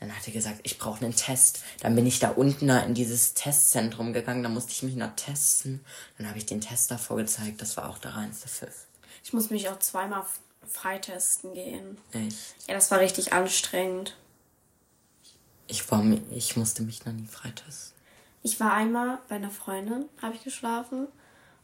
Dann 0.00 0.16
hat 0.16 0.26
er 0.26 0.32
gesagt, 0.32 0.60
ich 0.64 0.78
brauche 0.78 1.04
einen 1.04 1.14
Test. 1.14 1.62
Dann 1.80 1.94
bin 1.94 2.06
ich 2.06 2.18
da 2.18 2.30
unten 2.30 2.68
in 2.68 2.94
dieses 2.94 3.34
Testzentrum 3.34 4.12
gegangen, 4.12 4.42
da 4.42 4.48
musste 4.48 4.72
ich 4.72 4.82
mich 4.82 4.96
noch 4.96 5.14
testen. 5.14 5.80
Dann 6.18 6.28
habe 6.28 6.38
ich 6.38 6.46
den 6.46 6.60
Test 6.60 6.90
davor 6.90 7.18
gezeigt, 7.18 7.62
das 7.62 7.76
war 7.76 7.88
auch 7.88 7.98
der 7.98 8.16
reinste 8.16 8.48
Pfiff. 8.48 8.86
Ich 9.22 9.32
muss 9.32 9.50
mich 9.50 9.68
auch 9.68 9.78
zweimal 9.78 10.24
freitesten 10.66 11.54
gehen. 11.54 11.98
Echt? 12.12 12.36
Ja, 12.66 12.74
das 12.74 12.90
war 12.90 12.98
richtig 12.98 13.32
anstrengend. 13.32 14.16
Ich, 15.68 15.88
war, 15.90 16.04
ich 16.32 16.56
musste 16.56 16.82
mich 16.82 17.04
noch 17.06 17.12
nie 17.12 17.26
freitesten. 17.26 17.91
Ich 18.42 18.58
war 18.60 18.72
einmal 18.72 19.18
bei 19.28 19.36
einer 19.36 19.50
Freundin, 19.50 20.06
habe 20.20 20.34
ich 20.34 20.44
geschlafen. 20.44 21.08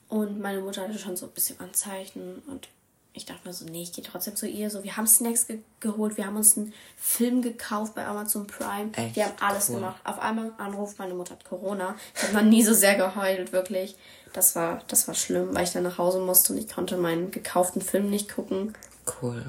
Und 0.09 0.41
meine 0.41 0.61
Mutter 0.61 0.83
hatte 0.83 0.99
schon 0.99 1.17
so 1.17 1.27
ein 1.27 1.33
bisschen 1.33 1.61
Anzeichen. 1.61 2.43
Und 2.47 2.69
ich 3.13 3.27
dachte 3.27 3.47
mir 3.47 3.53
so, 3.53 3.65
nee, 3.65 3.83
ich 3.83 3.93
gehe 3.93 4.05
trotzdem 4.05 4.37
zu 4.37 4.47
ihr. 4.47 4.71
So, 4.71 4.85
wir 4.85 4.97
haben 4.97 5.07
Snacks 5.07 5.47
ge 5.47 5.59
geholt, 5.81 6.17
wir 6.17 6.27
haben 6.27 6.37
uns 6.37 6.57
einen 6.57 6.73
Film 6.97 7.43
gekauft 7.43 7.95
bei 7.95 8.07
Amazon 8.07 8.47
Prime. 8.47 8.91
Echt? 8.95 9.17
Wir 9.17 9.27
haben 9.27 9.35
alles 9.41 9.69
cool. 9.69 9.77
gemacht. 9.77 10.01
Auf 10.05 10.19
einmal 10.19 10.53
Anruf, 10.59 10.99
meine 10.99 11.15
Mutter 11.15 11.33
hat 11.33 11.45
Corona. 11.45 11.97
Ich 12.15 12.23
habe 12.23 12.35
noch 12.35 12.43
nie 12.43 12.63
so 12.63 12.75
sehr 12.75 12.95
geheult, 12.95 13.53
wirklich. 13.53 13.97
Das 14.33 14.55
war, 14.55 14.83
das 14.89 15.09
war 15.09 15.15
schlimm, 15.15 15.55
weil 15.55 15.65
ich 15.65 15.73
dann 15.73 15.83
nach 15.83 15.99
Hause 15.99 16.21
musste 16.21 16.53
und 16.53 16.59
ich 16.59 16.69
konnte 16.69 16.97
meinen 16.97 17.31
gekauften 17.31 17.83
Film 17.83 18.09
nicht 18.09 18.33
gucken. 18.33 18.75
Cool. 19.21 19.45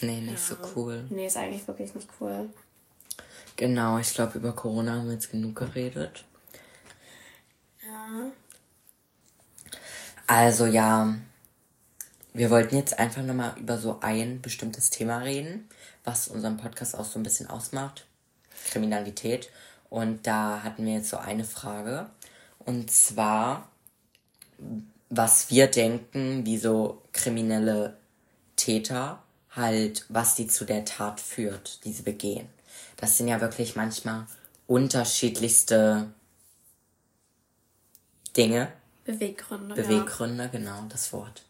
Nee, 0.00 0.20
nicht 0.20 0.50
ja. 0.50 0.56
so 0.56 0.56
cool. 0.74 1.04
Nee, 1.10 1.26
ist 1.26 1.36
eigentlich 1.36 1.66
wirklich 1.66 1.94
nicht 1.94 2.08
cool. 2.20 2.48
Genau, 3.56 3.98
ich 3.98 4.12
glaube, 4.12 4.38
über 4.38 4.52
Corona 4.54 4.92
haben 4.92 5.06
wir 5.06 5.14
jetzt 5.14 5.30
genug 5.30 5.56
geredet. 5.56 6.24
Ja. 7.82 8.30
Also 10.26 10.66
ja, 10.66 11.14
wir 12.34 12.50
wollten 12.50 12.76
jetzt 12.76 12.98
einfach 12.98 13.22
nochmal 13.22 13.54
über 13.58 13.78
so 13.78 14.00
ein 14.00 14.42
bestimmtes 14.42 14.90
Thema 14.90 15.18
reden, 15.18 15.68
was 16.04 16.28
unseren 16.28 16.58
Podcast 16.58 16.94
auch 16.94 17.06
so 17.06 17.18
ein 17.18 17.22
bisschen 17.22 17.48
ausmacht. 17.48 18.06
Kriminalität. 18.70 19.50
Und 19.88 20.26
da 20.26 20.62
hatten 20.62 20.84
wir 20.84 20.94
jetzt 20.94 21.08
so 21.08 21.16
eine 21.16 21.44
Frage. 21.44 22.10
Und 22.58 22.90
zwar, 22.90 23.70
was 25.08 25.50
wir 25.50 25.68
denken, 25.68 26.44
wie 26.44 26.58
so 26.58 27.02
kriminelle 27.12 27.96
Täter 28.56 29.22
halt, 29.50 30.04
was 30.10 30.34
die 30.34 30.48
zu 30.48 30.66
der 30.66 30.84
Tat 30.84 31.20
führt, 31.20 31.84
die 31.84 31.92
sie 31.92 32.02
begehen. 32.02 32.48
Das 32.96 33.16
sind 33.16 33.28
ja 33.28 33.40
wirklich 33.40 33.76
manchmal 33.76 34.26
unterschiedlichste 34.66 36.12
Dinge. 38.36 38.72
Beweggründe. 39.04 39.74
Beweggründe, 39.74 40.44
ja. 40.44 40.48
genau, 40.48 40.84
das 40.88 41.12
Wort. 41.12 41.42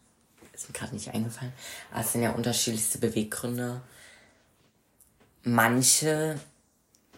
Ist 0.53 0.69
mir 0.69 0.73
gerade 0.73 0.93
nicht 0.93 1.13
eingefallen. 1.13 1.53
Aber 1.91 2.01
es 2.01 2.11
sind 2.11 2.23
ja 2.23 2.31
unterschiedlichste 2.31 2.97
Beweggründe. 2.97 3.81
Manche 5.43 6.39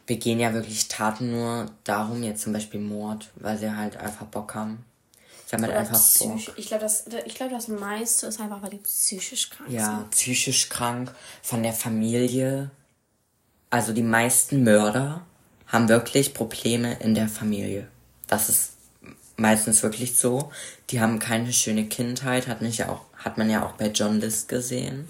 begehen 0.05 0.39
ja 0.39 0.53
wirklich 0.53 0.87
Taten 0.87 1.31
nur 1.31 1.71
darum, 1.83 2.23
jetzt 2.23 2.41
zum 2.41 2.53
Beispiel 2.53 2.79
Mord, 2.79 3.29
weil 3.35 3.57
sie 3.57 3.75
halt 3.75 3.97
einfach 3.97 4.25
Bock 4.25 4.55
haben. 4.55 4.83
Sie 5.45 5.55
haben 5.55 5.63
halt 5.63 5.75
einfach 5.75 5.99
Bock. 6.19 6.39
Ich 6.57 6.67
glaube, 6.67 6.83
das, 6.83 7.05
glaub, 7.35 7.49
das 7.49 7.67
meiste 7.67 8.27
ist 8.27 8.39
einfach, 8.39 8.61
weil 8.61 8.71
die 8.71 8.77
psychisch 8.77 9.49
krank 9.49 9.69
ja, 9.69 9.85
sind. 9.85 9.97
Ja, 9.99 10.07
psychisch 10.11 10.69
krank, 10.69 11.13
von 11.41 11.63
der 11.63 11.73
Familie. 11.73 12.71
Also 13.69 13.93
die 13.93 14.03
meisten 14.03 14.63
Mörder 14.63 15.25
haben 15.67 15.89
wirklich 15.89 16.33
Probleme 16.33 16.97
in 16.99 17.13
der 17.13 17.27
Familie. 17.27 17.87
Das 18.27 18.49
ist 18.49 18.73
meistens 19.37 19.83
wirklich 19.83 20.15
so. 20.15 20.51
Die 20.89 20.99
haben 20.99 21.19
keine 21.19 21.53
schöne 21.53 21.85
Kindheit, 21.85 22.47
hat, 22.47 22.61
nicht 22.61 22.85
auch, 22.85 23.01
hat 23.17 23.37
man 23.37 23.49
ja 23.49 23.65
auch 23.65 23.73
bei 23.73 23.87
John 23.87 24.19
List 24.19 24.49
gesehen. 24.49 25.07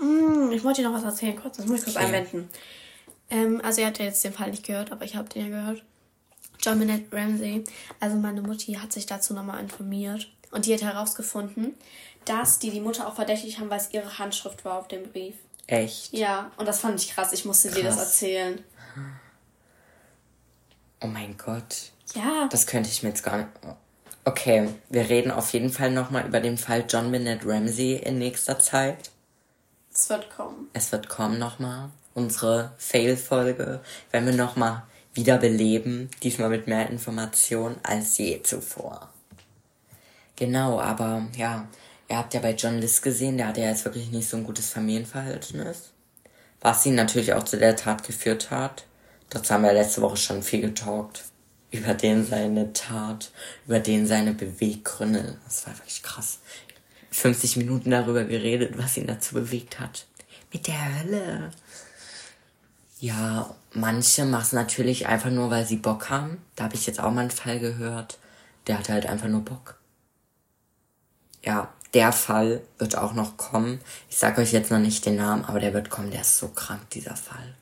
Mm, 0.00 0.52
ich 0.52 0.62
wollte 0.64 0.82
dir 0.82 0.88
noch 0.88 0.96
was 0.96 1.04
erzählen, 1.04 1.36
kurz, 1.36 1.56
das 1.56 1.66
muss 1.66 1.78
ich 1.80 1.84
kurz 1.84 1.96
okay. 1.96 2.06
einwenden. 2.06 2.48
Ähm, 3.30 3.60
also 3.64 3.80
ihr 3.80 3.86
habt 3.86 3.98
ja 3.98 4.04
jetzt 4.04 4.24
den 4.24 4.32
Fall 4.32 4.50
nicht 4.50 4.64
gehört, 4.64 4.92
aber 4.92 5.04
ich 5.04 5.16
habe 5.16 5.28
den 5.28 5.50
ja 5.50 5.60
gehört. 5.60 5.82
John 6.60 6.78
Bennett 6.78 7.12
Ramsey, 7.12 7.64
also 8.00 8.16
meine 8.16 8.40
Mutti 8.40 8.74
hat 8.74 8.92
sich 8.92 9.06
dazu 9.06 9.34
nochmal 9.34 9.60
informiert 9.60 10.28
und 10.50 10.66
die 10.66 10.72
hat 10.72 10.82
herausgefunden, 10.82 11.74
dass 12.24 12.58
die 12.58 12.70
die 12.70 12.80
Mutter 12.80 13.06
auch 13.06 13.16
verdächtig 13.16 13.58
haben, 13.58 13.68
weil 13.68 13.80
es 13.80 13.92
ihre 13.92 14.18
Handschrift 14.18 14.64
war 14.64 14.78
auf 14.78 14.88
dem 14.88 15.02
Brief. 15.10 15.34
Echt? 15.66 16.12
Ja, 16.12 16.50
und 16.56 16.66
das 16.66 16.80
fand 16.80 17.00
ich 17.00 17.10
krass. 17.10 17.32
Ich 17.32 17.44
musste 17.44 17.68
krass. 17.68 17.78
dir 17.78 17.84
das 17.84 17.98
erzählen. 17.98 18.64
Oh 21.00 21.06
mein 21.06 21.36
Gott. 21.36 21.92
Ja. 22.14 22.48
Das 22.50 22.66
könnte 22.66 22.88
ich 22.88 23.02
mir 23.02 23.10
jetzt 23.10 23.22
gar 23.22 23.38
nicht. 23.38 23.48
Okay, 24.24 24.68
wir 24.88 25.08
reden 25.08 25.30
auf 25.30 25.52
jeden 25.52 25.70
Fall 25.70 25.90
nochmal 25.90 26.26
über 26.26 26.40
den 26.40 26.56
Fall 26.56 26.84
John 26.88 27.12
Bennett 27.12 27.44
Ramsey 27.44 27.96
in 27.96 28.18
nächster 28.18 28.58
Zeit. 28.58 29.10
Es 29.92 30.08
wird 30.08 30.30
kommen. 30.34 30.68
Es 30.72 30.92
wird 30.92 31.08
kommen 31.08 31.38
nochmal. 31.38 31.90
Unsere 32.14 32.72
Fail-Folge 32.78 33.80
werden 34.10 34.26
wir 34.26 34.34
nochmal 34.34 34.84
wiederbeleben. 35.12 36.10
Diesmal 36.22 36.48
mit 36.48 36.66
mehr 36.66 36.88
Informationen 36.88 37.76
als 37.82 38.16
je 38.18 38.42
zuvor. 38.42 39.10
Genau, 40.36 40.80
aber 40.80 41.26
ja, 41.36 41.68
ihr 42.08 42.16
habt 42.16 42.34
ja 42.34 42.40
bei 42.40 42.54
John 42.54 42.78
Liss 42.78 43.02
gesehen, 43.02 43.36
der 43.38 43.48
hatte 43.48 43.60
ja 43.60 43.68
jetzt 43.68 43.84
wirklich 43.84 44.10
nicht 44.10 44.28
so 44.28 44.36
ein 44.36 44.44
gutes 44.44 44.70
Familienverhältnis. 44.70 45.90
Was 46.60 46.86
ihn 46.86 46.94
natürlich 46.94 47.34
auch 47.34 47.44
zu 47.44 47.58
der 47.58 47.76
Tat 47.76 48.04
geführt 48.04 48.50
hat. 48.50 48.86
Dazu 49.30 49.52
haben 49.52 49.64
wir 49.64 49.72
letzte 49.72 50.02
Woche 50.02 50.16
schon 50.16 50.42
viel 50.42 50.60
getalkt. 50.60 51.24
Über 51.70 51.92
den 51.94 52.24
seine 52.24 52.72
Tat, 52.72 53.32
über 53.66 53.80
den 53.80 54.06
seine 54.06 54.32
Beweggründe. 54.32 55.38
Das 55.44 55.66
war 55.66 55.76
wirklich 55.76 56.02
krass. 56.02 56.38
50 57.10 57.56
Minuten 57.56 57.90
darüber 57.90 58.24
geredet, 58.24 58.78
was 58.78 58.96
ihn 58.96 59.06
dazu 59.06 59.34
bewegt 59.34 59.80
hat. 59.80 60.06
Mit 60.52 60.66
der 60.66 61.00
Hölle. 61.00 61.50
Ja, 63.00 63.54
manche 63.72 64.24
machen 64.24 64.42
es 64.42 64.52
natürlich 64.52 65.06
einfach 65.06 65.30
nur, 65.30 65.50
weil 65.50 65.66
sie 65.66 65.76
Bock 65.76 66.10
haben. 66.10 66.40
Da 66.56 66.64
habe 66.64 66.74
ich 66.74 66.86
jetzt 66.86 67.00
auch 67.00 67.10
mal 67.10 67.22
einen 67.22 67.30
Fall 67.30 67.58
gehört. 67.58 68.18
Der 68.66 68.78
hatte 68.78 68.92
halt 68.92 69.06
einfach 69.06 69.28
nur 69.28 69.42
Bock. 69.42 69.78
Ja, 71.44 71.72
der 71.94 72.12
Fall 72.12 72.60
wird 72.78 72.98
auch 72.98 73.14
noch 73.14 73.36
kommen. 73.36 73.80
Ich 74.10 74.18
sage 74.18 74.42
euch 74.42 74.52
jetzt 74.52 74.70
noch 74.70 74.78
nicht 74.78 75.06
den 75.06 75.16
Namen, 75.16 75.44
aber 75.44 75.60
der 75.60 75.72
wird 75.72 75.90
kommen. 75.90 76.10
Der 76.10 76.22
ist 76.22 76.38
so 76.38 76.48
krank, 76.48 76.90
dieser 76.90 77.16
Fall. 77.16 77.54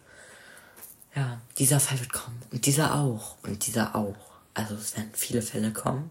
Ja, 1.15 1.41
dieser 1.59 1.79
Fall 1.79 2.01
wird 2.01 2.13
kommen. 2.13 2.41
Und 2.51 2.65
dieser 2.67 2.95
auch. 2.95 3.37
Und 3.43 3.67
dieser 3.67 3.95
auch. 3.95 4.17
Also 4.55 4.75
es 4.75 4.97
werden 4.97 5.11
viele 5.13 5.43
Fälle 5.43 5.73
kommen. 5.73 6.11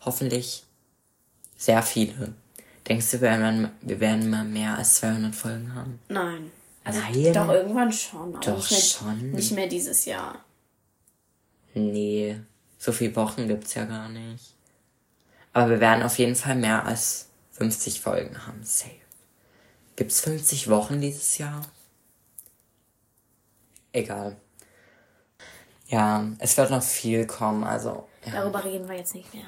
Hoffentlich 0.00 0.64
sehr 1.56 1.82
viele. 1.82 2.34
Denkst 2.88 3.10
du, 3.10 3.20
wir 3.20 3.30
werden, 3.30 3.70
wir 3.80 4.00
werden 4.00 4.30
mal 4.30 4.44
mehr 4.44 4.76
als 4.76 4.96
200 4.96 5.34
Folgen 5.34 5.74
haben? 5.74 5.98
Nein. 6.08 6.50
Also 6.84 7.00
Nein. 7.00 7.32
doch 7.32 7.48
irgendwann 7.48 7.92
schon. 7.92 8.32
doch 8.40 8.56
nicht 8.56 8.70
mehr, 8.70 8.80
schon. 8.80 9.30
Nicht 9.32 9.52
mehr 9.52 9.66
dieses 9.68 10.04
Jahr. 10.04 10.44
Nee, 11.74 12.40
so 12.78 12.92
viele 12.92 13.14
Wochen 13.16 13.46
gibt's 13.46 13.74
ja 13.74 13.84
gar 13.84 14.08
nicht. 14.08 14.54
Aber 15.52 15.70
wir 15.70 15.80
werden 15.80 16.02
auf 16.02 16.18
jeden 16.18 16.34
Fall 16.34 16.56
mehr 16.56 16.84
als 16.84 17.28
50 17.62 18.00
Folgen 18.00 18.44
haben. 18.44 18.64
Safe. 18.64 18.90
Gibt's 19.94 20.20
50 20.22 20.68
Wochen 20.68 21.00
dieses 21.00 21.38
Jahr? 21.38 21.62
Egal. 23.92 24.36
Ja, 25.86 26.26
es 26.40 26.56
wird 26.56 26.72
noch 26.72 26.82
viel 26.82 27.24
kommen, 27.24 27.62
also. 27.62 28.08
Ja. 28.26 28.32
Darüber 28.32 28.64
reden 28.64 28.88
wir 28.88 28.96
jetzt 28.96 29.14
nicht 29.14 29.32
mehr. 29.32 29.46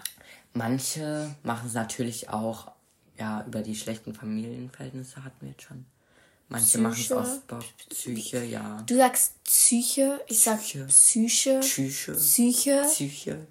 Manche 0.53 1.35
machen 1.43 1.67
es 1.67 1.75
natürlich 1.75 2.29
auch, 2.29 2.71
ja, 3.19 3.45
über 3.49 3.63
die 3.63 3.75
schlechten 3.75 4.15
Familienverhältnisse 4.15 5.25
hatten 5.25 5.41
wir 5.41 5.49
jetzt 5.49 5.63
schon. 5.63 5.85
Manche 6.49 6.79
machen 6.79 7.01
es 7.01 7.11
aus 7.11 7.41
Bock. 7.49 7.65
Psyche, 7.89 8.45
ja. 8.45 8.81
Du 8.87 8.97
sagst 8.97 9.43
Psyche, 9.43 10.21
ich 10.29 10.39
sag 10.39 10.61
Psyche. 10.61 10.87
Psyche. 10.87 12.13
Psyche. 12.13 12.85
Psyche. 12.85 13.47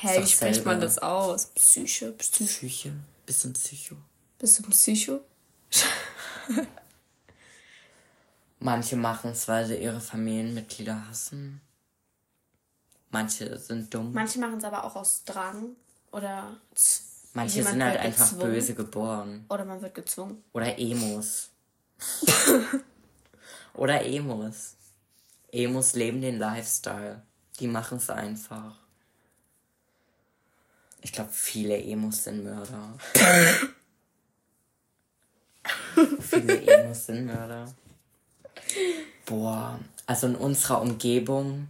Hä, 0.00 0.22
wie 0.22 0.26
spricht 0.26 0.64
man 0.64 0.80
das 0.80 0.96
aus? 0.96 1.48
Psyche. 1.48 2.12
Psyche. 2.12 2.44
Psyche. 2.46 2.92
Bist 3.28 3.44
du 3.44 3.50
ein 3.50 3.52
Psycho? 3.52 3.94
Bist 4.38 4.58
du 4.58 4.62
ein 4.62 4.70
Psycho? 4.70 5.20
Manche 8.58 8.96
machen 8.96 9.32
es, 9.32 9.46
weil 9.48 9.66
sie 9.66 9.76
ihre 9.76 10.00
Familienmitglieder 10.00 11.06
hassen. 11.06 11.60
Manche 13.10 13.58
sind 13.58 13.92
dumm. 13.92 14.14
Manche 14.14 14.38
machen 14.38 14.56
es 14.56 14.64
aber 14.64 14.82
auch 14.82 14.96
aus 14.96 15.24
Drang 15.24 15.76
oder 16.10 16.56
Manche 17.34 17.62
sind 17.62 17.84
halt 17.84 18.00
einfach 18.00 18.30
gezwungen. 18.30 18.50
böse 18.50 18.74
geboren. 18.74 19.44
Oder 19.50 19.66
man 19.66 19.82
wird 19.82 19.94
gezwungen. 19.94 20.42
Oder 20.54 20.78
Emos. 20.78 21.50
Oder 23.74 24.06
Emos. 24.06 24.76
Emos 25.52 25.92
leben 25.92 26.22
den 26.22 26.38
Lifestyle. 26.38 27.22
Die 27.60 27.66
machen 27.66 27.98
es 27.98 28.08
einfach. 28.08 28.87
Ich 31.08 31.12
glaube, 31.12 31.30
viele 31.32 31.74
Emos 31.82 32.24
sind 32.24 32.44
Mörder. 32.44 32.92
viele 36.20 36.60
Emos 36.66 37.06
sind 37.06 37.24
Mörder. 37.24 37.64
Boah, 39.24 39.78
also 40.04 40.26
in 40.26 40.36
unserer 40.36 40.82
Umgebung 40.82 41.68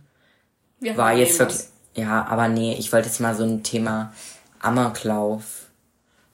Wir 0.80 0.96
war 0.96 1.12
jetzt 1.12 1.38
Emos. 1.38 1.54
wirklich. 1.54 1.68
Ja, 1.94 2.24
aber 2.26 2.48
nee, 2.48 2.74
ich 2.74 2.92
wollte 2.92 3.06
jetzt 3.08 3.20
mal 3.20 3.36
so 3.36 3.44
ein 3.44 3.62
Thema 3.62 4.12
Amoklauf 4.58 5.66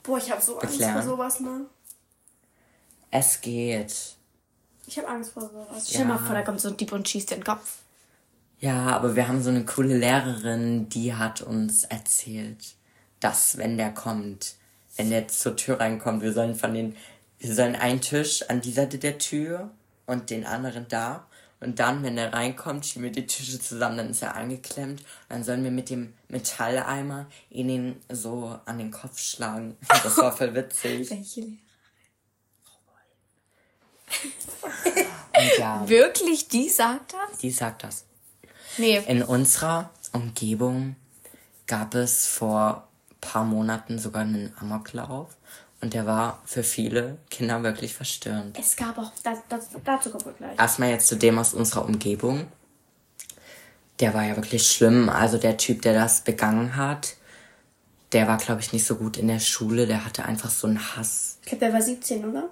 Boah, 0.02 0.16
ich 0.16 0.30
habe 0.30 0.40
so 0.40 0.58
Angst 0.58 0.78
Beklären. 0.78 0.94
vor 0.94 1.02
sowas, 1.02 1.40
ne? 1.40 1.66
Es 3.10 3.38
geht. 3.42 4.14
Ich 4.86 4.96
habe 4.96 5.08
Angst 5.08 5.32
vor 5.32 5.42
sowas. 5.42 5.86
Stell 5.90 6.00
dir 6.02 6.06
mal 6.08 6.16
Ja. 6.16 6.22
vor, 6.24 6.34
da 6.34 6.40
kommt 6.42 6.58
so 6.62 6.68
ein 6.68 6.76
Dieb 6.78 6.90
und 6.92 7.06
schießt 7.06 7.32
den 7.32 7.44
Kopf. 7.44 7.80
Ja, 8.60 8.86
aber 8.96 9.14
wir 9.14 9.28
haben 9.28 9.42
so 9.42 9.50
eine 9.50 9.66
coole 9.66 9.94
Lehrerin, 9.98 10.88
die 10.88 11.12
hat 11.14 11.42
uns 11.42 11.84
erzählt, 11.84 12.76
dass 13.24 13.56
wenn 13.56 13.78
der 13.78 13.92
kommt, 13.92 14.56
wenn 14.96 15.08
der 15.08 15.28
zur 15.28 15.56
Tür 15.56 15.80
reinkommt, 15.80 16.22
wir 16.22 16.34
sollen 16.34 16.54
von 16.54 16.74
den, 16.74 16.94
wir 17.38 17.54
sollen 17.54 17.74
einen 17.74 18.02
Tisch 18.02 18.42
an 18.50 18.60
dieser 18.60 18.82
Seite 18.82 18.98
der 18.98 19.16
Tür 19.18 19.70
und 20.04 20.28
den 20.28 20.44
anderen 20.44 20.86
da. 20.88 21.26
Und 21.60 21.78
dann, 21.78 22.02
wenn 22.02 22.16
der 22.16 22.34
reinkommt, 22.34 22.84
schieben 22.84 23.04
wir 23.04 23.12
die 23.12 23.26
Tische 23.26 23.58
zusammen, 23.58 23.96
dann 23.96 24.10
ist 24.10 24.20
er 24.20 24.36
angeklemmt. 24.36 25.00
Und 25.00 25.06
dann 25.30 25.42
sollen 25.42 25.64
wir 25.64 25.70
mit 25.70 25.88
dem 25.88 26.12
Metalleimer 26.28 27.26
ihn 27.48 27.96
so 28.10 28.58
an 28.66 28.76
den 28.76 28.90
Kopf 28.90 29.18
schlagen. 29.18 29.78
Das 30.02 30.18
war 30.18 30.36
voll 30.36 30.54
witzig. 30.54 31.08
Welche 31.08 31.40
Lehrer? 31.40 31.58
Und 35.36 35.58
ja, 35.58 35.88
Wirklich? 35.88 36.48
Die 36.48 36.68
sagt 36.68 37.14
das? 37.14 37.40
sie 37.40 37.50
sagt 37.50 37.84
das. 37.84 38.04
Nee. 38.76 39.02
In 39.06 39.22
unserer 39.22 39.90
Umgebung 40.12 40.96
gab 41.66 41.94
es 41.94 42.26
vor 42.26 42.86
paar 43.24 43.44
Monaten 43.44 43.98
sogar 43.98 44.22
einen 44.22 44.52
Amoklauf 44.60 45.36
und 45.80 45.92
der 45.92 46.06
war 46.06 46.40
für 46.46 46.62
viele 46.62 47.18
Kinder 47.30 47.62
wirklich 47.62 47.94
verstörend. 47.94 48.58
Es 48.58 48.76
gab 48.76 48.96
auch, 48.96 49.12
das, 49.22 49.38
das, 49.48 49.68
dazu 49.84 50.10
kommen 50.10 50.24
wir 50.24 50.32
gleich. 50.32 50.58
Erstmal 50.58 50.90
jetzt 50.90 51.08
zu 51.08 51.16
dem 51.16 51.38
aus 51.38 51.52
unserer 51.52 51.84
Umgebung. 51.84 52.46
Der 54.00 54.14
war 54.14 54.24
ja 54.24 54.34
wirklich 54.36 54.66
schlimm. 54.66 55.08
Also 55.08 55.36
der 55.36 55.56
Typ, 55.56 55.82
der 55.82 55.94
das 55.94 56.22
begangen 56.22 56.76
hat, 56.76 57.16
der 58.12 58.26
war, 58.26 58.38
glaube 58.38 58.60
ich, 58.60 58.72
nicht 58.72 58.86
so 58.86 58.96
gut 58.96 59.16
in 59.18 59.28
der 59.28 59.40
Schule. 59.40 59.86
Der 59.86 60.04
hatte 60.04 60.24
einfach 60.24 60.50
so 60.50 60.66
einen 60.66 60.96
Hass. 60.96 61.38
Ich 61.42 61.48
glaube, 61.48 61.66
der 61.66 61.74
war 61.74 61.82
17, 61.82 62.24
oder? 62.24 62.48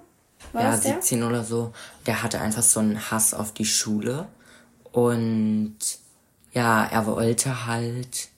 War 0.51 0.61
ja, 0.61 0.71
das 0.71 0.81
der? 0.81 0.93
17 1.01 1.23
oder 1.23 1.43
so. 1.43 1.73
Der 2.05 2.21
hatte 2.21 2.39
einfach 2.39 2.61
so 2.61 2.81
einen 2.81 3.09
Hass 3.09 3.33
auf 3.33 3.53
die 3.53 3.65
Schule. 3.65 4.27
Und 4.91 5.77
ja, 6.53 6.85
er 6.85 7.07
wollte 7.07 7.65
halt 7.65 8.29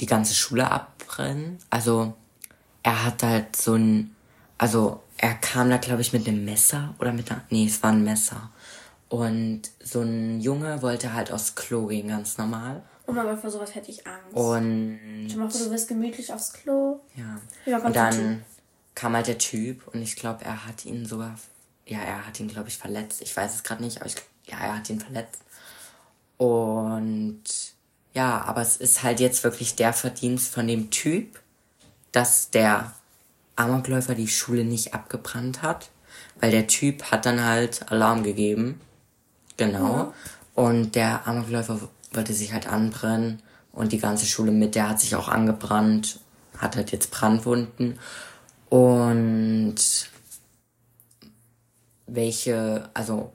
die 0.00 0.06
ganze 0.06 0.34
Schule 0.34 0.70
abbrennen. 0.70 1.58
Also 1.70 2.14
er 2.82 3.04
hat 3.04 3.22
halt 3.22 3.56
so 3.56 3.74
ein, 3.74 4.14
also 4.58 5.02
er 5.18 5.34
kam 5.34 5.70
da 5.70 5.78
glaube 5.78 6.02
ich 6.02 6.12
mit 6.12 6.26
einem 6.28 6.44
Messer 6.44 6.94
oder 6.98 7.12
mit 7.12 7.30
einer, 7.30 7.42
nee, 7.50 7.66
es 7.66 7.82
war 7.82 7.90
ein 7.92 8.04
Messer. 8.04 8.50
Und 9.08 9.62
so 9.82 10.00
ein 10.02 10.40
Junge 10.40 10.82
wollte 10.82 11.12
halt 11.12 11.30
aufs 11.32 11.54
Klo 11.54 11.86
gehen, 11.86 12.08
ganz 12.08 12.38
normal. 12.38 12.82
Oh 13.06 13.12
mein 13.12 13.24
Gott, 13.24 13.38
vor 13.40 13.50
sowas 13.50 13.72
hätte 13.74 13.90
ich 13.90 14.04
Angst. 14.06 14.34
Und 14.34 14.98
Stell 15.28 15.38
mal 15.38 15.48
vor, 15.48 15.60
du 15.60 15.70
wirst 15.70 15.86
gemütlich 15.88 16.32
aufs 16.32 16.52
Klo. 16.52 17.00
ja. 17.14 17.40
Ja, 17.64 17.78
Und 17.78 17.94
dann 17.94 18.44
kam 18.96 19.14
halt 19.14 19.28
der 19.28 19.38
Typ 19.38 19.86
und 19.88 20.02
ich 20.02 20.16
glaube, 20.16 20.44
er 20.44 20.66
hat 20.66 20.84
ihn 20.84 21.06
sogar, 21.06 21.36
ja, 21.86 21.98
er 22.00 22.26
hat 22.26 22.40
ihn, 22.40 22.48
glaube 22.48 22.68
ich, 22.68 22.78
verletzt. 22.78 23.22
Ich 23.22 23.36
weiß 23.36 23.54
es 23.54 23.62
gerade 23.62 23.84
nicht, 23.84 23.98
aber 23.98 24.06
ich, 24.06 24.16
ja, 24.46 24.58
er 24.58 24.76
hat 24.78 24.90
ihn 24.90 24.98
verletzt. 25.00 25.40
Und 26.36 27.42
ja, 28.16 28.42
aber 28.46 28.62
es 28.62 28.78
ist 28.78 29.02
halt 29.02 29.20
jetzt 29.20 29.44
wirklich 29.44 29.76
der 29.76 29.92
Verdienst 29.92 30.50
von 30.50 30.66
dem 30.66 30.90
Typ, 30.90 31.38
dass 32.12 32.48
der 32.50 32.94
Amokläufer 33.56 34.14
die 34.14 34.26
Schule 34.26 34.64
nicht 34.64 34.94
abgebrannt 34.94 35.60
hat, 35.60 35.90
weil 36.40 36.50
der 36.50 36.66
Typ 36.66 37.10
hat 37.10 37.26
dann 37.26 37.44
halt 37.44 37.92
Alarm 37.92 38.22
gegeben. 38.22 38.80
Genau. 39.58 40.14
Und 40.54 40.94
der 40.94 41.26
Amokläufer 41.28 41.78
wollte 42.12 42.32
sich 42.32 42.54
halt 42.54 42.66
anbrennen 42.66 43.42
und 43.72 43.92
die 43.92 43.98
ganze 43.98 44.24
Schule 44.24 44.50
mit, 44.50 44.76
der 44.76 44.88
hat 44.88 45.00
sich 45.00 45.14
auch 45.14 45.28
angebrannt, 45.28 46.18
hat 46.56 46.74
halt 46.74 46.92
jetzt 46.92 47.10
Brandwunden. 47.10 47.98
Und 48.70 49.76
welche, 52.06 52.88
also 52.94 53.30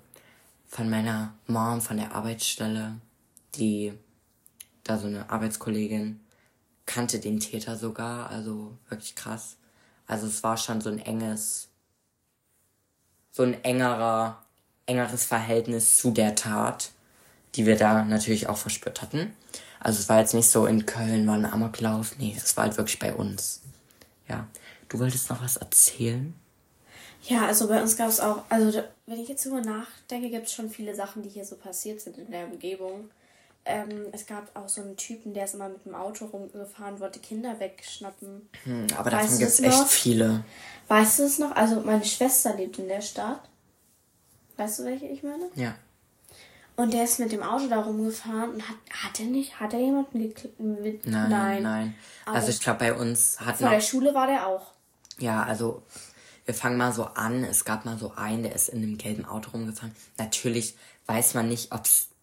von 0.68 0.90
meiner 0.90 1.36
Mom, 1.46 1.82
von 1.82 1.98
der 1.98 2.16
Arbeitsstelle, 2.16 2.96
die 3.54 3.94
da 4.84 4.98
so 4.98 5.08
eine 5.08 5.30
Arbeitskollegin 5.30 6.20
kannte 6.86 7.20
den 7.20 7.40
Täter 7.40 7.78
sogar, 7.78 8.30
also 8.30 8.78
wirklich 8.90 9.16
krass. 9.16 9.58
Also 10.08 10.28
es 10.28 10.44
war 10.44 10.58
schon 10.58 10.82
so 10.82 10.90
ein 10.90 11.00
enges, 11.00 11.70
so 13.32 13.44
ein 13.44 13.64
engerer, 13.64 14.44
engeres 14.86 15.26
Verhältnis 15.26 15.98
zu 15.98 16.12
der 16.12 16.36
Tat, 16.36 16.92
die 17.56 17.66
wir 17.66 17.78
da 17.78 18.04
natürlich 18.04 18.48
auch 18.48 18.58
verspürt 18.58 19.02
hatten. 19.02 19.34
Also 19.80 20.00
es 20.00 20.10
war 20.10 20.20
jetzt 20.20 20.34
nicht 20.34 20.50
so 20.50 20.66
in 20.66 20.86
Köln 20.86 21.26
war 21.28 21.36
ein 21.36 21.46
Amoklauf, 21.46 22.18
nee, 22.18 22.36
es 22.36 22.56
war 22.58 22.66
halt 22.66 22.78
wirklich 22.78 23.00
bei 23.00 23.14
uns. 23.14 23.62
Ja. 24.28 24.48
Du 24.90 25.00
wolltest 25.00 25.30
noch 25.30 25.42
was 25.42 25.56
erzählen? 25.58 26.34
Ja, 27.24 27.48
also 27.48 27.68
bei 27.68 27.82
uns 27.82 27.96
gab 27.96 28.10
es 28.10 28.20
auch, 28.20 28.44
also 28.50 28.84
wenn 29.06 29.20
ich 29.20 29.30
jetzt 29.30 29.46
drüber 29.46 29.62
nachdenke, 29.62 30.30
gibt 30.30 30.48
es 30.48 30.54
schon 30.54 30.70
viele 30.70 30.94
Sachen, 30.96 31.22
die 31.24 31.30
hier 31.30 31.46
so 31.46 31.56
passiert 31.56 32.02
sind 32.02 32.18
in 32.18 32.32
der 32.32 32.46
Umgebung. 32.48 33.10
Ähm, 33.64 34.08
es 34.12 34.26
gab 34.26 34.56
auch 34.56 34.68
so 34.68 34.82
einen 34.82 34.98
Typen, 34.98 35.34
der 35.34 35.46
ist 35.46 35.54
immer 35.54 35.70
mit 35.70 35.86
dem 35.86 35.94
Auto 35.94 36.26
rumgefahren, 36.26 37.00
wollte 37.00 37.20
Kinder 37.20 37.60
wegschnappen. 37.60 38.50
Hm, 38.64 38.88
aber 38.98 39.12
Weißt 39.12 39.24
davon 39.24 39.34
du 39.34 39.38
gibt's 39.40 39.60
es 39.60 39.66
echt 39.66 39.88
viele. 39.88 40.44
Weißt 40.88 41.20
du 41.20 41.24
es 41.24 41.38
noch? 41.40 41.56
Also 41.56 41.82
meine 41.82 42.04
Schwester 42.04 42.56
lebt 42.56 42.80
in 42.80 42.88
der 42.88 43.02
Stadt. 43.02 43.42
Weißt 44.58 44.80
du, 44.80 44.86
welche 44.86 45.06
ich 45.06 45.22
meine? 45.24 45.50
Ja. 45.56 45.76
Und 46.76 46.94
der 46.94 47.04
ist 47.04 47.20
mit 47.20 47.32
dem 47.32 47.44
Auto 47.44 47.68
da 47.68 47.82
rumgefahren 47.82 48.54
und 48.54 48.68
hat, 48.68 48.76
hat 48.90 49.20
er 49.20 49.26
nicht, 49.28 49.60
hat 49.60 49.74
er 49.74 49.80
jemanden? 49.80 50.18
Mit, 50.18 51.06
Nein, 51.06 51.62
nein. 51.62 51.96
Also 52.26 52.38
Aber 52.40 52.50
ich 52.50 52.60
glaube, 52.62 52.80
bei 52.80 52.94
uns 52.96 53.40
hat 53.40 53.58
Vor 53.58 53.68
noch, 53.68 53.74
der 53.74 53.82
Schule 53.82 54.14
war 54.16 54.26
der 54.26 54.48
auch. 54.48 54.72
ja, 55.20 55.44
also 55.44 55.84
wir 56.46 56.56
fangen 56.56 56.78
mal 56.78 56.92
so 56.92 57.04
an. 57.06 57.44
Es 57.44 57.66
gab 57.66 57.86
mal 57.86 58.00
so 58.00 58.14
einen, 58.16 58.42
der 58.44 58.56
ist 58.56 58.70
in 58.70 58.82
einem 58.82 58.98
gelben 58.98 59.26
Auto 59.26 59.52
rumgefahren. 59.52 59.94
Natürlich 60.18 60.76
weiß 61.06 61.36
man 61.36 61.48
nicht, 61.50 61.72
ob's, 61.72 62.08
ob 62.14 62.21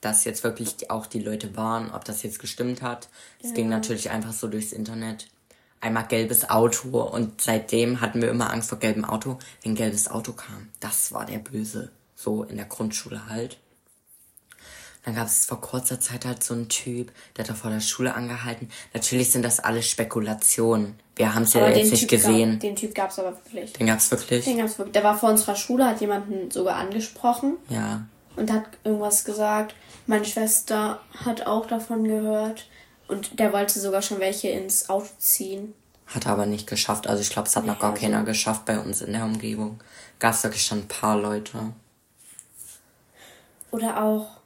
das 0.00 0.24
jetzt 0.24 0.44
wirklich 0.44 0.90
auch 0.90 1.06
die 1.06 1.20
Leute 1.20 1.56
waren, 1.56 1.92
ob 1.92 2.04
das 2.04 2.22
jetzt 2.22 2.38
gestimmt 2.38 2.82
hat. 2.82 3.08
Es 3.42 3.54
ging 3.54 3.68
natürlich 3.68 4.10
einfach 4.10 4.32
so 4.32 4.48
durchs 4.48 4.72
Internet. 4.72 5.28
Einmal 5.80 6.06
gelbes 6.06 6.50
Auto 6.50 7.00
und 7.02 7.40
seitdem 7.40 8.00
hatten 8.00 8.20
wir 8.20 8.30
immer 8.30 8.52
Angst 8.52 8.68
vor 8.68 8.78
gelbem 8.78 9.04
Auto, 9.04 9.38
wenn 9.62 9.74
gelbes 9.76 10.08
Auto 10.08 10.32
kam. 10.32 10.68
Das 10.80 11.12
war 11.12 11.24
der 11.24 11.38
Böse. 11.38 11.90
So 12.16 12.42
in 12.42 12.56
der 12.56 12.66
Grundschule 12.66 13.26
halt. 13.28 13.58
Dann 15.04 15.14
gab 15.14 15.28
es 15.28 15.44
vor 15.46 15.60
kurzer 15.60 16.00
Zeit 16.00 16.26
halt 16.26 16.42
so 16.42 16.52
einen 16.52 16.68
Typ, 16.68 17.12
der 17.36 17.44
hat 17.44 17.50
da 17.50 17.54
vor 17.54 17.70
der 17.70 17.80
Schule 17.80 18.14
angehalten. 18.14 18.68
Natürlich 18.92 19.30
sind 19.30 19.42
das 19.42 19.60
alles 19.60 19.88
Spekulationen. 19.88 20.98
Wir 21.16 21.34
haben 21.34 21.44
es 21.44 21.54
ja 21.54 21.68
jetzt 21.68 21.92
nicht 21.92 22.00
Typ 22.00 22.10
gesehen. 22.10 22.52
Gab, 22.52 22.60
den 22.60 22.76
Typ 22.76 22.94
gab 22.94 23.10
es 23.10 23.18
aber 23.18 23.30
wirklich. 23.44 23.72
Den 23.74 23.86
gab's 23.86 24.10
wirklich? 24.10 24.44
Den 24.44 24.58
gab's 24.58 24.78
wirklich. 24.78 24.92
Der 24.92 25.04
war 25.04 25.16
vor 25.16 25.30
unserer 25.30 25.56
Schule, 25.56 25.86
hat 25.86 26.00
jemanden 26.00 26.50
sogar 26.50 26.76
angesprochen 26.76 27.54
Ja. 27.68 28.04
und 28.36 28.52
hat 28.52 28.64
irgendwas 28.84 29.24
gesagt. 29.24 29.74
Meine 30.08 30.24
Schwester 30.24 31.02
hat 31.22 31.46
auch 31.46 31.66
davon 31.66 32.02
gehört. 32.04 32.66
Und 33.08 33.38
der 33.38 33.52
wollte 33.52 33.78
sogar 33.78 34.00
schon 34.00 34.20
welche 34.20 34.48
ins 34.48 34.88
Auto 34.88 35.08
ziehen. 35.18 35.74
Hat 36.06 36.24
er 36.24 36.32
aber 36.32 36.46
nicht 36.46 36.66
geschafft. 36.66 37.06
Also 37.06 37.20
ich 37.20 37.28
glaube, 37.28 37.46
es 37.46 37.54
hat 37.56 37.66
noch 37.66 37.78
gar 37.78 37.90
also- 37.90 38.00
keiner 38.02 38.24
geschafft 38.24 38.64
bei 38.64 38.78
uns 38.78 39.02
in 39.02 39.12
der 39.12 39.24
Umgebung. 39.24 39.80
Gab's 40.18 40.42
wirklich 40.44 40.64
schon 40.64 40.78
ein 40.78 40.88
paar 40.88 41.18
Leute. 41.18 41.74
Oder 43.70 44.02
auch, 44.02 44.38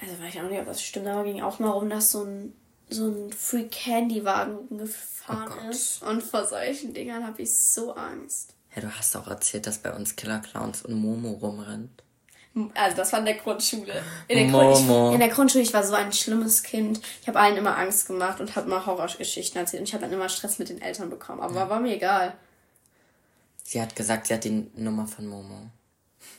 also 0.00 0.22
weiß 0.22 0.34
ich 0.34 0.40
auch 0.40 0.48
nicht, 0.48 0.60
ob 0.60 0.66
das 0.66 0.82
stimmt, 0.82 1.08
aber 1.08 1.24
ging 1.24 1.42
auch 1.42 1.58
mal 1.58 1.70
rum, 1.70 1.90
dass 1.90 2.12
so 2.12 2.22
ein, 2.22 2.54
so 2.88 3.08
ein 3.08 3.32
Free 3.32 3.64
Candy 3.64 4.24
Wagen 4.24 4.78
gefahren 4.78 5.52
Oh 5.66 5.70
ist. 5.70 6.00
Und 6.02 6.22
vor 6.22 6.46
solchen 6.46 6.94
Dingern 6.94 7.26
habe 7.26 7.42
ich 7.42 7.52
so 7.58 7.92
Angst. 7.94 8.54
Ja, 8.76 8.82
du 8.82 8.90
hast 8.90 9.16
auch 9.16 9.26
erzählt, 9.26 9.66
dass 9.66 9.78
bei 9.78 9.92
uns 9.92 10.14
Killer 10.14 10.38
Clowns 10.38 10.82
und 10.82 10.94
Momo 10.94 11.32
rumrennt. 11.32 12.04
Also 12.74 12.96
das 12.96 13.12
war 13.12 13.18
in 13.20 13.26
der 13.26 13.34
Grundschule. 13.34 14.02
In 14.28 14.38
der. 14.38 14.46
Grund, 14.48 14.78
ich, 14.78 15.14
in 15.14 15.20
der 15.20 15.28
Grundschule, 15.28 15.62
ich 15.62 15.74
war 15.74 15.82
so 15.82 15.94
ein 15.94 16.12
schlimmes 16.12 16.62
Kind. 16.62 17.00
Ich 17.20 17.28
habe 17.28 17.38
allen 17.38 17.56
immer 17.56 17.76
Angst 17.76 18.06
gemacht 18.06 18.40
und 18.40 18.56
habe 18.56 18.68
mal 18.68 18.84
Horrorgeschichten 18.86 19.60
erzählt. 19.60 19.80
Und 19.80 19.88
ich 19.88 19.94
habe 19.94 20.04
dann 20.04 20.12
immer 20.12 20.28
Stress 20.28 20.58
mit 20.58 20.70
den 20.70 20.80
Eltern 20.80 21.10
bekommen. 21.10 21.40
Aber 21.40 21.68
war 21.68 21.80
mir 21.80 21.94
egal. 21.94 22.34
Sie 23.62 23.80
hat 23.80 23.94
gesagt, 23.94 24.28
sie 24.28 24.34
hat 24.34 24.44
die 24.44 24.70
Nummer 24.74 25.06
von 25.06 25.26
Momo. 25.26 25.70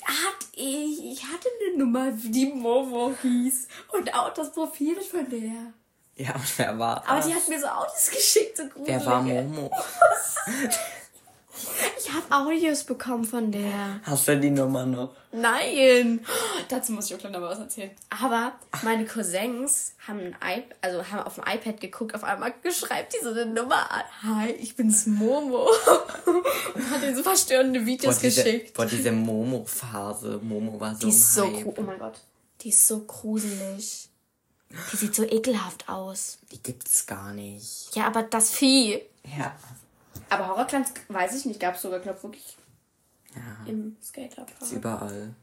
Hat 0.03 0.47
ich, 0.53 1.03
ich 1.03 1.23
hatte 1.23 1.49
eine 1.69 1.77
Nummer, 1.77 2.11
die 2.11 2.47
Momo 2.47 3.13
hieß. 3.21 3.67
Und 3.89 4.13
auch 4.15 4.33
das 4.33 4.51
Profil 4.51 4.99
von 5.01 5.29
der. 5.29 5.73
Ja, 6.15 6.33
und 6.33 6.57
wer 6.57 6.79
war 6.79 7.07
Aber 7.07 7.17
das? 7.17 7.27
die 7.27 7.35
hat 7.35 7.47
mir 7.47 7.59
so 7.59 7.67
Autos 7.67 8.09
geschickt, 8.09 8.57
so 8.57 8.63
gruselig. 8.63 8.87
Wer 8.87 9.05
war 9.05 9.21
Momo? 9.21 9.69
Ich 12.07 12.13
habe 12.13 12.45
Audios 12.45 12.85
bekommen 12.85 13.25
von 13.25 13.51
der. 13.51 13.99
Hast 14.03 14.27
du 14.29 14.39
die 14.39 14.49
Nummer 14.49 14.85
noch? 14.85 15.13
Nein! 15.33 16.25
Dazu 16.69 16.93
muss 16.93 17.07
ich 17.09 17.15
auch 17.15 17.19
gleich 17.19 17.33
noch 17.33 17.41
mal 17.41 17.49
was 17.49 17.59
erzählen. 17.59 17.91
Aber 18.09 18.53
meine 18.83 19.05
Cousins 19.05 19.93
haben, 20.07 20.33
ein 20.39 20.63
also 20.81 21.03
haben 21.11 21.23
auf 21.23 21.35
dem 21.35 21.43
iPad 21.43 21.81
geguckt, 21.81 22.15
auf 22.15 22.23
einmal 22.23 22.53
schreibt 22.71 23.13
die 23.13 23.17
so 23.21 23.31
eine 23.31 23.45
Nummer 23.45 23.91
an. 23.91 24.03
Hi, 24.23 24.51
ich 24.51 24.75
bin's 24.77 25.05
Momo. 25.05 25.67
Und 26.75 26.89
hat 26.91 27.03
ihnen 27.03 27.15
so 27.15 27.23
verstörende 27.23 27.85
Videos 27.85 28.15
Boah, 28.15 28.21
diese, 28.21 28.43
geschickt. 28.43 28.73
boah, 28.73 28.85
diese 28.85 29.11
Momo-Phase. 29.11 30.39
Momo 30.41 30.79
war 30.79 30.93
so 30.95 31.01
Die 31.01 31.09
ist 31.09 31.33
so 31.33 31.45
gru- 31.49 31.73
Oh 31.75 31.81
mein 31.81 31.99
Gott. 31.99 32.19
Die 32.61 32.69
ist 32.69 32.87
so 32.87 32.99
gruselig. 33.01 34.07
Die 34.93 34.97
sieht 34.97 35.13
so 35.15 35.23
ekelhaft 35.23 35.87
aus. 35.89 36.37
Die 36.53 36.61
gibt's 36.63 37.05
gar 37.05 37.33
nicht. 37.33 37.93
Ja, 37.95 38.07
aber 38.07 38.23
das 38.23 38.51
Vieh. 38.51 39.01
Ja. 39.37 39.53
Aber 40.29 40.47
Horrorclans, 40.47 40.93
weiß 41.07 41.35
ich 41.35 41.45
nicht, 41.45 41.59
gab 41.59 41.75
es 41.75 41.81
sogar, 41.81 41.99
glaube 41.99 42.21
wirklich 42.23 42.57
Ja. 43.35 43.65
im 43.67 43.95
Skaterpark. 44.03 44.71
Überall. 44.71 45.33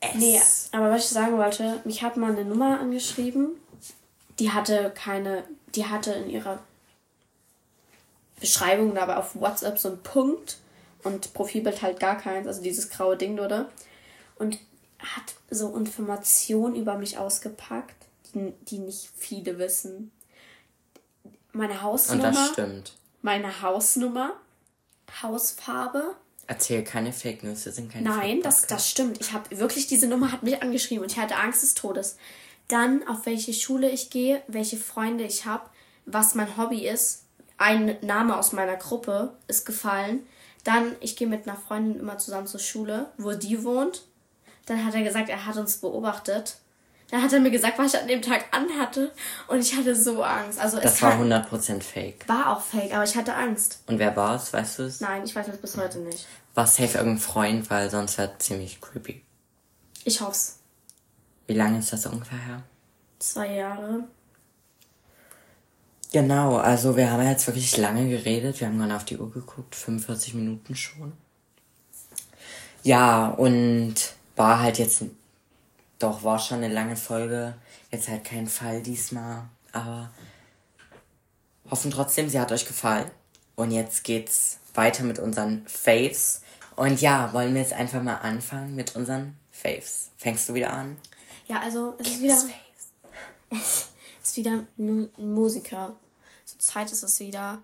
Es. 0.00 0.14
Nee, 0.14 0.40
aber 0.72 0.90
was 0.92 1.04
ich 1.04 1.10
sagen 1.10 1.36
wollte, 1.38 1.80
mich 1.84 2.02
hat 2.02 2.16
mal 2.16 2.32
eine 2.32 2.44
Nummer 2.44 2.78
angeschrieben, 2.78 3.50
die 4.38 4.52
hatte 4.52 4.92
keine, 4.94 5.44
die 5.74 5.86
hatte 5.86 6.12
in 6.12 6.30
ihrer 6.30 6.60
Beschreibung 8.38 8.94
dabei 8.94 9.16
auf 9.16 9.34
WhatsApp 9.34 9.78
so 9.78 9.88
einen 9.88 10.02
Punkt 10.02 10.58
und 11.02 11.32
Profilbild 11.34 11.82
halt 11.82 11.98
gar 11.98 12.16
keins, 12.16 12.46
also 12.46 12.62
dieses 12.62 12.90
graue 12.90 13.16
Ding 13.16 13.40
oder 13.40 13.68
und 14.36 14.58
hat 15.00 15.34
so 15.50 15.76
Informationen 15.76 16.76
über 16.76 16.96
mich 16.96 17.18
ausgepackt, 17.18 17.96
die, 18.34 18.52
die 18.62 18.78
nicht 18.78 19.10
viele 19.16 19.58
wissen. 19.58 20.12
Meine 21.58 21.72
Und 21.74 21.82
Hausnummer, 21.82 22.22
das 22.30 22.48
stimmt. 22.52 22.96
meine 23.20 23.62
Hausnummer, 23.62 24.32
Hausfarbe, 25.22 26.14
Erzähl 26.46 26.82
keine 26.82 27.12
Fake 27.12 27.42
News, 27.42 27.66
wir 27.66 27.72
sind 27.72 27.92
keine 27.92 28.08
Nein, 28.08 28.40
das, 28.42 28.66
das 28.66 28.88
stimmt. 28.88 29.20
Ich 29.20 29.34
habe 29.34 29.58
wirklich, 29.58 29.86
diese 29.86 30.06
Nummer 30.06 30.32
hat 30.32 30.42
mich 30.42 30.62
angeschrieben 30.62 31.02
und 31.02 31.12
ich 31.12 31.18
hatte 31.18 31.36
Angst 31.36 31.62
des 31.62 31.74
Todes. 31.74 32.16
Dann, 32.68 33.06
auf 33.06 33.26
welche 33.26 33.52
Schule 33.52 33.90
ich 33.90 34.08
gehe, 34.08 34.40
welche 34.46 34.78
Freunde 34.78 35.24
ich 35.24 35.44
habe, 35.44 35.68
was 36.06 36.34
mein 36.34 36.56
Hobby 36.56 36.88
ist. 36.88 37.24
Ein 37.58 37.98
Name 38.00 38.38
aus 38.38 38.52
meiner 38.52 38.76
Gruppe 38.76 39.34
ist 39.46 39.66
gefallen. 39.66 40.26
Dann, 40.64 40.96
ich 41.00 41.16
gehe 41.16 41.26
mit 41.26 41.46
einer 41.46 41.58
Freundin 41.58 42.00
immer 42.00 42.16
zusammen 42.16 42.46
zur 42.46 42.60
Schule, 42.60 43.10
wo 43.18 43.32
die 43.32 43.62
wohnt. 43.62 44.04
Dann 44.64 44.86
hat 44.86 44.94
er 44.94 45.02
gesagt, 45.02 45.28
er 45.28 45.44
hat 45.44 45.56
uns 45.58 45.76
beobachtet. 45.78 46.56
Dann 47.10 47.22
hat 47.22 47.32
er 47.32 47.40
mir 47.40 47.50
gesagt, 47.50 47.78
was 47.78 47.94
ich 47.94 48.00
an 48.00 48.06
dem 48.08 48.20
Tag 48.20 48.44
anhatte. 48.50 49.12
Und 49.46 49.60
ich 49.60 49.74
hatte 49.74 49.94
so 49.96 50.22
Angst. 50.22 50.58
Also 50.60 50.78
Das 50.78 50.94
es 50.96 51.02
war 51.02 51.16
hat, 51.18 51.50
100% 51.50 51.80
Fake. 51.82 52.28
war 52.28 52.52
auch 52.56 52.60
fake, 52.60 52.92
aber 52.94 53.04
ich 53.04 53.16
hatte 53.16 53.34
Angst. 53.34 53.82
Und 53.86 53.98
wer 53.98 54.14
war 54.14 54.36
es, 54.36 54.52
weißt 54.52 54.78
du 54.78 54.82
es? 54.84 55.00
Nein, 55.00 55.22
ich 55.24 55.34
weiß 55.34 55.46
das 55.46 55.56
bis 55.56 55.76
heute 55.78 55.98
nicht. 56.00 56.26
War 56.54 56.66
safe 56.66 56.98
irgendein 56.98 57.18
Freund, 57.20 57.70
weil 57.70 57.88
sonst 57.90 58.18
wäre 58.18 58.32
ziemlich 58.38 58.80
creepy. 58.80 59.22
Ich 60.04 60.20
hoff's. 60.20 60.58
Wie 61.46 61.54
lange 61.54 61.78
ist 61.78 61.92
das 61.92 62.04
ungefähr 62.06 62.38
her? 62.38 62.62
Zwei 63.18 63.54
Jahre. 63.54 64.04
Genau, 66.12 66.56
also 66.56 66.96
wir 66.96 67.10
haben 67.10 67.22
jetzt 67.26 67.46
wirklich 67.46 67.76
lange 67.76 68.08
geredet. 68.08 68.60
Wir 68.60 68.66
haben 68.68 68.78
gerade 68.78 68.96
auf 68.96 69.04
die 69.04 69.18
Uhr 69.18 69.30
geguckt, 69.30 69.74
45 69.74 70.34
Minuten 70.34 70.74
schon. 70.74 71.12
Ja, 72.82 73.28
und 73.28 73.94
war 74.36 74.60
halt 74.60 74.78
jetzt, 74.78 75.04
doch, 75.98 76.22
war 76.22 76.38
schon 76.38 76.58
eine 76.62 76.72
lange 76.72 76.96
Folge. 76.96 77.54
Jetzt 77.90 78.08
halt 78.08 78.24
kein 78.24 78.46
Fall 78.46 78.82
diesmal, 78.82 79.44
aber 79.72 80.10
hoffen 81.70 81.90
trotzdem, 81.90 82.28
sie 82.28 82.38
hat 82.40 82.52
euch 82.52 82.66
gefallen. 82.66 83.10
Und 83.56 83.70
jetzt 83.72 84.04
geht's 84.04 84.58
weiter 84.74 85.02
mit 85.02 85.18
unseren 85.18 85.66
Faves. 85.66 86.42
Und 86.76 87.00
ja, 87.00 87.32
wollen 87.32 87.54
wir 87.54 87.62
jetzt 87.62 87.72
einfach 87.72 88.02
mal 88.02 88.16
anfangen 88.16 88.76
mit 88.76 88.94
unseren 88.94 89.36
Faves. 89.50 90.10
Fängst 90.16 90.48
du 90.48 90.54
wieder 90.54 90.72
an? 90.72 90.96
Ja, 91.48 91.60
also 91.60 91.94
es 91.98 92.08
ist 92.08 92.22
wieder. 92.22 92.38
Es 94.20 94.32
ist 94.32 94.36
wieder 94.36 94.64
ein 94.76 95.08
Musiker. 95.16 95.96
Zur 96.44 96.58
Zeit 96.58 96.92
ist 96.92 97.02
es 97.02 97.18
wieder. 97.18 97.62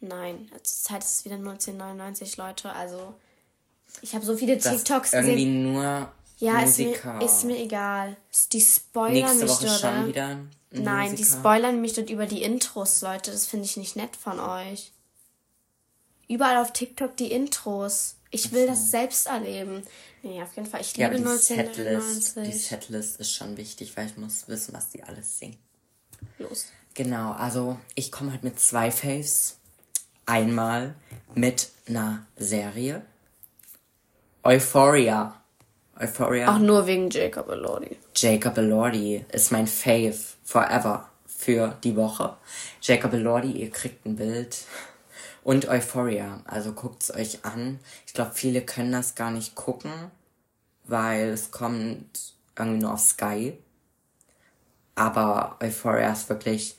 Nein, 0.00 0.50
zur 0.62 0.78
Zeit 0.78 1.04
ist 1.04 1.16
es 1.16 1.24
wieder 1.26 1.34
1999, 1.34 2.38
Leute. 2.38 2.72
Also, 2.72 3.14
ich 4.00 4.14
habe 4.14 4.24
so 4.24 4.34
viele 4.34 4.56
Das 4.56 4.64
TikToks 4.64 5.12
irgendwie 5.12 5.44
gesehen. 5.44 5.72
nur 5.74 6.10
Ja, 6.40 6.60
ist 6.62 6.78
mir, 6.78 6.96
ist 7.22 7.44
mir 7.44 7.58
egal. 7.58 8.16
Die 8.52 8.60
spoilern 8.60 9.12
Nächste 9.38 9.42
mich 9.44 9.50
Woche 9.52 9.66
dort. 9.66 9.80
schon 9.80 9.98
oder? 9.98 10.08
wieder 10.08 10.26
ein 10.26 10.50
Nein, 10.72 11.14
die 11.16 11.22
Musiker. 11.22 11.38
spoilern 11.38 11.80
mich 11.80 11.92
dort 11.94 12.10
über 12.10 12.26
die 12.26 12.42
Intros, 12.42 13.02
Leute. 13.02 13.30
Das 13.30 13.46
finde 13.46 13.66
ich 13.66 13.76
nicht 13.76 13.96
nett 13.96 14.16
von 14.16 14.40
euch. 14.40 14.92
Überall 16.28 16.58
auf 16.58 16.72
TikTok 16.72 17.16
die 17.16 17.30
Intros. 17.32 18.16
Ich 18.30 18.52
will 18.52 18.66
das 18.66 18.90
selbst 18.90 19.26
erleben. 19.26 19.82
Nee, 20.22 20.40
auf 20.42 20.54
jeden 20.54 20.68
Fall. 20.68 20.80
Ich 20.80 20.96
Ja, 20.96 21.08
liebe 21.08 21.22
aber 21.28 21.36
die 21.36 21.42
Setlist, 21.42 22.36
1999. 22.36 22.42
die 22.44 22.58
Setlist 22.58 23.16
ist 23.20 23.32
schon 23.32 23.56
wichtig, 23.56 23.96
weil 23.96 24.06
ich 24.06 24.16
muss 24.16 24.46
wissen, 24.48 24.72
was 24.72 24.90
die 24.90 25.02
alles 25.02 25.38
singen. 25.38 25.58
Los. 26.38 26.66
Genau, 26.94 27.32
also 27.32 27.78
ich 27.96 28.12
komme 28.12 28.30
halt 28.30 28.44
mit 28.44 28.60
zwei 28.60 28.90
Faves. 28.92 29.56
Einmal 30.26 30.94
mit 31.34 31.70
einer 31.88 32.24
Serie. 32.36 33.04
Euphoria. 34.44 35.39
Euphoria. 36.00 36.54
Auch 36.54 36.58
nur 36.58 36.86
wegen 36.86 37.10
Jacob 37.10 37.48
Elordi. 37.50 37.96
Jacob 38.16 38.56
Elordi 38.56 39.24
ist 39.32 39.52
mein 39.52 39.66
Fave 39.66 40.16
forever 40.44 41.10
für 41.26 41.76
die 41.84 41.94
Woche. 41.96 42.36
Jacob 42.80 43.12
Elordi, 43.12 43.52
ihr 43.52 43.70
kriegt 43.70 44.06
ein 44.06 44.16
Bild. 44.16 44.64
Und 45.42 45.68
Euphoria, 45.68 46.40
also 46.44 46.72
guckt's 46.72 47.10
euch 47.12 47.44
an. 47.44 47.80
Ich 48.06 48.14
glaube, 48.14 48.32
viele 48.34 48.62
können 48.62 48.92
das 48.92 49.14
gar 49.14 49.30
nicht 49.30 49.54
gucken, 49.54 49.92
weil 50.84 51.28
es 51.30 51.50
kommt 51.50 52.34
irgendwie 52.58 52.82
nur 52.82 52.94
auf 52.94 53.00
Sky. 53.00 53.56
Aber 54.94 55.56
Euphoria 55.60 56.12
ist 56.12 56.28
wirklich 56.28 56.76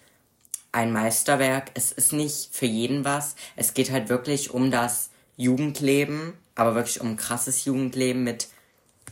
ein 0.72 0.94
Meisterwerk. 0.94 1.72
Es 1.74 1.92
ist 1.92 2.14
nicht 2.14 2.50
für 2.56 2.68
jeden 2.68 3.04
was. 3.04 3.36
Es 3.56 3.74
geht 3.74 3.92
halt 3.92 4.10
wirklich 4.10 4.52
um 4.52 4.72
das 4.72 5.10
Jugendleben, 5.38 6.34
aber 6.56 6.76
wirklich 6.76 7.02
um 7.02 7.18
krasses 7.18 7.66
Jugendleben 7.66 8.24
mit 8.24 8.48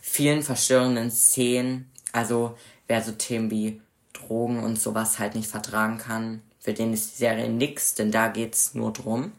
vielen 0.09 0.43
verstörenden 0.43 1.11
Szenen. 1.11 1.89
Also 2.11 2.57
wer 2.87 3.03
so 3.03 3.11
Themen 3.11 3.51
wie 3.51 3.81
Drogen 4.13 4.63
und 4.63 4.79
sowas 4.79 5.19
halt 5.19 5.35
nicht 5.35 5.49
vertragen 5.49 5.97
kann, 5.97 6.41
für 6.59 6.73
den 6.73 6.93
ist 6.93 7.13
die 7.13 7.17
Serie 7.17 7.49
nix, 7.49 7.93
denn 7.95 8.11
da 8.11 8.27
geht's 8.27 8.73
nur 8.73 8.91
drum. 8.91 9.31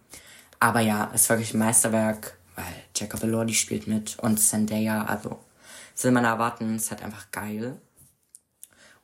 Aber 0.58 0.80
ja, 0.80 1.04
ist 1.06 1.28
wirklich 1.28 1.54
ein 1.54 1.58
Meisterwerk, 1.58 2.36
weil 2.54 2.64
Jacob 2.96 3.22
Elordi 3.22 3.54
spielt 3.54 3.86
mit 3.86 4.18
und 4.20 4.38
Zendaya, 4.38 5.04
also 5.04 5.38
will 6.02 6.12
man 6.12 6.24
erwarten, 6.24 6.76
ist 6.76 6.90
halt 6.90 7.02
einfach 7.02 7.30
geil. 7.30 7.76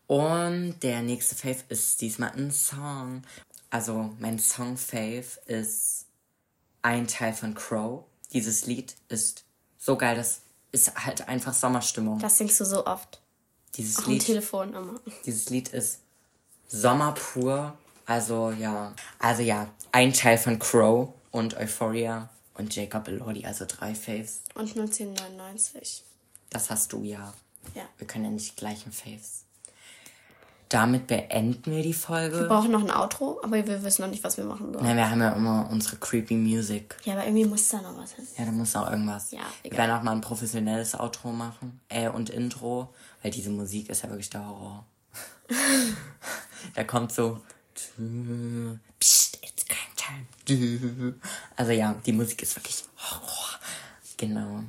Und 0.06 0.76
der 0.82 1.02
nächste 1.02 1.34
Fave 1.34 1.64
ist 1.68 2.00
diesmal 2.00 2.30
ein 2.30 2.50
Song. 2.52 3.22
Also 3.70 4.14
mein 4.18 4.38
Song-Fave 4.38 5.26
ist 5.46 6.06
ein 6.80 7.06
Teil 7.06 7.34
von 7.34 7.54
Crow. 7.54 8.04
Dieses 8.32 8.66
Lied 8.66 8.94
ist 9.08 9.44
so 9.76 9.98
geil, 9.98 10.16
das 10.16 10.40
ist 10.72 10.94
halt 10.94 11.28
einfach 11.28 11.54
Sommerstimmung. 11.54 12.18
Das 12.18 12.38
singst 12.38 12.60
du 12.60 12.64
so 12.64 12.86
oft. 12.86 13.20
Dieses 13.74 13.98
Auch 13.98 14.06
am 14.06 14.12
Lied, 14.12 14.24
Telefon 14.24 14.74
immer. 14.74 15.00
dieses 15.24 15.50
Lied 15.50 15.68
ist 15.68 16.00
Sommer 16.68 17.12
pur. 17.12 17.76
Also 18.06 18.50
ja, 18.52 18.94
also 19.18 19.42
ja, 19.42 19.68
ein 19.92 20.12
Teil 20.12 20.38
von 20.38 20.58
Crow 20.58 21.08
und 21.32 21.56
Euphoria 21.56 22.28
und 22.54 22.74
Jacob 22.74 23.08
Elordi, 23.08 23.44
also 23.44 23.64
drei 23.66 23.94
Faves. 23.94 24.42
Und 24.54 24.76
1999. 24.76 26.04
Das 26.50 26.70
hast 26.70 26.92
du 26.92 27.02
ja. 27.02 27.34
Ja. 27.74 27.82
Wir 27.98 28.06
können 28.06 28.24
ja 28.24 28.30
nicht 28.30 28.56
gleichen 28.56 28.92
Faves. 28.92 29.45
Damit 30.68 31.06
beenden 31.06 31.70
wir 31.70 31.82
die 31.82 31.92
Folge. 31.92 32.40
Wir 32.40 32.48
brauchen 32.48 32.72
noch 32.72 32.82
ein 32.82 32.90
Outro, 32.90 33.40
aber 33.42 33.64
wir 33.64 33.84
wissen 33.84 34.02
noch 34.02 34.10
nicht, 34.10 34.24
was 34.24 34.36
wir 34.36 34.44
machen 34.44 34.72
sollen. 34.72 34.84
Nein, 34.84 34.96
wir 34.96 35.08
haben 35.08 35.20
ja 35.20 35.30
immer 35.30 35.68
unsere 35.70 35.96
creepy 35.96 36.34
Music. 36.34 36.96
Ja, 37.04 37.12
aber 37.12 37.24
irgendwie 37.24 37.44
muss 37.44 37.68
da 37.68 37.80
noch 37.80 37.96
was 37.96 38.12
hin. 38.14 38.26
Ja, 38.36 38.44
da 38.44 38.50
muss 38.50 38.74
auch 38.74 38.90
irgendwas. 38.90 39.30
Ja, 39.30 39.40
wir 39.62 39.72
egal. 39.72 39.86
werden 39.86 39.98
auch 39.98 40.02
mal 40.02 40.12
ein 40.12 40.20
professionelles 40.20 40.98
Outro 40.98 41.30
machen. 41.30 41.80
Äh, 41.88 42.08
und 42.08 42.30
Intro. 42.30 42.92
Weil 43.22 43.30
diese 43.30 43.50
Musik 43.50 43.90
ist 43.90 44.02
ja 44.02 44.08
wirklich 44.08 44.30
der 44.30 44.44
Horror. 44.44 44.84
da 46.74 46.84
kommt 46.84 47.12
so. 47.12 47.40
Psst, 48.98 49.38
it's 49.42 49.64
time. 49.96 51.14
Also 51.56 51.72
ja, 51.72 51.94
die 52.04 52.12
Musik 52.12 52.42
ist 52.42 52.56
wirklich 52.56 52.84
Horror. 52.98 53.50
Genau. 54.16 54.64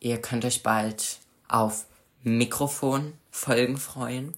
Ihr 0.00 0.20
könnt 0.20 0.44
euch 0.44 0.62
bald 0.62 1.18
auf 1.48 1.86
Mikrofon-Folgen 2.22 3.76
freuen. 3.76 4.34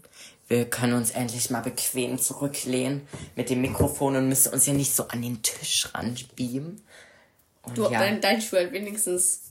Wir 0.49 0.69
können 0.71 0.95
uns 0.95 1.11
endlich 1.11 1.51
mal 1.51 1.61
bequem 1.63 2.19
zurücklehnen 2.19 3.07
mit 3.35 3.51
dem 3.51 3.61
Mikrofon 3.63 4.17
und 4.17 4.29
müssen 4.29 4.53
uns 4.53 4.67
ja 4.67 4.73
nicht 4.73 4.95
so 4.95 5.09
an 5.09 5.23
den 5.23 5.43
Tisch 5.43 5.93
ranbeamen. 5.93 6.83
Und 7.63 7.79
Du, 7.79 7.85
ja, 7.91 7.99
dein, 7.99 8.21
dein 8.21 8.41
Stuhl 8.41 8.61
hat 8.65 8.73
wenigstens 8.73 9.43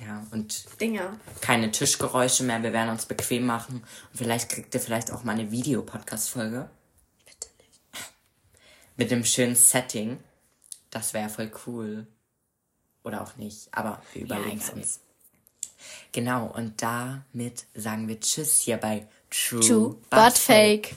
ja, 0.00 0.24
und 0.30 0.64
Dinger. 0.80 1.18
keine 1.40 1.70
Tischgeräusche 1.72 2.44
mehr. 2.44 2.62
Wir 2.62 2.72
werden 2.72 2.90
uns 2.90 3.06
bequem 3.06 3.46
machen. 3.46 3.76
Und 4.12 4.16
vielleicht 4.16 4.48
kriegt 4.48 4.72
ihr 4.74 4.80
vielleicht 4.80 5.10
auch 5.10 5.24
mal 5.24 5.32
eine 5.32 5.50
Videopodcast-Folge 5.50 6.70
Bitte 7.24 7.48
nicht. 7.58 8.12
mit 8.96 9.12
einem 9.12 9.24
schönen 9.24 9.56
Setting. 9.56 10.18
Das 10.90 11.14
wäre 11.14 11.28
voll 11.28 11.50
cool. 11.66 12.06
Oder 13.02 13.22
auch 13.22 13.36
nicht. 13.36 13.68
Aber 13.72 14.00
wir 14.12 14.22
überlegen 14.22 14.58
es 14.58 14.70
uns. 14.70 15.00
Genau, 16.12 16.46
und 16.46 16.80
damit 16.80 17.66
sagen 17.74 18.06
wir 18.06 18.20
Tschüss 18.20 18.60
hier 18.60 18.76
bei 18.76 19.08
True, 19.32 19.62
True, 19.62 19.98
but 20.10 20.36
fake. 20.36 20.88
fake. 20.88 20.96